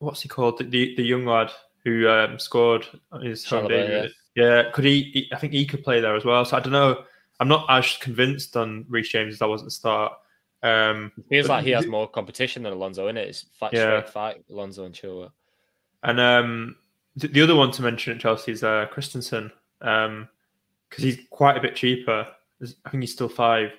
what's 0.00 0.22
he 0.22 0.28
called 0.28 0.58
the 0.58 0.64
the, 0.64 0.96
the 0.96 1.04
young 1.04 1.24
lad 1.24 1.52
who 1.84 2.08
um, 2.08 2.36
scored 2.38 2.84
on 3.12 3.22
his 3.22 3.44
home 3.44 3.68
debut. 3.68 3.94
Yeah. 3.94 4.08
Could 4.72 4.84
he, 4.84 5.02
he? 5.12 5.30
I 5.32 5.38
think 5.38 5.52
he 5.52 5.66
could 5.66 5.82
play 5.82 6.00
there 6.00 6.16
as 6.16 6.24
well. 6.24 6.44
So 6.44 6.56
I 6.56 6.60
don't 6.60 6.72
know. 6.72 7.04
I'm 7.40 7.48
not 7.48 7.66
as 7.68 7.96
convinced 7.98 8.56
on 8.56 8.84
Reece 8.88 9.08
James 9.08 9.34
as 9.34 9.42
I 9.42 9.46
was 9.46 9.62
at 9.62 9.64
the 9.66 9.70
start. 9.70 10.12
Um, 10.62 11.10
Feels 11.28 11.46
but 11.48 11.54
like 11.54 11.64
he 11.64 11.70
has 11.70 11.86
more 11.86 12.06
competition 12.08 12.62
than 12.62 12.72
Alonso 12.72 13.08
in 13.08 13.16
it. 13.16 13.28
It's 13.28 13.46
fight, 13.54 13.72
Yeah. 13.72 14.02
fight, 14.02 14.44
Alonso 14.50 14.84
and 14.84 14.94
Chilwell. 14.94 15.32
And 16.02 16.20
um, 16.20 16.76
th- 17.18 17.32
the 17.32 17.40
other 17.40 17.56
one 17.56 17.70
to 17.72 17.82
mention 17.82 18.12
at 18.14 18.20
Chelsea 18.20 18.52
is 18.52 18.62
uh, 18.62 18.86
Christensen, 18.90 19.50
because 19.78 20.18
he's 20.98 21.18
quite 21.30 21.56
a 21.56 21.60
bit 21.60 21.76
cheaper. 21.76 22.26
I 22.84 22.90
think 22.90 23.02
he's 23.02 23.12
still 23.12 23.28
five. 23.30 23.70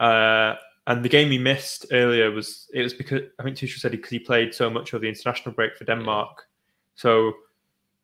Uh, 0.00 0.54
and 0.86 1.04
the 1.04 1.08
game 1.08 1.30
he 1.30 1.38
missed 1.38 1.86
earlier 1.92 2.30
was 2.30 2.68
it 2.72 2.82
was 2.82 2.94
because 2.94 3.22
I 3.38 3.42
think 3.42 3.56
Tuchel 3.56 3.78
said 3.78 3.90
because 3.90 4.10
he 4.10 4.18
played 4.18 4.54
so 4.54 4.70
much 4.70 4.92
of 4.92 5.00
the 5.02 5.08
international 5.08 5.54
break 5.54 5.76
for 5.76 5.84
Denmark. 5.84 6.44
So, 6.94 7.34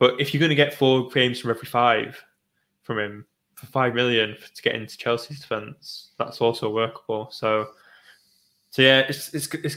but 0.03 0.21
if 0.21 0.35
you're 0.35 0.41
going 0.41 0.49
to 0.49 0.57
get 0.57 0.75
four 0.75 1.09
games 1.11 1.39
from 1.39 1.51
every 1.51 1.69
five 1.69 2.21
from 2.83 2.99
him 2.99 3.25
for 3.55 3.67
five 3.67 3.95
million 3.95 4.37
to 4.53 4.63
get 4.63 4.75
into 4.75 4.99
Chelsea's 4.99 5.39
defense, 5.39 6.11
that's 6.19 6.41
also 6.41 6.69
workable. 6.69 7.29
So, 7.31 7.69
so 8.71 8.83
yeah, 8.83 9.05
it's 9.09 9.33
it's 9.33 9.47
it's. 9.55 9.77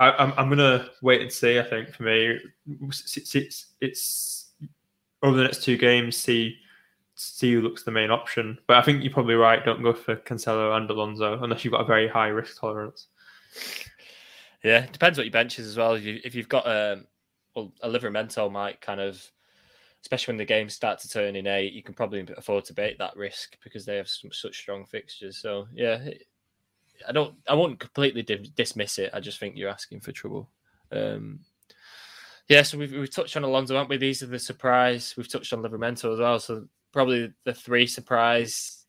I, 0.00 0.12
I'm 0.12 0.32
I'm 0.38 0.48
gonna 0.48 0.88
wait 1.02 1.20
and 1.20 1.30
see. 1.30 1.58
I 1.58 1.64
think 1.64 1.92
for 1.92 2.04
me, 2.04 2.38
it's 2.80 3.16
it's, 3.18 3.34
it's, 3.34 3.66
it's 3.82 4.52
over 5.22 5.36
the 5.36 5.42
next 5.42 5.62
two 5.64 5.76
games. 5.76 6.16
See 6.16 6.56
see 7.16 7.52
who 7.52 7.60
looks 7.60 7.82
the 7.82 7.90
main 7.90 8.10
option. 8.10 8.58
But 8.68 8.78
I 8.78 8.82
think 8.82 9.02
you're 9.02 9.12
probably 9.12 9.34
right. 9.34 9.62
Don't 9.62 9.82
go 9.82 9.92
for 9.92 10.16
Cancelo 10.16 10.74
and 10.78 10.88
Alonso 10.88 11.42
unless 11.42 11.62
you've 11.62 11.72
got 11.72 11.82
a 11.82 11.84
very 11.84 12.08
high 12.08 12.28
risk 12.28 12.58
tolerance. 12.58 13.08
Yeah, 14.64 14.86
depends 14.90 15.18
what 15.18 15.26
your 15.26 15.32
bench 15.32 15.58
is 15.58 15.66
as 15.66 15.76
well. 15.76 15.92
If, 15.92 16.04
you, 16.04 16.20
if 16.24 16.34
you've 16.34 16.48
got 16.48 16.66
um, 16.66 17.06
well, 17.54 17.70
a 17.82 17.88
Livramento 17.90 18.50
might 18.50 18.80
kind 18.80 19.00
of, 19.00 19.22
especially 20.02 20.32
when 20.32 20.38
the 20.38 20.44
games 20.44 20.74
start 20.74 20.98
to 21.00 21.08
turn 21.08 21.36
in 21.36 21.46
eight, 21.46 21.72
you 21.72 21.82
can 21.82 21.94
probably 21.94 22.26
afford 22.36 22.64
to 22.66 22.74
bait 22.74 22.98
that 22.98 23.16
risk 23.16 23.56
because 23.62 23.84
they 23.84 23.96
have 23.96 24.08
some, 24.08 24.32
such 24.32 24.56
strong 24.56 24.84
fixtures. 24.84 25.38
So 25.38 25.66
yeah, 25.74 26.10
I 27.06 27.12
don't, 27.12 27.34
I 27.48 27.54
won't 27.54 27.80
completely 27.80 28.22
di- 28.22 28.50
dismiss 28.54 28.98
it. 28.98 29.10
I 29.12 29.20
just 29.20 29.38
think 29.38 29.56
you're 29.56 29.70
asking 29.70 30.00
for 30.00 30.12
trouble. 30.12 30.48
Um, 30.92 31.40
yeah, 32.48 32.62
so 32.62 32.78
we've, 32.78 32.92
we've 32.92 33.14
touched 33.14 33.36
on 33.36 33.44
Alonso, 33.44 33.74
haven't 33.74 33.90
we? 33.90 33.98
These 33.98 34.22
are 34.22 34.26
the 34.26 34.38
surprise. 34.38 35.14
We've 35.16 35.30
touched 35.30 35.52
on 35.52 35.62
Livramento 35.62 36.12
as 36.12 36.20
well. 36.20 36.38
So 36.38 36.66
probably 36.92 37.32
the 37.44 37.52
three 37.52 37.86
surprise 37.86 38.86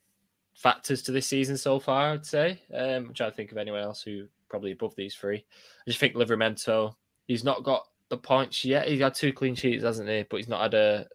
factors 0.53 1.01
to 1.03 1.11
this 1.11 1.27
season 1.27 1.57
so 1.57 1.79
far, 1.79 2.13
I'd 2.13 2.25
say. 2.25 2.61
Um, 2.73 3.07
I'm 3.07 3.13
trying 3.13 3.31
to 3.31 3.35
think 3.35 3.51
of 3.51 3.57
anyone 3.57 3.81
else 3.81 4.01
who 4.01 4.27
probably 4.49 4.71
above 4.71 4.95
these 4.95 5.15
three. 5.15 5.37
I 5.37 5.89
just 5.89 5.99
think 5.99 6.15
Livramento, 6.15 6.93
he's 7.27 7.43
not 7.43 7.63
got 7.63 7.87
the 8.09 8.17
points 8.17 8.65
yet. 8.65 8.87
He's 8.87 9.01
had 9.01 9.13
two 9.13 9.33
clean 9.33 9.55
sheets, 9.55 9.83
hasn't 9.83 10.09
he? 10.09 10.25
But 10.29 10.37
he's 10.37 10.47
not 10.47 10.61
had 10.61 10.73
a. 10.73 11.07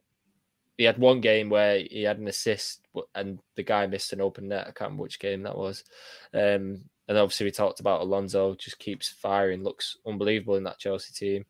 He 0.77 0.85
had 0.85 0.99
one 0.99 1.21
game 1.21 1.51
where 1.51 1.79
he 1.79 2.03
had 2.03 2.19
an 2.19 2.27
assist, 2.27 2.81
and 3.15 3.39
the 3.55 3.63
guy 3.63 3.87
missed 3.87 4.13
an 4.13 4.21
open 4.21 4.49
net. 4.49 4.63
I 4.63 4.73
can't 4.73 4.83
remember 4.83 5.05
which 5.05 5.21
game 5.21 5.43
that 5.43 5.57
was. 5.57 5.85
Um, 6.33 6.85
and 7.07 7.19
obviously, 7.19 7.45
we 7.45 7.53
talked 7.53 7.81
about 7.81 8.01
Alonso, 8.01 8.55
just 8.55 8.79
keeps 8.79 9.09
firing, 9.09 9.63
looks 9.63 9.97
unbelievable 10.07 10.57
in 10.57 10.65
that 10.65 10.79
Chelsea 10.79 11.13
team. 11.13 11.45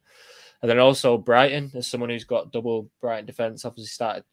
And 0.60 0.70
then 0.70 0.78
also 0.78 1.16
Brighton, 1.16 1.70
as 1.74 1.86
someone 1.86 2.10
who's 2.10 2.24
got 2.24 2.52
double 2.52 2.90
Brighton 3.00 3.26
defense, 3.26 3.64
obviously 3.64 3.88
started 3.88 4.24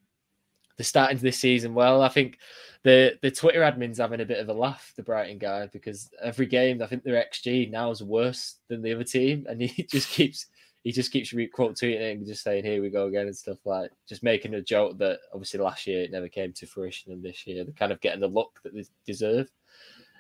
they're 0.78 0.86
starting 0.86 1.18
this 1.20 1.39
season 1.39 1.74
well. 1.74 2.01
I 2.01 2.09
think 2.09 2.39
the 2.84 3.18
the 3.22 3.30
Twitter 3.32 3.62
admin's 3.62 3.99
having 3.99 4.22
a 4.22 4.26
bit 4.26 4.39
of 4.39 4.49
a 4.49 4.53
laugh, 4.53 4.93
the 4.95 5.03
Brighton 5.03 5.38
guy, 5.38 5.68
because 5.68 6.09
every 6.22 6.47
game 6.47 6.82
I 6.82 6.88
think 6.88 7.03
their 7.03 7.24
XG 7.24 7.70
now 7.70 7.91
is 7.91 8.01
worse 8.01 8.55
than 8.68 8.82
the 8.82 8.93
other 8.93 9.03
team, 9.03 9.45
and 9.47 9.62
he 9.62 9.84
just 9.91 10.09
keeps 10.09 10.47
he 10.84 10.91
just 10.91 11.11
keeps 11.11 11.34
quote 11.53 11.75
tweeting 11.75 12.01
it 12.01 12.17
and 12.17 12.25
just 12.25 12.43
saying 12.43 12.63
here 12.63 12.82
we 12.82 12.89
go 12.89 13.07
again 13.07 13.27
and 13.27 13.38
stuff 13.38 13.59
like 13.65 13.91
just 14.07 14.23
making 14.23 14.55
a 14.55 14.61
joke 14.61 14.97
that 14.97 15.19
obviously 15.34 15.59
last 15.59 15.86
year 15.86 16.01
it 16.01 16.11
never 16.11 16.27
came 16.27 16.51
to 16.53 16.65
fruition, 16.65 17.11
and 17.11 17.23
this 17.23 17.45
year 17.45 17.63
they're 17.63 17.73
kind 17.73 17.91
of 17.91 18.01
getting 18.01 18.21
the 18.21 18.27
look 18.27 18.59
that 18.63 18.73
they 18.73 18.86
deserve. 19.05 19.49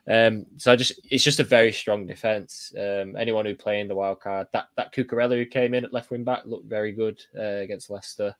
Um, 0.07 0.45
so 0.57 0.71
I 0.71 0.75
just 0.75 0.99
it's 1.09 1.23
just 1.23 1.39
a 1.39 1.43
very 1.43 1.71
strong 1.71 2.05
defense. 2.05 2.73
Um, 2.77 3.15
anyone 3.15 3.45
who 3.45 3.55
playing 3.55 3.87
the 3.87 3.95
wild 3.95 4.19
card, 4.19 4.47
that 4.53 4.69
that 4.77 4.93
Cucurella 4.93 5.37
who 5.37 5.45
came 5.45 5.73
in 5.73 5.85
at 5.85 5.93
left 5.93 6.11
wing 6.11 6.23
back 6.23 6.43
looked 6.45 6.69
very 6.69 6.91
good 6.91 7.21
uh, 7.37 7.61
against 7.61 7.89
Leicester. 7.89 8.35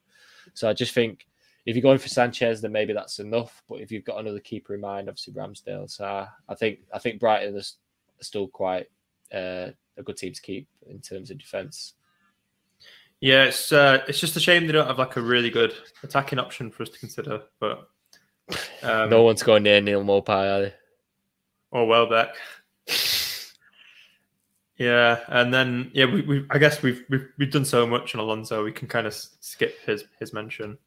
So 0.53 0.69
I 0.69 0.73
just 0.73 0.93
think 0.93 1.27
if 1.65 1.75
you're 1.75 1.83
going 1.83 1.99
for 1.99 2.09
Sanchez, 2.09 2.61
then 2.61 2.71
maybe 2.71 2.93
that's 2.93 3.19
enough. 3.19 3.61
But 3.69 3.81
if 3.81 3.91
you've 3.91 4.05
got 4.05 4.19
another 4.19 4.39
keeper 4.39 4.73
in 4.73 4.81
mind, 4.81 5.07
obviously 5.07 5.33
Ramsdale. 5.33 5.89
So 5.89 6.05
I, 6.05 6.27
I 6.49 6.55
think 6.55 6.79
I 6.93 6.99
think 6.99 7.19
Brighton 7.19 7.55
is 7.55 7.77
still 8.21 8.47
quite 8.47 8.87
uh, 9.33 9.69
a 9.97 10.03
good 10.03 10.17
team 10.17 10.33
to 10.33 10.41
keep 10.41 10.67
in 10.87 10.99
terms 10.99 11.29
of 11.29 11.37
defense. 11.37 11.93
Yeah, 13.21 13.45
it's 13.45 13.71
uh, 13.71 14.03
it's 14.07 14.19
just 14.19 14.35
a 14.35 14.39
shame 14.39 14.67
they 14.67 14.73
don't 14.73 14.87
have 14.87 14.97
like 14.97 15.15
a 15.15 15.21
really 15.21 15.49
good 15.49 15.73
attacking 16.03 16.39
option 16.39 16.71
for 16.71 16.83
us 16.83 16.89
to 16.89 16.99
consider. 16.99 17.43
But 17.59 17.87
um, 18.83 19.09
no 19.09 19.23
one's 19.23 19.43
going 19.43 19.63
near 19.63 19.79
Neal 19.79 20.03
Maupay, 20.03 20.29
are 20.29 20.61
they? 20.63 20.73
or 21.71 21.87
Welbeck. 21.87 22.35
Yeah, 24.77 25.19
and 25.27 25.53
then 25.53 25.91
yeah, 25.93 26.05
we, 26.05 26.21
we 26.21 26.45
I 26.49 26.57
guess 26.57 26.81
we've, 26.81 27.03
we've 27.09 27.27
we've 27.37 27.51
done 27.51 27.65
so 27.65 27.85
much 27.85 28.15
on 28.15 28.21
Alonso, 28.21 28.63
we 28.63 28.71
can 28.71 28.87
kind 28.87 29.05
of 29.07 29.13
skip 29.13 29.79
his 29.85 30.05
his 30.19 30.33
mention. 30.33 30.77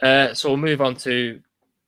Uh, 0.00 0.34
so 0.34 0.48
we'll 0.48 0.56
move 0.56 0.80
on 0.80 0.96
to 0.96 1.40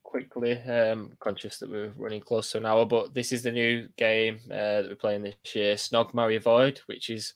quickly. 0.02 0.60
Um, 0.62 1.12
conscious 1.18 1.58
that 1.58 1.70
we're 1.70 1.92
running 1.96 2.20
close 2.20 2.52
to 2.52 2.58
an 2.58 2.66
hour, 2.66 2.84
but 2.84 3.14
this 3.14 3.32
is 3.32 3.42
the 3.42 3.52
new 3.52 3.88
game 3.96 4.40
uh, 4.50 4.82
that 4.82 4.86
we're 4.88 4.96
playing 4.96 5.22
this 5.22 5.34
year, 5.54 5.76
Snog 5.76 6.12
Marry 6.12 6.38
Void, 6.38 6.80
which 6.86 7.08
is 7.08 7.32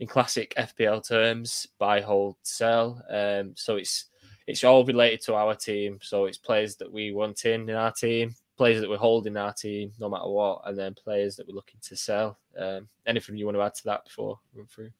in 0.00 0.06
classic 0.06 0.54
FPL 0.56 1.06
terms, 1.06 1.66
buy, 1.78 2.00
hold, 2.00 2.36
sell. 2.42 3.02
Um, 3.10 3.52
so 3.56 3.76
it's 3.76 4.06
it's 4.46 4.64
all 4.64 4.84
related 4.84 5.20
to 5.22 5.34
our 5.34 5.54
team. 5.54 5.98
So 6.00 6.24
it's 6.24 6.38
players 6.38 6.76
that 6.76 6.90
we 6.90 7.12
want 7.12 7.44
in 7.44 7.68
in 7.68 7.76
our 7.76 7.92
team, 7.92 8.34
players 8.56 8.80
that 8.80 8.88
we're 8.88 8.96
holding 8.96 9.36
our 9.36 9.52
team, 9.52 9.92
no 9.98 10.08
matter 10.08 10.28
what, 10.28 10.62
and 10.64 10.78
then 10.78 10.94
players 10.94 11.36
that 11.36 11.46
we're 11.46 11.54
looking 11.54 11.80
to 11.82 11.96
sell. 11.96 12.38
Um, 12.58 12.88
anything 13.06 13.36
you 13.36 13.44
want 13.44 13.56
to 13.56 13.62
add 13.62 13.74
to 13.74 13.84
that 13.84 14.04
before 14.04 14.38
we 14.52 14.60
run 14.60 14.68
through? 14.68 14.90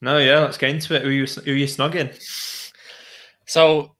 No, 0.00 0.16
yeah, 0.16 0.38
let's 0.40 0.56
get 0.56 0.70
into 0.70 0.94
it. 0.94 1.02
Who 1.02 1.08
are 1.08 1.12
you, 1.12 1.26
who 1.26 1.52
are 1.52 1.54
you 1.54 1.66
snogging? 1.66 2.72
So 3.46 3.96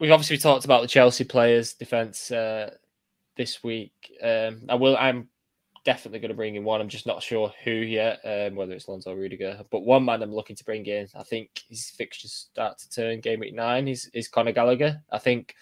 we've 0.00 0.10
obviously 0.10 0.38
talked 0.38 0.64
about 0.64 0.82
the 0.82 0.88
Chelsea 0.88 1.24
players' 1.24 1.74
defense 1.74 2.30
uh, 2.32 2.74
this 3.36 3.62
week. 3.62 3.92
Um, 4.20 4.62
I 4.68 4.74
will. 4.74 4.96
I'm 4.96 5.28
definitely 5.84 6.20
going 6.20 6.30
to 6.30 6.36
bring 6.36 6.56
in 6.56 6.64
one. 6.64 6.80
I'm 6.80 6.88
just 6.88 7.06
not 7.06 7.22
sure 7.22 7.52
who 7.64 7.70
yet, 7.70 8.20
um, 8.24 8.56
whether 8.56 8.72
it's 8.72 8.88
Lonzo 8.88 9.14
Rudiger. 9.14 9.62
But 9.70 9.80
one 9.80 10.04
man 10.04 10.22
I'm 10.22 10.34
looking 10.34 10.56
to 10.56 10.64
bring 10.64 10.86
in. 10.86 11.08
I 11.14 11.22
think 11.22 11.62
his 11.68 11.90
fixtures 11.90 12.48
start 12.50 12.78
to 12.78 12.90
turn 12.90 13.20
game 13.20 13.40
week 13.40 13.54
nine. 13.54 13.88
Is 13.88 14.10
is 14.12 14.28
Conor 14.28 14.52
Gallagher? 14.52 15.00
I 15.10 15.18
think 15.18 15.54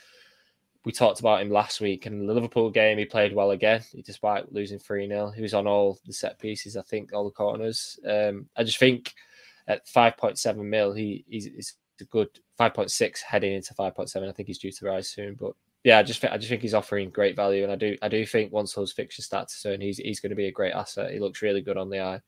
we 0.84 0.92
talked 0.92 1.20
about 1.20 1.42
him 1.42 1.50
last 1.50 1.80
week 1.80 2.06
in 2.06 2.26
the 2.26 2.32
Liverpool 2.32 2.70
game. 2.70 2.98
He 2.98 3.04
played 3.04 3.34
well 3.34 3.50
again, 3.50 3.82
despite 4.04 4.52
losing 4.52 4.78
three 4.78 5.08
0 5.08 5.30
He 5.30 5.42
was 5.42 5.54
on 5.54 5.66
all 5.66 5.98
the 6.06 6.12
set 6.12 6.38
pieces. 6.38 6.76
I 6.76 6.82
think 6.82 7.12
all 7.12 7.24
the 7.24 7.30
corners. 7.30 7.98
Um, 8.08 8.48
I 8.56 8.62
just 8.62 8.78
think 8.78 9.14
at 9.68 9.88
five 9.88 10.16
point 10.16 10.38
seven 10.38 10.68
mil, 10.68 10.92
he 10.92 11.24
he's, 11.28 11.46
he's 11.46 11.74
a 12.00 12.04
good 12.04 12.28
5.6 12.58 13.20
heading 13.20 13.54
into 13.54 13.74
5.7. 13.74 14.28
I 14.28 14.32
think 14.32 14.46
he's 14.48 14.58
due 14.58 14.72
to 14.72 14.86
rise 14.86 15.08
soon, 15.08 15.34
but 15.34 15.52
yeah, 15.86 15.98
I 15.98 16.02
just 16.02 16.20
think 16.20 16.32
I 16.32 16.36
just 16.36 16.48
think 16.48 16.62
he's 16.62 16.74
offering 16.74 17.10
great 17.10 17.36
value, 17.36 17.62
and 17.62 17.70
I 17.70 17.76
do 17.76 17.96
I 18.02 18.08
do 18.08 18.26
think 18.26 18.52
once 18.52 18.72
those 18.72 18.90
fixtures 18.90 19.24
start 19.24 19.46
to 19.46 19.62
turn, 19.62 19.80
he's 19.80 19.98
he's 19.98 20.18
going 20.18 20.30
to 20.30 20.36
be 20.36 20.48
a 20.48 20.52
great 20.52 20.72
asset. 20.72 21.12
He 21.12 21.20
looks 21.20 21.42
really 21.42 21.60
good 21.60 21.76
on 21.76 21.90
the 21.90 22.00
eye. 22.00 22.20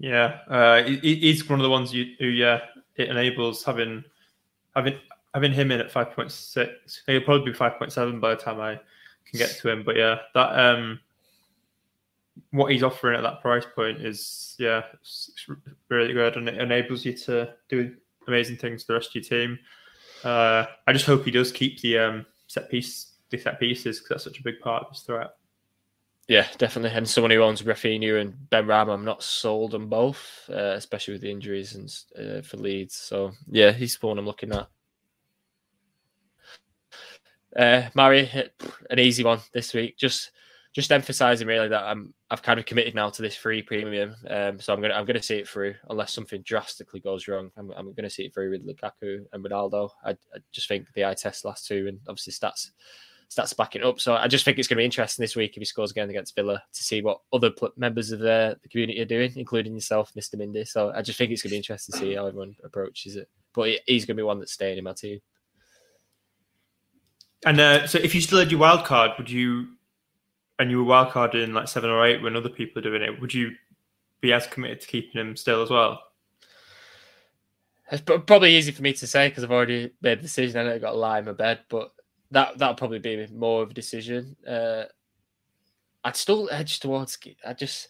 Yeah, 0.00 0.40
uh, 0.48 0.82
he, 0.82 1.14
he's 1.14 1.48
one 1.48 1.60
of 1.60 1.62
the 1.62 1.70
ones 1.70 1.94
you, 1.94 2.16
who 2.18 2.26
yeah 2.26 2.62
it 2.96 3.10
enables 3.10 3.62
having 3.62 4.02
having 4.74 4.98
having 5.34 5.52
him 5.52 5.70
in 5.70 5.78
at 5.78 5.92
five 5.92 6.10
point 6.10 6.32
six. 6.32 7.04
He'll 7.06 7.20
probably 7.20 7.52
be 7.52 7.56
five 7.56 7.78
point 7.78 7.92
seven 7.92 8.18
by 8.18 8.30
the 8.30 8.40
time 8.40 8.60
I 8.60 8.74
can 9.24 9.38
get 9.38 9.50
to 9.50 9.70
him. 9.70 9.84
But 9.84 9.94
yeah, 9.94 10.16
that 10.34 10.58
um, 10.58 10.98
what 12.50 12.72
he's 12.72 12.82
offering 12.82 13.16
at 13.16 13.22
that 13.22 13.40
price 13.40 13.66
point 13.72 14.04
is 14.04 14.56
yeah 14.58 14.82
it's 14.94 15.46
really 15.88 16.12
good, 16.12 16.34
and 16.38 16.48
it 16.48 16.60
enables 16.60 17.04
you 17.04 17.16
to 17.18 17.54
do 17.68 17.94
amazing 18.26 18.56
things 18.56 18.82
to 18.82 18.88
the 18.88 18.94
rest 18.94 19.10
of 19.10 19.14
your 19.14 19.22
team. 19.22 19.60
Uh, 20.24 20.66
I 20.86 20.92
just 20.92 21.06
hope 21.06 21.24
he 21.24 21.30
does 21.30 21.52
keep 21.52 21.80
the 21.80 21.98
um, 21.98 22.26
set 22.46 22.70
piece 22.70 23.12
the 23.30 23.38
set 23.38 23.60
pieces 23.60 23.98
because 23.98 24.08
that's 24.08 24.24
such 24.24 24.40
a 24.40 24.42
big 24.42 24.60
part 24.60 24.84
of 24.84 24.90
his 24.90 25.00
threat. 25.00 25.34
Yeah, 26.28 26.46
definitely. 26.56 26.96
And 26.96 27.08
someone 27.08 27.30
who 27.30 27.42
owns 27.42 27.62
Raphinha 27.62 28.20
and 28.20 28.34
Benrahma, 28.50 28.94
I'm 28.94 29.04
not 29.04 29.22
sold 29.22 29.74
on 29.74 29.88
both, 29.88 30.48
uh, 30.48 30.74
especially 30.74 31.12
with 31.12 31.20
the 31.20 31.30
injuries 31.30 31.74
and 31.74 31.94
uh, 32.18 32.42
for 32.42 32.56
Leeds. 32.56 32.94
So 32.94 33.32
yeah, 33.46 33.72
he's 33.72 33.98
the 33.98 34.06
one 34.06 34.18
I'm 34.18 34.26
looking 34.26 34.52
at. 34.52 34.68
Uh, 37.56 37.88
an 38.90 38.98
easy 38.98 39.22
one 39.22 39.40
this 39.52 39.74
week. 39.74 39.98
Just 39.98 40.32
just 40.74 40.90
emphasising 40.90 41.46
really 41.46 41.68
that 41.68 41.84
I'm 41.84 42.12
I've 42.30 42.42
kind 42.42 42.58
of 42.58 42.66
committed 42.66 42.94
now 42.94 43.08
to 43.08 43.22
this 43.22 43.36
free 43.36 43.62
premium. 43.62 44.14
Um, 44.28 44.58
so 44.58 44.74
I'm 44.74 44.80
gonna 44.80 44.94
I'm 44.94 45.06
gonna 45.06 45.22
see 45.22 45.36
it 45.36 45.48
through 45.48 45.74
unless 45.88 46.12
something 46.12 46.42
drastically 46.42 47.00
goes 47.00 47.28
wrong. 47.28 47.50
I'm, 47.56 47.70
I'm 47.76 47.94
gonna 47.94 48.10
see 48.10 48.24
it 48.24 48.34
through 48.34 48.50
with 48.50 48.66
Lukaku 48.66 49.24
and 49.32 49.44
Ronaldo. 49.44 49.90
I, 50.04 50.10
I 50.10 50.38
just 50.52 50.68
think 50.68 50.92
the 50.94 51.04
eye 51.04 51.14
test 51.14 51.44
last 51.44 51.66
two 51.66 51.86
and 51.88 52.00
obviously 52.08 52.32
stats 52.32 52.70
stats 53.30 53.56
backing 53.56 53.82
up. 53.82 54.00
So 54.00 54.16
I 54.16 54.28
just 54.28 54.44
think 54.44 54.58
it's 54.58 54.68
to 54.76 54.80
be 54.80 54.84
interesting 54.84 55.22
this 55.22 55.36
week 55.36 55.52
if 55.56 55.60
he 55.60 55.64
scores 55.64 55.90
again 55.90 56.10
against 56.10 56.34
Villa 56.34 56.62
to 56.72 56.84
see 56.84 57.02
what 57.02 57.20
other 57.32 57.50
pl- 57.50 57.72
members 57.76 58.10
of 58.12 58.20
the, 58.20 58.58
the, 58.62 58.68
community 58.68 59.00
are 59.00 59.06
doing, 59.06 59.32
including 59.36 59.74
yourself, 59.74 60.12
Mr. 60.14 60.36
Mindy. 60.36 60.64
So 60.64 60.92
I 60.94 61.02
just 61.02 61.18
think 61.18 61.32
it's 61.32 61.42
to 61.42 61.48
be 61.48 61.56
interesting 61.56 61.92
to 61.94 61.98
see 61.98 62.14
how 62.14 62.26
everyone 62.26 62.54
approaches 62.64 63.16
it. 63.16 63.28
But 63.54 63.70
he's 63.86 64.04
to 64.06 64.14
be 64.14 64.22
one 64.22 64.38
that's 64.38 64.52
staying 64.52 64.78
in 64.78 64.84
my 64.84 64.92
team. 64.92 65.20
And 67.46 67.60
uh, 67.60 67.86
so 67.86 67.98
if 67.98 68.14
you 68.14 68.20
still 68.20 68.38
had 68.38 68.50
your 68.50 68.60
wild 68.60 68.84
card, 68.84 69.12
would 69.18 69.30
you, 69.30 69.68
and 70.58 70.70
you 70.70 70.78
were 70.78 70.84
wild 70.84 71.10
card 71.10 71.34
in 71.34 71.54
like 71.54 71.68
seven 71.68 71.90
or 71.90 72.04
eight 72.04 72.22
when 72.22 72.36
other 72.36 72.48
people 72.48 72.78
are 72.78 72.82
doing 72.82 73.02
it, 73.02 73.20
would 73.20 73.34
you 73.34 73.52
be 74.20 74.32
as 74.32 74.46
committed 74.46 74.80
to 74.80 74.86
keeping 74.86 75.20
him 75.20 75.36
still 75.36 75.62
as 75.62 75.70
well? 75.70 76.00
It's 77.92 78.02
probably 78.02 78.56
easy 78.56 78.72
for 78.72 78.82
me 78.82 78.94
to 78.94 79.06
say 79.06 79.28
because 79.28 79.44
I've 79.44 79.52
already 79.52 79.92
made 80.00 80.18
the 80.18 80.22
decision 80.22 80.60
and 80.60 80.70
I 80.70 80.78
got 80.78 80.94
a 80.94 80.96
lie 80.96 81.18
in 81.18 81.26
my 81.26 81.32
bed. 81.32 81.60
But 81.68 81.92
that 82.30 82.56
that'll 82.56 82.76
probably 82.76 82.98
be 82.98 83.26
more 83.26 83.62
of 83.62 83.70
a 83.70 83.74
decision. 83.74 84.36
Uh, 84.48 84.84
I'd 86.02 86.16
still 86.16 86.48
edge 86.50 86.80
towards. 86.80 87.18
I 87.46 87.52
just, 87.52 87.88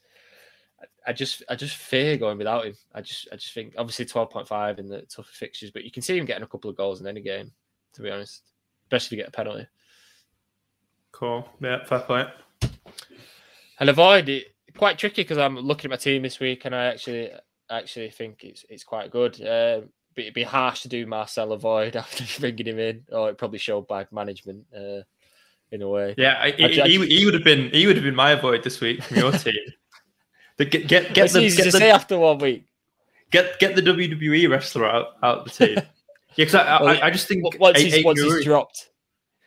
I 1.06 1.12
just, 1.12 1.44
I 1.48 1.54
just 1.54 1.76
fear 1.76 2.16
going 2.16 2.38
without 2.38 2.66
him. 2.66 2.74
I 2.92 3.02
just, 3.02 3.28
I 3.32 3.36
just 3.36 3.54
think 3.54 3.74
obviously 3.78 4.04
twelve 4.04 4.30
point 4.30 4.48
five 4.48 4.78
in 4.78 4.88
the 4.88 5.02
tougher 5.02 5.30
fixtures, 5.32 5.70
but 5.70 5.84
you 5.84 5.92
can 5.92 6.02
see 6.02 6.18
him 6.18 6.24
getting 6.24 6.42
a 6.42 6.48
couple 6.48 6.70
of 6.70 6.76
goals 6.76 7.00
in 7.00 7.06
any 7.06 7.20
game. 7.20 7.52
To 7.94 8.02
be 8.02 8.10
honest, 8.10 8.42
especially 8.86 9.06
if 9.06 9.18
you 9.18 9.24
get 9.24 9.28
a 9.28 9.30
penalty. 9.30 9.68
Cool. 11.12 11.48
Yeah, 11.60 11.84
fair 11.84 12.00
play. 12.00 12.26
And 13.80 13.88
avoid 13.88 14.28
it 14.28 14.54
quite 14.76 14.98
tricky 14.98 15.22
because 15.22 15.38
I'm 15.38 15.58
looking 15.58 15.86
at 15.86 15.90
my 15.90 15.96
team 15.96 16.22
this 16.22 16.40
week, 16.40 16.64
and 16.64 16.74
I 16.74 16.86
actually, 16.86 17.30
actually 17.70 18.10
think 18.10 18.44
it's 18.44 18.64
it's 18.68 18.84
quite 18.84 19.10
good. 19.10 19.40
Uh, 19.40 19.82
it'd 20.16 20.34
be 20.34 20.42
harsh 20.42 20.82
to 20.82 20.88
do 20.88 21.06
Marçal 21.06 21.52
avoid 21.52 21.96
after 21.96 22.24
bringing 22.40 22.66
him 22.66 22.78
in, 22.78 23.04
or 23.12 23.30
it 23.30 23.38
probably 23.38 23.58
showed 23.58 23.88
bad 23.88 24.10
management 24.12 24.64
uh, 24.76 25.02
in 25.70 25.82
a 25.82 25.88
way. 25.88 26.14
Yeah, 26.16 26.38
I, 26.40 26.46
I, 26.46 26.68
he, 26.68 27.06
he, 27.06 27.24
would 27.24 27.34
have 27.34 27.44
been 27.44 27.70
he 27.70 27.86
would 27.86 27.96
have 27.96 28.04
been 28.04 28.14
my 28.14 28.32
avoid 28.32 28.62
this 28.62 28.80
week 28.80 29.02
from 29.02 29.16
your 29.18 29.32
team. 29.32 29.54
the, 30.56 30.64
get 30.64 30.88
get 30.88 31.14
get 31.14 31.30
the, 31.30 31.40
easy 31.40 31.56
get 31.56 31.64
to 31.64 31.70
the, 31.72 31.78
say 31.78 31.90
after 31.90 32.18
one 32.18 32.38
week. 32.38 32.66
Get 33.30 33.58
get 33.58 33.74
the 33.74 33.82
WWE 33.82 34.48
wrestler 34.48 34.86
out 34.86 35.16
out 35.22 35.44
the 35.44 35.50
team. 35.50 35.74
yeah, 35.76 35.84
because 36.36 36.54
I, 36.54 36.82
well, 36.82 37.02
I, 37.02 37.06
I, 37.06 37.10
just 37.10 37.26
think 37.26 37.58
once 37.58 37.80
he's, 37.80 38.04
once 38.04 38.20
he's 38.20 38.44
dropped, 38.44 38.90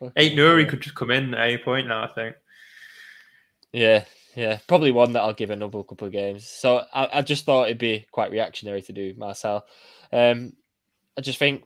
Aït-Nouri 0.01 0.67
could 0.67 0.81
just 0.81 0.95
come 0.95 1.11
in 1.11 1.33
at 1.33 1.47
any 1.47 1.57
point 1.57 1.87
now. 1.87 2.03
I 2.03 2.07
think. 2.07 2.35
Yeah, 3.71 4.05
yeah, 4.37 4.59
probably 4.67 4.91
one 4.91 5.13
that 5.13 5.21
I'll 5.21 5.33
give 5.33 5.49
another 5.49 5.81
couple 5.81 6.05
of 6.05 6.13
games. 6.13 6.47
So 6.47 6.83
I, 6.93 7.09
I 7.11 7.21
just 7.23 7.43
thought 7.43 7.65
it'd 7.65 7.79
be 7.79 8.05
quite 8.11 8.29
reactionary 8.29 8.83
to 8.83 8.93
do 8.93 9.15
Marçal. 9.15 9.63
Um, 10.13 10.53
I 11.17 11.21
just 11.21 11.39
think 11.39 11.63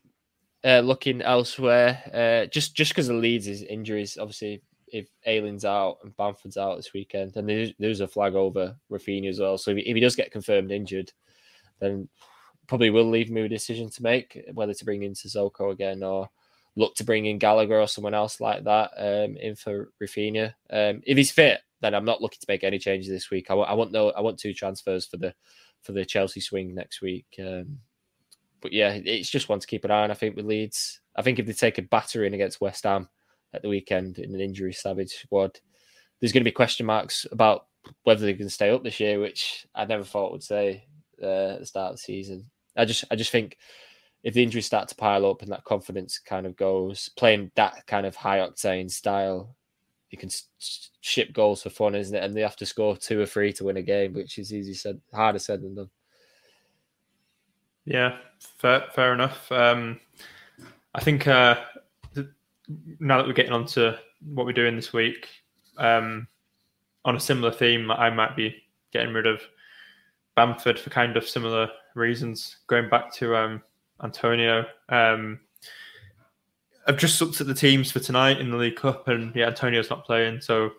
uh, 0.63 0.79
looking 0.79 1.21
elsewhere, 1.21 2.01
uh, 2.13 2.49
just 2.49 2.73
just 2.73 2.91
because 2.91 3.09
of 3.09 3.17
Leeds' 3.17 3.47
is 3.47 3.61
injuries, 3.63 4.17
obviously, 4.17 4.63
if 4.87 5.09
Ayling's 5.25 5.65
out 5.65 5.97
and 6.01 6.15
Bamford's 6.15 6.55
out 6.55 6.77
this 6.77 6.93
weekend, 6.93 7.35
and 7.35 7.49
there's, 7.49 7.73
there's 7.77 7.99
a 7.99 8.07
flag 8.07 8.35
over 8.35 8.73
Raphinha 8.89 9.27
as 9.27 9.41
well. 9.41 9.57
So 9.57 9.71
if 9.71 9.77
he, 9.77 9.89
if 9.89 9.95
he, 9.95 9.99
does 9.99 10.15
get 10.15 10.31
confirmed 10.31 10.71
injured, 10.71 11.11
then 11.79 12.07
probably 12.67 12.89
will 12.89 13.09
leave 13.09 13.29
me 13.29 13.41
a 13.41 13.49
decision 13.49 13.89
to 13.89 14.01
make 14.01 14.45
whether 14.53 14.73
to 14.73 14.85
bring 14.85 15.03
in 15.03 15.11
Sissoko 15.11 15.73
again 15.73 16.03
or 16.03 16.29
look 16.77 16.95
to 16.95 17.03
bring 17.03 17.25
in 17.25 17.37
Gallagher 17.37 17.81
or 17.81 17.87
someone 17.89 18.13
else 18.13 18.39
like 18.39 18.63
that 18.63 18.91
um, 18.95 19.35
in 19.35 19.57
for 19.57 19.91
Raphinha. 20.01 20.53
Um, 20.69 21.01
if 21.05 21.17
he's 21.17 21.31
fit, 21.31 21.59
then 21.81 21.93
I'm 21.93 22.05
not 22.05 22.21
looking 22.21 22.39
to 22.39 22.45
make 22.47 22.63
any 22.63 22.79
changes 22.79 23.09
this 23.09 23.29
week. 23.29 23.47
I, 23.49 23.53
w- 23.53 23.67
I 23.67 23.73
want 23.73 23.91
no, 23.91 24.11
I 24.11 24.21
want 24.21 24.39
two 24.39 24.53
transfers 24.53 25.05
for 25.05 25.17
the 25.17 25.33
for 25.81 25.91
the 25.91 26.05
Chelsea 26.05 26.39
swing 26.39 26.73
next 26.73 27.01
week. 27.01 27.25
Um, 27.39 27.79
but 28.61 28.71
yeah, 28.71 28.99
it's 29.03 29.29
just 29.29 29.49
one 29.49 29.59
to 29.59 29.67
keep 29.67 29.83
an 29.83 29.91
eye 29.91 30.03
on. 30.03 30.11
I 30.11 30.15
think 30.15 30.35
with 30.35 30.45
Leeds, 30.45 31.01
I 31.15 31.23
think 31.23 31.39
if 31.39 31.45
they 31.45 31.53
take 31.53 31.79
a 31.79 31.81
battering 31.81 32.33
against 32.33 32.61
West 32.61 32.83
Ham 32.83 33.09
at 33.53 33.61
the 33.63 33.69
weekend 33.69 34.19
in 34.19 34.33
an 34.33 34.39
injury 34.39 34.73
savage 34.73 35.09
squad, 35.09 35.59
there's 36.19 36.31
going 36.31 36.41
to 36.43 36.47
be 36.47 36.51
question 36.51 36.85
marks 36.85 37.25
about 37.31 37.65
whether 38.03 38.23
they 38.23 38.35
can 38.35 38.49
stay 38.49 38.69
up 38.69 38.83
this 38.83 38.99
year, 38.99 39.19
which 39.19 39.65
I 39.73 39.85
never 39.85 40.03
thought 40.03 40.31
would 40.31 40.43
say 40.43 40.85
uh, 41.21 41.53
at 41.53 41.59
the 41.61 41.65
start 41.65 41.91
of 41.91 41.95
the 41.97 42.03
season. 42.03 42.45
I 42.77 42.85
just, 42.85 43.03
I 43.09 43.15
just 43.15 43.31
think 43.31 43.57
if 44.23 44.35
the 44.35 44.43
injuries 44.43 44.67
start 44.67 44.87
to 44.89 44.95
pile 44.95 45.25
up 45.25 45.41
and 45.41 45.51
that 45.51 45.63
confidence 45.63 46.19
kind 46.19 46.45
of 46.45 46.55
goes, 46.55 47.09
playing 47.17 47.51
that 47.55 47.87
kind 47.87 48.05
of 48.05 48.15
high 48.15 48.37
octane 48.37 48.91
style, 48.91 49.55
you 50.11 50.17
can 50.17 50.29
ship 50.99 51.33
goals 51.33 51.63
for 51.63 51.69
fun, 51.69 51.95
isn't 51.95 52.15
it? 52.15 52.23
And 52.23 52.35
they 52.35 52.41
have 52.41 52.57
to 52.57 52.65
score 52.65 52.97
two 52.97 53.19
or 53.19 53.25
three 53.25 53.53
to 53.53 53.63
win 53.63 53.77
a 53.77 53.81
game, 53.81 54.13
which 54.13 54.37
is 54.37 54.53
easy 54.53 54.73
said, 54.73 54.99
harder 55.13 55.39
said 55.39 55.61
than 55.61 55.75
done. 55.75 55.89
Yeah, 57.85 58.17
fair, 58.59 58.85
fair 58.93 59.13
enough. 59.13 59.51
Um, 59.51 59.99
I 60.93 61.01
think 61.01 61.27
uh, 61.27 61.55
now 62.99 63.17
that 63.17 63.27
we're 63.27 63.33
getting 63.33 63.53
on 63.53 63.65
to 63.67 63.97
what 64.25 64.45
we're 64.45 64.51
doing 64.51 64.75
this 64.75 64.93
week, 64.93 65.27
um, 65.77 66.27
on 67.05 67.15
a 67.15 67.19
similar 67.19 67.51
theme, 67.51 67.89
I 67.89 68.09
might 68.09 68.35
be 68.35 68.55
getting 68.91 69.13
rid 69.13 69.25
of 69.25 69.41
Bamford 70.35 70.77
for 70.77 70.89
kind 70.89 71.17
of 71.17 71.27
similar 71.27 71.69
reasons. 71.95 72.57
Going 72.67 72.89
back 72.89 73.13
to 73.15 73.35
um, 73.35 73.63
Antonio, 74.03 74.65
um, 74.89 75.39
I've 76.87 76.97
just 76.97 77.21
looked 77.21 77.41
at 77.41 77.47
the 77.47 77.53
teams 77.53 77.91
for 77.91 77.99
tonight 77.99 78.39
in 78.39 78.51
the 78.51 78.57
League 78.57 78.75
Cup, 78.75 79.07
and 79.07 79.35
yeah, 79.35 79.47
Antonio's 79.47 79.89
not 79.89 80.05
playing, 80.05 80.41
so 80.41 80.71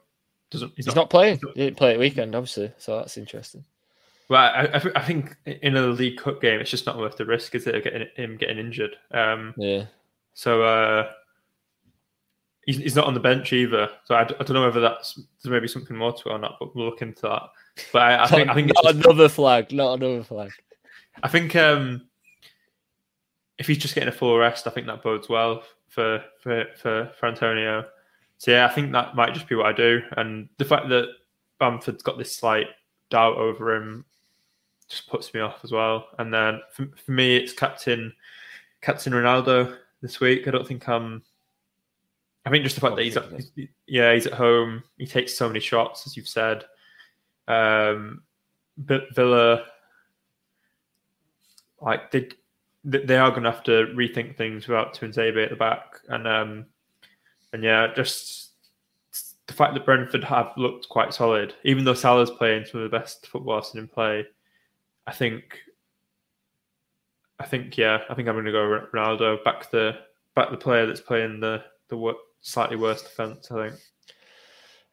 doesn't 0.51 0.73
he's, 0.77 0.87
he's 0.87 0.95
not, 0.95 1.03
not, 1.03 1.11
playing. 1.11 1.41
He 1.55 1.63
didn't 1.63 1.77
play 1.77 1.93
at 1.93 1.99
weekend, 1.99 2.35
obviously, 2.35 2.73
so 2.79 2.99
that's 2.99 3.17
interesting. 3.17 3.65
Well, 4.29 4.41
I, 4.41 4.81
I, 4.97 5.03
think 5.03 5.37
in 5.45 5.77
a 5.77 5.87
League 5.89 6.19
Cup 6.19 6.41
game, 6.41 6.61
it's 6.61 6.71
just 6.71 6.87
not 6.87 6.99
worth 6.99 7.17
the 7.17 7.27
risk, 7.27 7.55
is 7.55 7.67
it, 7.67 7.85
getting 7.85 8.07
him 8.17 8.37
getting 8.37 8.59
injured? 8.59 8.97
Um, 9.11 9.55
yeah. 9.59 9.85
So 10.35 10.63
uh, 10.63 11.11
he's, 12.65 12.79
he's 12.79 12.97
not 12.97 13.07
on 13.07 13.15
the 13.15 13.21
bench 13.21 13.53
either. 13.53 13.91
So 14.05 14.15
I, 14.15 14.23
I 14.23 14.25
don't 14.25 14.55
know 14.55 14.65
whether 14.65 14.81
that's 14.81 15.15
there's 15.15 15.53
maybe 15.53 15.69
something 15.69 15.97
more 15.97 16.13
to 16.13 16.29
it 16.29 16.33
or 16.33 16.39
not, 16.39 16.57
but 16.59 16.75
we'll 16.75 16.87
look 16.87 17.03
into 17.03 17.23
that. 17.23 17.43
But 17.93 18.03
I, 18.03 18.25
I 18.25 18.27
think 18.27 18.49
I 18.49 18.55
think 18.55 18.73
not 18.75 18.95
just, 18.95 19.05
another 19.05 19.29
flag, 19.29 19.73
not 19.73 19.95
another 19.95 20.23
flag. 20.23 20.51
I 21.23 21.29
think 21.29 21.55
um, 21.57 22.09
if 23.59 23.67
he's 23.67 23.79
just 23.79 23.95
getting 23.95 24.09
a 24.09 24.13
full 24.13 24.39
rest, 24.39 24.67
I 24.67 24.71
think 24.71 24.87
that 24.87 25.03
bodes 25.03 25.29
well 25.29 25.63
for 25.93 26.25
for 26.41 26.65
for, 26.77 27.11
for 27.19 27.27
Antonio. 27.27 27.85
So 28.39 28.51
yeah, 28.51 28.67
I 28.67 28.71
think 28.71 28.91
that 28.93 29.15
might 29.15 29.35
just 29.35 29.49
be 29.49 29.55
what 29.55 29.67
I 29.67 29.73
do. 29.73 30.03
And 30.17 30.49
the 30.59 30.65
fact 30.65 30.89
that 30.89 31.07
Bamford's 31.61 32.03
got 32.03 32.19
this 32.19 32.37
slight 32.37 32.67
doubt 33.11 33.37
over 33.37 33.77
him 33.77 34.05
just 34.89 35.09
puts 35.09 35.33
me 35.33 35.41
off 35.41 35.61
as 35.63 35.71
well. 35.71 36.09
And 36.19 36.33
then 36.33 36.61
for, 36.73 36.89
for 36.97 37.13
me, 37.13 37.37
it's 37.37 37.53
captain 37.53 38.13
Captain 38.81 39.13
Ronaldo 39.13 39.77
this 40.01 40.19
week. 40.19 40.49
I 40.49 40.51
don't 40.51 40.67
think 40.67 40.89
I'm. 40.89 41.23
I 42.45 42.51
think 42.51 42.65
just 42.65 42.75
the 42.75 42.81
fact 42.81 42.97
that 42.97 43.05
he's, 43.05 43.17
at, 43.17 43.31
he's, 43.55 43.69
yeah 43.87 44.13
he's 44.13 44.27
at 44.27 44.33
home. 44.33 44.83
He 44.99 45.07
takes 45.07 45.37
so 45.37 45.47
many 45.47 45.61
shots, 45.61 46.07
as 46.07 46.17
you've 46.17 46.29
said. 46.29 46.65
Um, 47.47 48.23
but 48.77 49.15
Villa, 49.15 49.67
like 51.81 52.11
they 52.11 52.31
they 52.85 53.17
are 53.17 53.31
going 53.31 53.45
to 53.45 53.51
have 53.51 53.63
to 53.65 53.87
rethink 53.95 54.37
things 54.37 54.67
without 54.67 54.95
Tuanzebe 54.95 55.45
at 55.45 55.51
the 55.51 55.57
back, 55.57 56.01
and 56.09 56.27
um, 56.27 56.67
and 57.53 57.63
yeah, 57.63 57.89
just 57.95 58.51
the 59.47 59.53
fact 59.53 59.75
that 59.75 59.85
Brentford 59.85 60.25
have 60.25 60.53
looked 60.57 60.89
quite 60.89 61.15
solid, 61.15 61.55
even 61.65 61.85
though 61.85 61.95
Salah's 61.95 62.31
playing 62.31 62.65
some 62.65 62.81
of 62.81 62.91
the 62.91 62.97
best 62.97 63.27
football 63.27 63.59
I've 63.59 63.67
seen 63.67 63.83
him 63.83 63.89
play. 63.89 64.27
I 65.07 65.13
think, 65.13 65.59
I 67.39 67.45
think, 67.45 67.77
yeah, 67.77 68.03
I 68.09 68.15
think 68.15 68.29
I'm 68.29 68.35
going 68.35 68.47
to 68.47 68.53
go 68.53 68.87
Ronaldo 68.93 69.43
back 69.45 69.71
the 69.71 69.99
back 70.35 70.51
the 70.51 70.57
player 70.57 70.87
that's 70.87 71.01
playing 71.01 71.41
the 71.41 71.63
the 71.89 72.15
slightly 72.41 72.77
worse 72.77 73.03
defense. 73.03 73.51
I 73.51 73.69
think. 73.69 73.81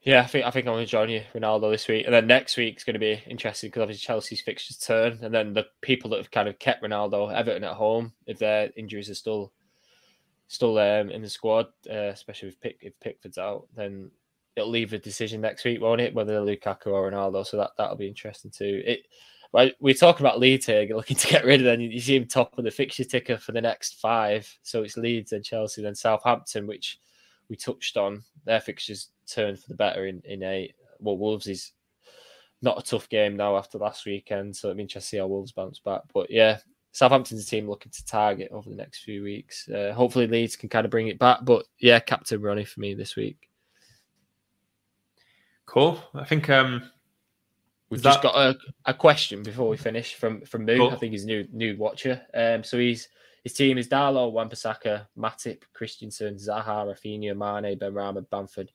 Yeah, 0.02 0.22
I 0.22 0.26
think 0.26 0.46
I 0.46 0.50
think 0.50 0.66
I'm 0.66 0.72
going 0.72 0.86
to 0.86 0.90
join 0.90 1.10
you, 1.10 1.22
Ronaldo, 1.34 1.70
this 1.70 1.86
week, 1.86 2.06
and 2.06 2.14
then 2.14 2.26
next 2.26 2.56
week's 2.56 2.84
going 2.84 2.94
to 2.94 3.00
be 3.00 3.22
interesting 3.26 3.68
because 3.68 3.82
obviously 3.82 4.06
Chelsea's 4.06 4.40
fixtures 4.40 4.78
turn, 4.78 5.18
and 5.22 5.34
then 5.34 5.52
the 5.52 5.66
people 5.82 6.08
that 6.10 6.16
have 6.16 6.30
kind 6.30 6.48
of 6.48 6.58
kept 6.58 6.82
Ronaldo, 6.82 7.32
Everton 7.34 7.64
at 7.64 7.74
home, 7.74 8.14
if 8.26 8.38
their 8.38 8.70
injuries 8.76 9.10
are 9.10 9.14
still 9.14 9.52
still 10.48 10.78
um, 10.78 11.10
in 11.10 11.20
the 11.20 11.28
squad, 11.28 11.66
uh, 11.90 12.08
especially 12.08 12.48
if 12.48 12.60
Pick, 12.60 12.78
if 12.80 12.98
Pickford's 13.00 13.36
out, 13.36 13.68
then 13.76 14.10
it'll 14.56 14.70
leave 14.70 14.94
a 14.94 14.98
decision 14.98 15.42
next 15.42 15.64
week, 15.64 15.82
won't 15.82 16.00
it? 16.00 16.14
Whether 16.14 16.40
Lukaku 16.40 16.86
or 16.86 17.10
Ronaldo, 17.10 17.46
so 17.46 17.58
that 17.58 17.72
that'll 17.76 17.96
be 17.96 18.08
interesting 18.08 18.50
too. 18.50 18.82
It. 18.86 19.00
We're 19.52 19.94
talking 19.94 20.24
about 20.24 20.38
Leeds 20.38 20.66
here, 20.66 20.86
looking 20.94 21.16
to 21.16 21.26
get 21.26 21.44
rid 21.44 21.60
of 21.60 21.66
them. 21.66 21.80
You 21.80 22.00
see 22.00 22.16
him 22.16 22.26
top 22.26 22.56
of 22.56 22.64
the 22.64 22.70
fixture 22.70 23.04
ticker 23.04 23.36
for 23.36 23.52
the 23.52 23.60
next 23.60 24.00
five. 24.00 24.48
So 24.62 24.82
it's 24.82 24.96
Leeds 24.96 25.32
and 25.32 25.44
Chelsea, 25.44 25.82
then 25.82 25.94
Southampton, 25.94 26.66
which 26.66 27.00
we 27.50 27.56
touched 27.56 27.98
on. 27.98 28.22
Their 28.46 28.60
fixtures 28.60 29.08
turn 29.30 29.56
for 29.56 29.68
the 29.68 29.74
better 29.74 30.06
in, 30.06 30.22
in 30.24 30.42
eight. 30.42 30.74
Well, 30.98 31.18
Wolves 31.18 31.46
is 31.46 31.72
not 32.62 32.78
a 32.78 32.82
tough 32.82 33.08
game 33.08 33.36
now 33.36 33.56
after 33.56 33.78
last 33.78 34.04
weekend, 34.06 34.54
so 34.54 34.68
it'll 34.68 34.76
be 34.76 34.82
interesting 34.82 35.00
to 35.00 35.06
see 35.08 35.18
how 35.18 35.26
Wolves 35.26 35.52
bounce 35.52 35.78
back. 35.78 36.02
But 36.12 36.30
yeah, 36.30 36.58
Southampton's 36.92 37.42
a 37.42 37.46
team 37.46 37.68
looking 37.68 37.92
to 37.92 38.04
target 38.04 38.50
over 38.52 38.68
the 38.68 38.76
next 38.76 39.04
few 39.04 39.22
weeks. 39.22 39.68
Uh, 39.68 39.92
hopefully, 39.94 40.26
Leeds 40.26 40.56
can 40.56 40.68
kind 40.68 40.84
of 40.84 40.90
bring 40.90 41.08
it 41.08 41.18
back. 41.18 41.38
But 41.42 41.64
yeah, 41.78 42.00
Captain 42.00 42.40
Ronnie 42.40 42.64
for 42.64 42.80
me 42.80 42.94
this 42.94 43.16
week. 43.16 43.48
Cool. 45.66 46.02
I 46.14 46.24
think 46.24 46.50
um, 46.50 46.90
We've 47.90 48.00
That- 48.02 48.10
just 48.10 48.22
got 48.22 48.36
a, 48.36 48.56
a 48.86 48.94
question 48.94 49.42
before 49.42 49.68
we 49.68 49.76
finish 49.76 50.14
from 50.14 50.42
from 50.42 50.64
Moo. 50.64 50.76
Cool. 50.78 50.90
I 50.90 50.96
think 50.96 51.12
he's 51.12 51.24
a 51.24 51.26
new 51.26 51.46
new 51.52 51.76
watcher. 51.76 52.22
Um, 52.32 52.62
so 52.62 52.78
he's 52.78 53.08
his 53.42 53.54
team 53.54 53.78
is 53.78 53.88
Darlow, 53.88 54.30
Wan-Bissaka, 54.30 55.06
Matip, 55.18 55.62
Christensen, 55.72 56.36
Zaha, 56.36 56.86
Raphinha, 56.86 57.34
Mane, 57.34 57.78
Benrahma, 57.78 58.28
Bamford, 58.30 58.70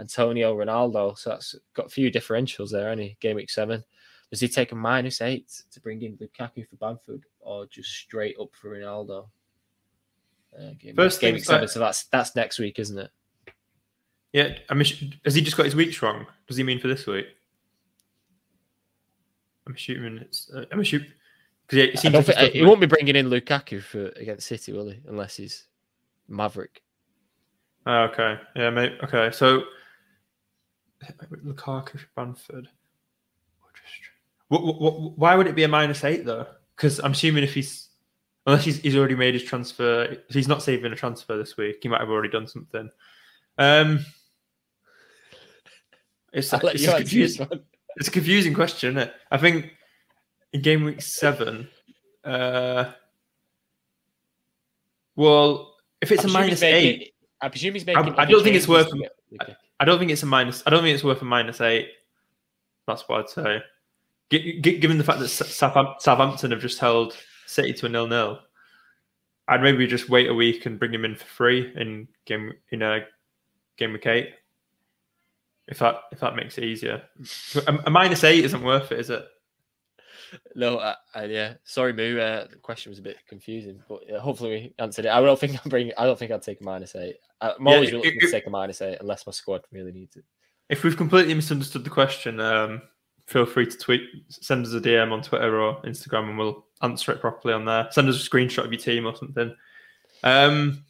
Antonio, 0.00 0.56
Ronaldo. 0.56 1.16
So 1.16 1.30
that's 1.30 1.54
got 1.74 1.86
a 1.86 1.90
few 1.90 2.10
differentials 2.10 2.70
there. 2.70 2.90
Any 2.90 3.16
game 3.20 3.36
week 3.36 3.50
seven. 3.50 3.84
Does 4.30 4.40
he 4.40 4.48
take 4.48 4.72
a 4.72 4.76
minus 4.76 5.20
eight 5.20 5.62
to 5.72 5.80
bring 5.80 6.02
in 6.02 6.16
Lukaku 6.16 6.66
for 6.68 6.76
Bamford, 6.76 7.24
or 7.40 7.66
just 7.66 7.90
straight 7.90 8.36
up 8.40 8.50
for 8.52 8.76
Ronaldo? 8.76 9.28
Uh, 10.56 10.72
game, 10.78 10.96
First 10.96 11.20
game 11.20 11.34
week 11.34 11.44
seven. 11.44 11.68
So 11.68 11.78
that's 11.78 12.04
that's 12.04 12.34
next 12.34 12.58
week, 12.58 12.78
isn't 12.78 12.98
it? 12.98 13.10
yeah, 14.32 14.58
I 14.68 14.74
mean, 14.74 14.86
has 15.24 15.34
he 15.34 15.42
just 15.42 15.56
got 15.56 15.66
his 15.66 15.74
weeks 15.74 16.00
wrong? 16.02 16.26
Does 16.46 16.56
he 16.56 16.62
mean 16.62 16.80
for 16.80 16.88
this 16.88 17.06
week? 17.06 17.26
I'm 19.66 19.74
assuming 19.74 20.18
it's. 20.18 20.50
Uh, 20.54 20.64
I'm 20.72 20.80
assuming 20.80 21.08
because 21.66 21.78
yeah, 21.78 21.84
it 21.92 21.98
seems 21.98 22.14
like 22.14 22.26
think, 22.26 22.54
he 22.54 22.64
won't 22.64 22.80
be 22.80 22.86
bringing 22.86 23.16
in 23.16 23.28
Lukaku 23.28 23.82
for 23.82 24.06
against 24.16 24.46
City, 24.46 24.72
will 24.72 24.88
he? 24.88 25.00
Unless 25.06 25.36
he's 25.36 25.66
Maverick. 26.28 26.82
Oh, 27.86 28.02
okay. 28.02 28.38
Yeah, 28.54 28.70
mate. 28.70 28.92
Okay, 29.02 29.30
so 29.32 29.64
Lukaku 31.44 31.98
for. 32.14 32.62
What, 34.48 34.64
what, 34.64 34.80
what, 34.80 35.18
why 35.18 35.34
would 35.36 35.46
it 35.46 35.54
be 35.54 35.62
a 35.62 35.68
minus 35.68 36.04
eight 36.04 36.24
though? 36.24 36.46
Because 36.76 36.98
I'm 36.98 37.12
assuming 37.12 37.44
if 37.44 37.54
he's 37.54 37.88
unless 38.46 38.64
he's, 38.64 38.78
he's 38.80 38.96
already 38.96 39.14
made 39.14 39.34
his 39.34 39.44
transfer, 39.44 40.02
if 40.28 40.34
he's 40.34 40.48
not 40.48 40.62
saving 40.62 40.92
a 40.92 40.96
transfer 40.96 41.36
this 41.36 41.56
week, 41.56 41.78
he 41.82 41.88
might 41.88 42.00
have 42.00 42.10
already 42.10 42.30
done 42.30 42.46
something. 42.46 42.90
Um, 43.58 44.04
it's, 46.32 46.52
I'll 46.52 46.66
it's, 46.66 46.86
a 46.86 46.96
confusing, 46.96 47.48
it's 47.96 48.08
a 48.08 48.10
confusing 48.10 48.54
question. 48.54 48.96
Isn't 48.96 49.08
it? 49.08 49.14
I 49.30 49.38
think 49.38 49.70
in 50.52 50.62
game 50.62 50.84
week 50.84 51.02
seven, 51.02 51.68
uh, 52.24 52.92
well, 55.16 55.76
if 56.00 56.10
it's 56.12 56.24
I 56.24 56.28
a 56.28 56.32
minus 56.32 56.60
making- 56.60 57.00
eight. 57.02 57.14
I 57.42 57.48
presume 57.48 57.74
he's 57.74 57.88
I- 57.88 57.94
making. 57.94 58.14
I 58.16 58.24
don't 58.26 58.42
think 58.42 58.56
it's 58.56 58.68
worth- 58.68 58.90
Lukaku. 58.90 59.56
I 59.80 59.84
don't 59.84 59.98
think 59.98 60.10
it's 60.12 60.22
a 60.22 60.26
minus. 60.26 60.62
I 60.66 60.70
don't 60.70 60.82
think 60.82 60.94
it's 60.94 61.02
worth 61.02 61.22
a 61.22 61.24
minus 61.24 61.60
eight. 61.60 61.88
That's 62.86 63.08
what 63.08 63.20
I'd 63.20 63.28
say. 63.30 63.62
Gi- 64.30 64.60
gi- 64.60 64.78
Given 64.78 64.98
the 64.98 65.04
fact 65.04 65.18
that 65.20 65.28
Southampton 65.28 66.50
have 66.52 66.60
just 66.60 66.78
held 66.78 67.16
City 67.46 67.72
to 67.72 67.86
a 67.86 67.88
nil 67.88 68.06
nil, 68.06 68.38
I'd 69.48 69.62
maybe 69.62 69.86
just 69.86 70.08
wait 70.08 70.28
a 70.28 70.34
week 70.34 70.66
and 70.66 70.78
bring 70.78 70.94
him 70.94 71.04
in 71.04 71.16
for 71.16 71.24
free 71.24 71.72
in 71.76 72.06
game 72.26 72.52
in 72.70 72.82
a 72.82 73.00
game 73.78 73.92
week 73.92 74.06
eight. 74.06 74.30
If 75.66 75.78
that 75.78 76.02
if 76.12 76.20
that 76.20 76.36
makes 76.36 76.58
it 76.58 76.64
easier, 76.64 77.02
a, 77.66 77.78
a 77.86 77.90
minus 77.90 78.22
eight 78.24 78.44
isn't 78.44 78.62
worth 78.62 78.92
it, 78.92 79.00
is 79.00 79.10
it? 79.10 79.24
No, 80.54 80.78
I, 80.78 80.94
I, 81.14 81.24
yeah. 81.24 81.54
Sorry, 81.64 81.92
Moo. 81.92 82.18
Uh, 82.18 82.46
the 82.48 82.56
question 82.56 82.90
was 82.90 82.98
a 82.98 83.02
bit 83.02 83.16
confusing, 83.28 83.82
but 83.88 84.00
uh, 84.10 84.20
hopefully 84.20 84.50
we 84.50 84.74
answered 84.78 85.06
it. 85.06 85.10
I 85.10 85.20
don't 85.20 85.38
think 85.38 85.54
I'm 85.64 85.68
bringing. 85.68 85.92
I 85.96 86.04
don't 86.04 86.18
think 86.18 86.30
I'd 86.30 86.42
take 86.42 86.60
a 86.60 86.64
minus 86.64 86.94
eight. 86.96 87.16
I'm 87.40 87.66
Yeah, 87.66 87.74
always 87.74 87.92
reluctant 87.92 88.20
to 88.20 88.30
take 88.30 88.46
a 88.46 88.50
minus 88.50 88.82
eight 88.82 88.98
unless 89.00 89.26
my 89.26 89.32
squad 89.32 89.62
really 89.72 89.92
needs 89.92 90.16
it. 90.16 90.24
If 90.68 90.84
we've 90.84 90.96
completely 90.96 91.34
misunderstood 91.34 91.84
the 91.84 91.90
question, 91.90 92.38
um, 92.40 92.82
feel 93.26 93.46
free 93.46 93.66
to 93.66 93.76
tweet, 93.76 94.02
send 94.28 94.66
us 94.66 94.72
a 94.72 94.80
DM 94.80 95.12
on 95.12 95.22
Twitter 95.22 95.60
or 95.60 95.80
Instagram, 95.82 96.28
and 96.28 96.38
we'll 96.38 96.66
answer 96.82 97.12
it 97.12 97.20
properly 97.20 97.54
on 97.54 97.64
there. 97.64 97.88
Send 97.90 98.08
us 98.08 98.24
a 98.24 98.28
screenshot 98.28 98.64
of 98.64 98.72
your 98.72 98.80
team 98.80 99.06
or 99.06 99.16
something. 99.16 99.54
Um, 100.22 100.84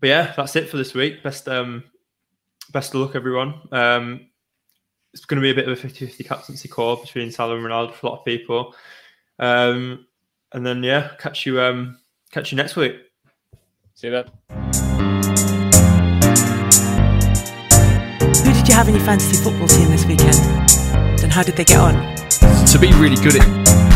but 0.00 0.08
yeah, 0.08 0.32
that's 0.36 0.56
it 0.56 0.68
for 0.68 0.76
this 0.76 0.94
week. 0.94 1.22
Best 1.22 1.48
um, 1.48 1.84
best 2.72 2.94
of 2.94 3.00
luck, 3.00 3.14
everyone. 3.14 3.60
Um, 3.72 4.28
it's 5.16 5.24
going 5.24 5.36
to 5.36 5.42
be 5.42 5.50
a 5.50 5.54
bit 5.54 5.66
of 5.66 5.82
a 5.82 5.88
50-50 5.88 6.26
captaincy 6.26 6.68
call 6.68 6.96
between 6.96 7.30
Salah 7.30 7.56
and 7.56 7.64
Ronaldo 7.64 7.94
for 7.94 8.06
a 8.06 8.10
lot 8.10 8.18
of 8.18 8.24
people. 8.26 8.74
Um, 9.38 10.06
and 10.52 10.64
then 10.64 10.82
yeah, 10.82 11.12
catch 11.18 11.46
you 11.46 11.58
um, 11.58 11.98
catch 12.32 12.52
you 12.52 12.56
next 12.56 12.76
week. 12.76 12.96
See 13.94 14.10
that? 14.10 14.28
Who 18.44 18.52
did 18.52 18.68
you 18.68 18.74
have 18.74 18.88
in 18.88 18.94
your 18.94 19.04
fantasy 19.04 19.42
football 19.42 19.68
team 19.68 19.88
this 19.88 20.04
weekend? 20.04 20.36
And 21.22 21.32
how 21.32 21.42
did 21.42 21.56
they 21.56 21.64
get 21.64 21.78
on? 21.78 21.94
To 22.66 22.78
be 22.78 22.92
really 23.00 23.16
good 23.16 23.36
at 23.36 23.46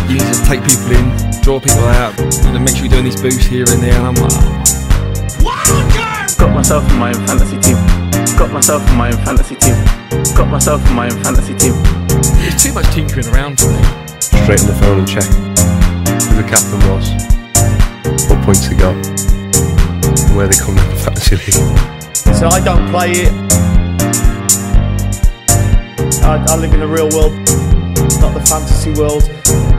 you 0.09 0.17
need 0.17 0.33
to 0.33 0.43
take 0.45 0.65
people 0.65 0.91
in, 0.91 1.05
draw 1.43 1.61
people 1.61 1.85
out, 1.85 2.19
and 2.19 2.33
then 2.57 2.65
make 2.65 2.77
sure 2.77 2.87
you're 2.87 2.93
doing 2.93 3.05
these 3.05 3.21
boosts 3.21 3.45
here 3.45 3.67
and 3.69 3.83
there. 3.83 3.93
And 3.95 4.07
I'm 4.07 4.15
like, 4.15 4.33
oh, 4.33 4.65
Got 6.39 6.55
myself 6.55 6.91
in 6.91 6.99
my 6.99 7.09
own 7.09 7.27
fantasy 7.27 7.59
team. 7.61 7.77
Got 8.39 8.51
myself 8.51 8.89
in 8.91 8.97
my 8.97 9.09
own 9.13 9.19
fantasy 9.19 9.57
team. 9.57 9.77
Got 10.35 10.49
myself 10.49 10.85
in 10.89 10.95
my 10.95 11.07
own 11.07 11.23
fantasy 11.23 11.55
team. 11.55 11.75
there's 12.43 12.63
too 12.63 12.73
much 12.73 12.87
tinkering 12.95 13.29
around 13.29 13.61
for 13.61 13.71
me. 13.71 13.83
Straight 14.21 14.61
on 14.61 14.67
the 14.67 14.79
phone 14.81 14.99
and 14.99 15.09
check 15.09 15.25
who 16.27 16.43
the 16.43 16.49
captain 16.49 16.81
was, 16.91 17.11
what 18.29 18.45
points 18.45 18.69
they 18.69 18.77
got, 18.77 18.95
and 18.95 20.37
where 20.37 20.49
they 20.49 20.57
come 20.57 20.77
in 20.77 20.89
the 20.89 20.97
fantasy 20.97 21.37
league. 21.37 22.35
So 22.35 22.49
I 22.49 22.61
don't 22.61 22.89
play 22.91 23.13
it. 23.13 23.33
I, 26.25 26.45
I 26.49 26.57
live 26.57 26.75
in 26.75 26.81
the 26.81 26.89
real 26.89 27.09
world, 27.11 27.33
not 28.21 28.35
the 28.35 28.45
fantasy 28.47 28.93
world. 28.95 29.70